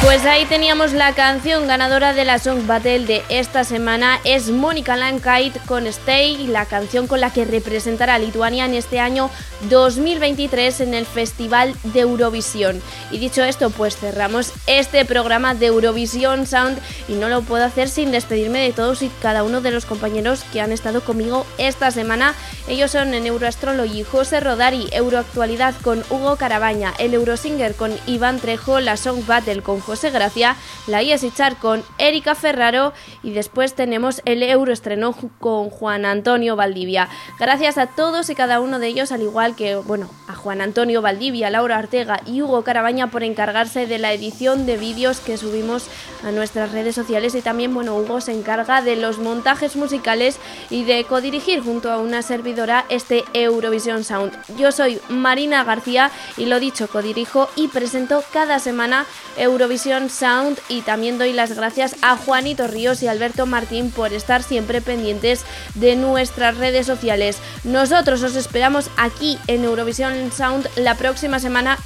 Pues 0.03 0.25
ahí 0.25 0.43
teníamos 0.45 0.91
la 0.91 1.13
canción 1.13 1.67
ganadora 1.67 2.13
de 2.13 2.25
la 2.25 2.37
Song 2.37 2.67
Battle 2.67 3.05
de 3.05 3.23
esta 3.29 3.63
semana. 3.63 4.19
Es 4.25 4.51
Mónica 4.51 4.97
Lankait 4.97 5.57
con 5.65 5.87
Stay, 5.87 6.47
la 6.47 6.65
canción 6.65 7.07
con 7.07 7.21
la 7.21 7.31
que 7.31 7.45
representará 7.45 8.15
a 8.15 8.19
Lituania 8.19 8.65
en 8.65 8.73
este 8.73 8.99
año 8.99 9.29
2023 9.69 10.81
en 10.81 10.93
el 10.93 11.05
Festival 11.05 11.75
de 11.83 12.01
Eurovisión. 12.01 12.81
Y 13.11 13.17
dicho 13.17 13.43
esto, 13.43 13.69
pues 13.69 13.97
cerramos 13.97 14.51
este 14.67 15.05
programa 15.05 15.55
de 15.55 15.67
Eurovisión 15.67 16.47
Sound 16.47 16.79
y 17.07 17.13
no 17.13 17.29
lo 17.29 17.41
puedo 17.41 17.63
hacer 17.63 17.89
sin 17.89 18.11
despedirme 18.11 18.59
de 18.59 18.73
todos 18.73 19.01
y 19.01 19.09
cada 19.21 19.43
uno 19.43 19.61
de 19.61 19.71
los 19.71 19.85
compañeros 19.85 20.43
que 20.51 20.61
han 20.61 20.71
estado 20.71 21.01
conmigo 21.01 21.45
esta 21.57 21.91
semana. 21.91 22.33
Ellos 22.67 22.91
son 22.91 23.13
en 23.13 23.25
Euroastrology 23.25 24.03
José 24.03 24.39
Rodari, 24.39 24.87
Euroactualidad 24.91 25.75
con 25.81 26.03
Hugo 26.09 26.35
Carabaña, 26.35 26.93
el 26.99 27.13
Eurosinger 27.13 27.75
con 27.75 27.93
Iván 28.07 28.39
Trejo, 28.39 28.79
la 28.79 28.97
Song 28.97 29.25
Battle 29.25 29.61
con 29.61 29.79
José 29.79 30.09
Gracia, 30.09 30.55
la 30.87 31.01
Easy 31.01 31.31
Chart 31.31 31.57
con 31.59 31.83
Erika 31.97 32.35
Ferraro 32.35 32.93
y 33.23 33.31
después 33.31 33.73
tenemos 33.73 34.21
el 34.25 34.43
Euroestreno 34.43 35.15
con 35.39 35.69
Juan 35.69 36.05
Antonio 36.05 36.55
Valdivia. 36.55 37.09
Gracias 37.39 37.77
a 37.77 37.87
todos 37.87 38.29
y 38.29 38.35
cada 38.35 38.59
uno 38.59 38.79
de 38.79 38.87
ellos, 38.87 39.11
al 39.11 39.21
igual 39.21 39.54
que, 39.55 39.75
bueno, 39.75 40.09
a 40.27 40.35
Juan 40.35 40.61
Antonio 40.61 41.01
Valdivia, 41.01 41.49
Laura 41.49 41.79
Ortega 41.79 42.21
y 42.25 42.41
Hugo 42.41 42.63
Carabaña 42.63 43.07
por 43.07 43.23
encargarse 43.23 43.87
de 43.87 43.97
la 43.97 44.13
edición 44.13 44.65
de 44.65 44.77
vídeos 44.77 45.19
que 45.19 45.37
subimos 45.37 45.87
a 46.23 46.31
nuestras 46.31 46.71
redes 46.71 46.95
sociales 46.95 47.35
y 47.35 47.41
también, 47.41 47.73
bueno, 47.73 47.95
Hugo 47.95 48.21
se 48.21 48.31
encarga 48.31 48.81
de 48.81 48.95
los 48.95 49.19
montajes 49.19 49.75
musicales 49.75 50.37
y 50.69 50.83
de 50.83 51.03
codirigir 51.05 51.61
junto 51.61 51.91
a 51.91 51.97
una 51.97 52.21
servidora 52.21 52.85
este 52.89 53.23
Eurovisión 53.33 54.03
Sound. 54.03 54.33
Yo 54.57 54.71
soy 54.71 54.99
Marina 55.09 55.63
García 55.63 56.11
y 56.37 56.45
lo 56.45 56.59
dicho, 56.59 56.87
codirijo 56.87 57.49
y 57.55 57.67
presento 57.67 58.23
cada 58.33 58.59
semana 58.59 59.05
Eurovisión 59.37 60.09
Sound 60.09 60.59
y 60.69 60.81
también 60.81 61.17
doy 61.17 61.33
las 61.33 61.53
gracias 61.53 61.95
a 62.01 62.17
Juanito 62.17 62.67
Ríos 62.67 63.03
y 63.03 63.07
Alberto 63.07 63.45
Martín 63.45 63.91
por 63.91 64.13
estar 64.13 64.43
siempre 64.43 64.81
pendientes 64.81 65.45
de 65.75 65.95
nuestras 65.95 66.57
redes 66.57 66.85
sociales. 66.85 67.37
Nosotros 67.63 68.23
os 68.23 68.35
esperamos 68.35 68.89
aquí 68.97 69.37
en 69.47 69.63
Eurovisión 69.63 70.31
Sound 70.31 70.67
la 70.75 70.95
próxima 70.95 71.39
semana. 71.39 71.77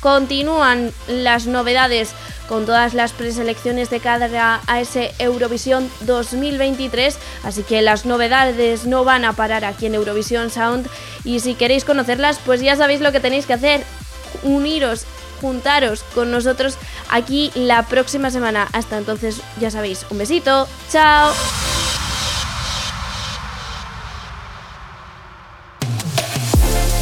Continúan 0.00 0.92
las 1.08 1.46
novedades 1.46 2.10
con 2.48 2.66
todas 2.66 2.94
las 2.94 3.12
preselecciones 3.12 3.90
de 3.90 4.00
cada 4.00 4.60
a 4.66 4.80
ese 4.80 5.14
Eurovisión 5.18 5.90
2023, 6.00 7.18
así 7.42 7.62
que 7.62 7.80
las 7.80 8.04
novedades 8.04 8.84
no 8.84 9.04
van 9.04 9.24
a 9.24 9.32
parar 9.32 9.64
aquí 9.64 9.86
en 9.86 9.94
Eurovisión 9.94 10.50
Sound 10.50 10.88
y 11.24 11.40
si 11.40 11.54
queréis 11.54 11.84
conocerlas, 11.84 12.38
pues 12.44 12.60
ya 12.60 12.76
sabéis 12.76 13.00
lo 13.00 13.12
que 13.12 13.20
tenéis 13.20 13.46
que 13.46 13.54
hacer, 13.54 13.82
uniros 14.42 15.06
juntaros 15.40 16.04
con 16.14 16.30
nosotros 16.30 16.76
aquí 17.10 17.50
la 17.54 17.82
próxima 17.82 18.30
semana. 18.30 18.68
Hasta 18.72 18.98
entonces, 18.98 19.40
ya 19.60 19.70
sabéis, 19.70 20.06
un 20.10 20.18
besito, 20.18 20.68
chao. 20.90 21.32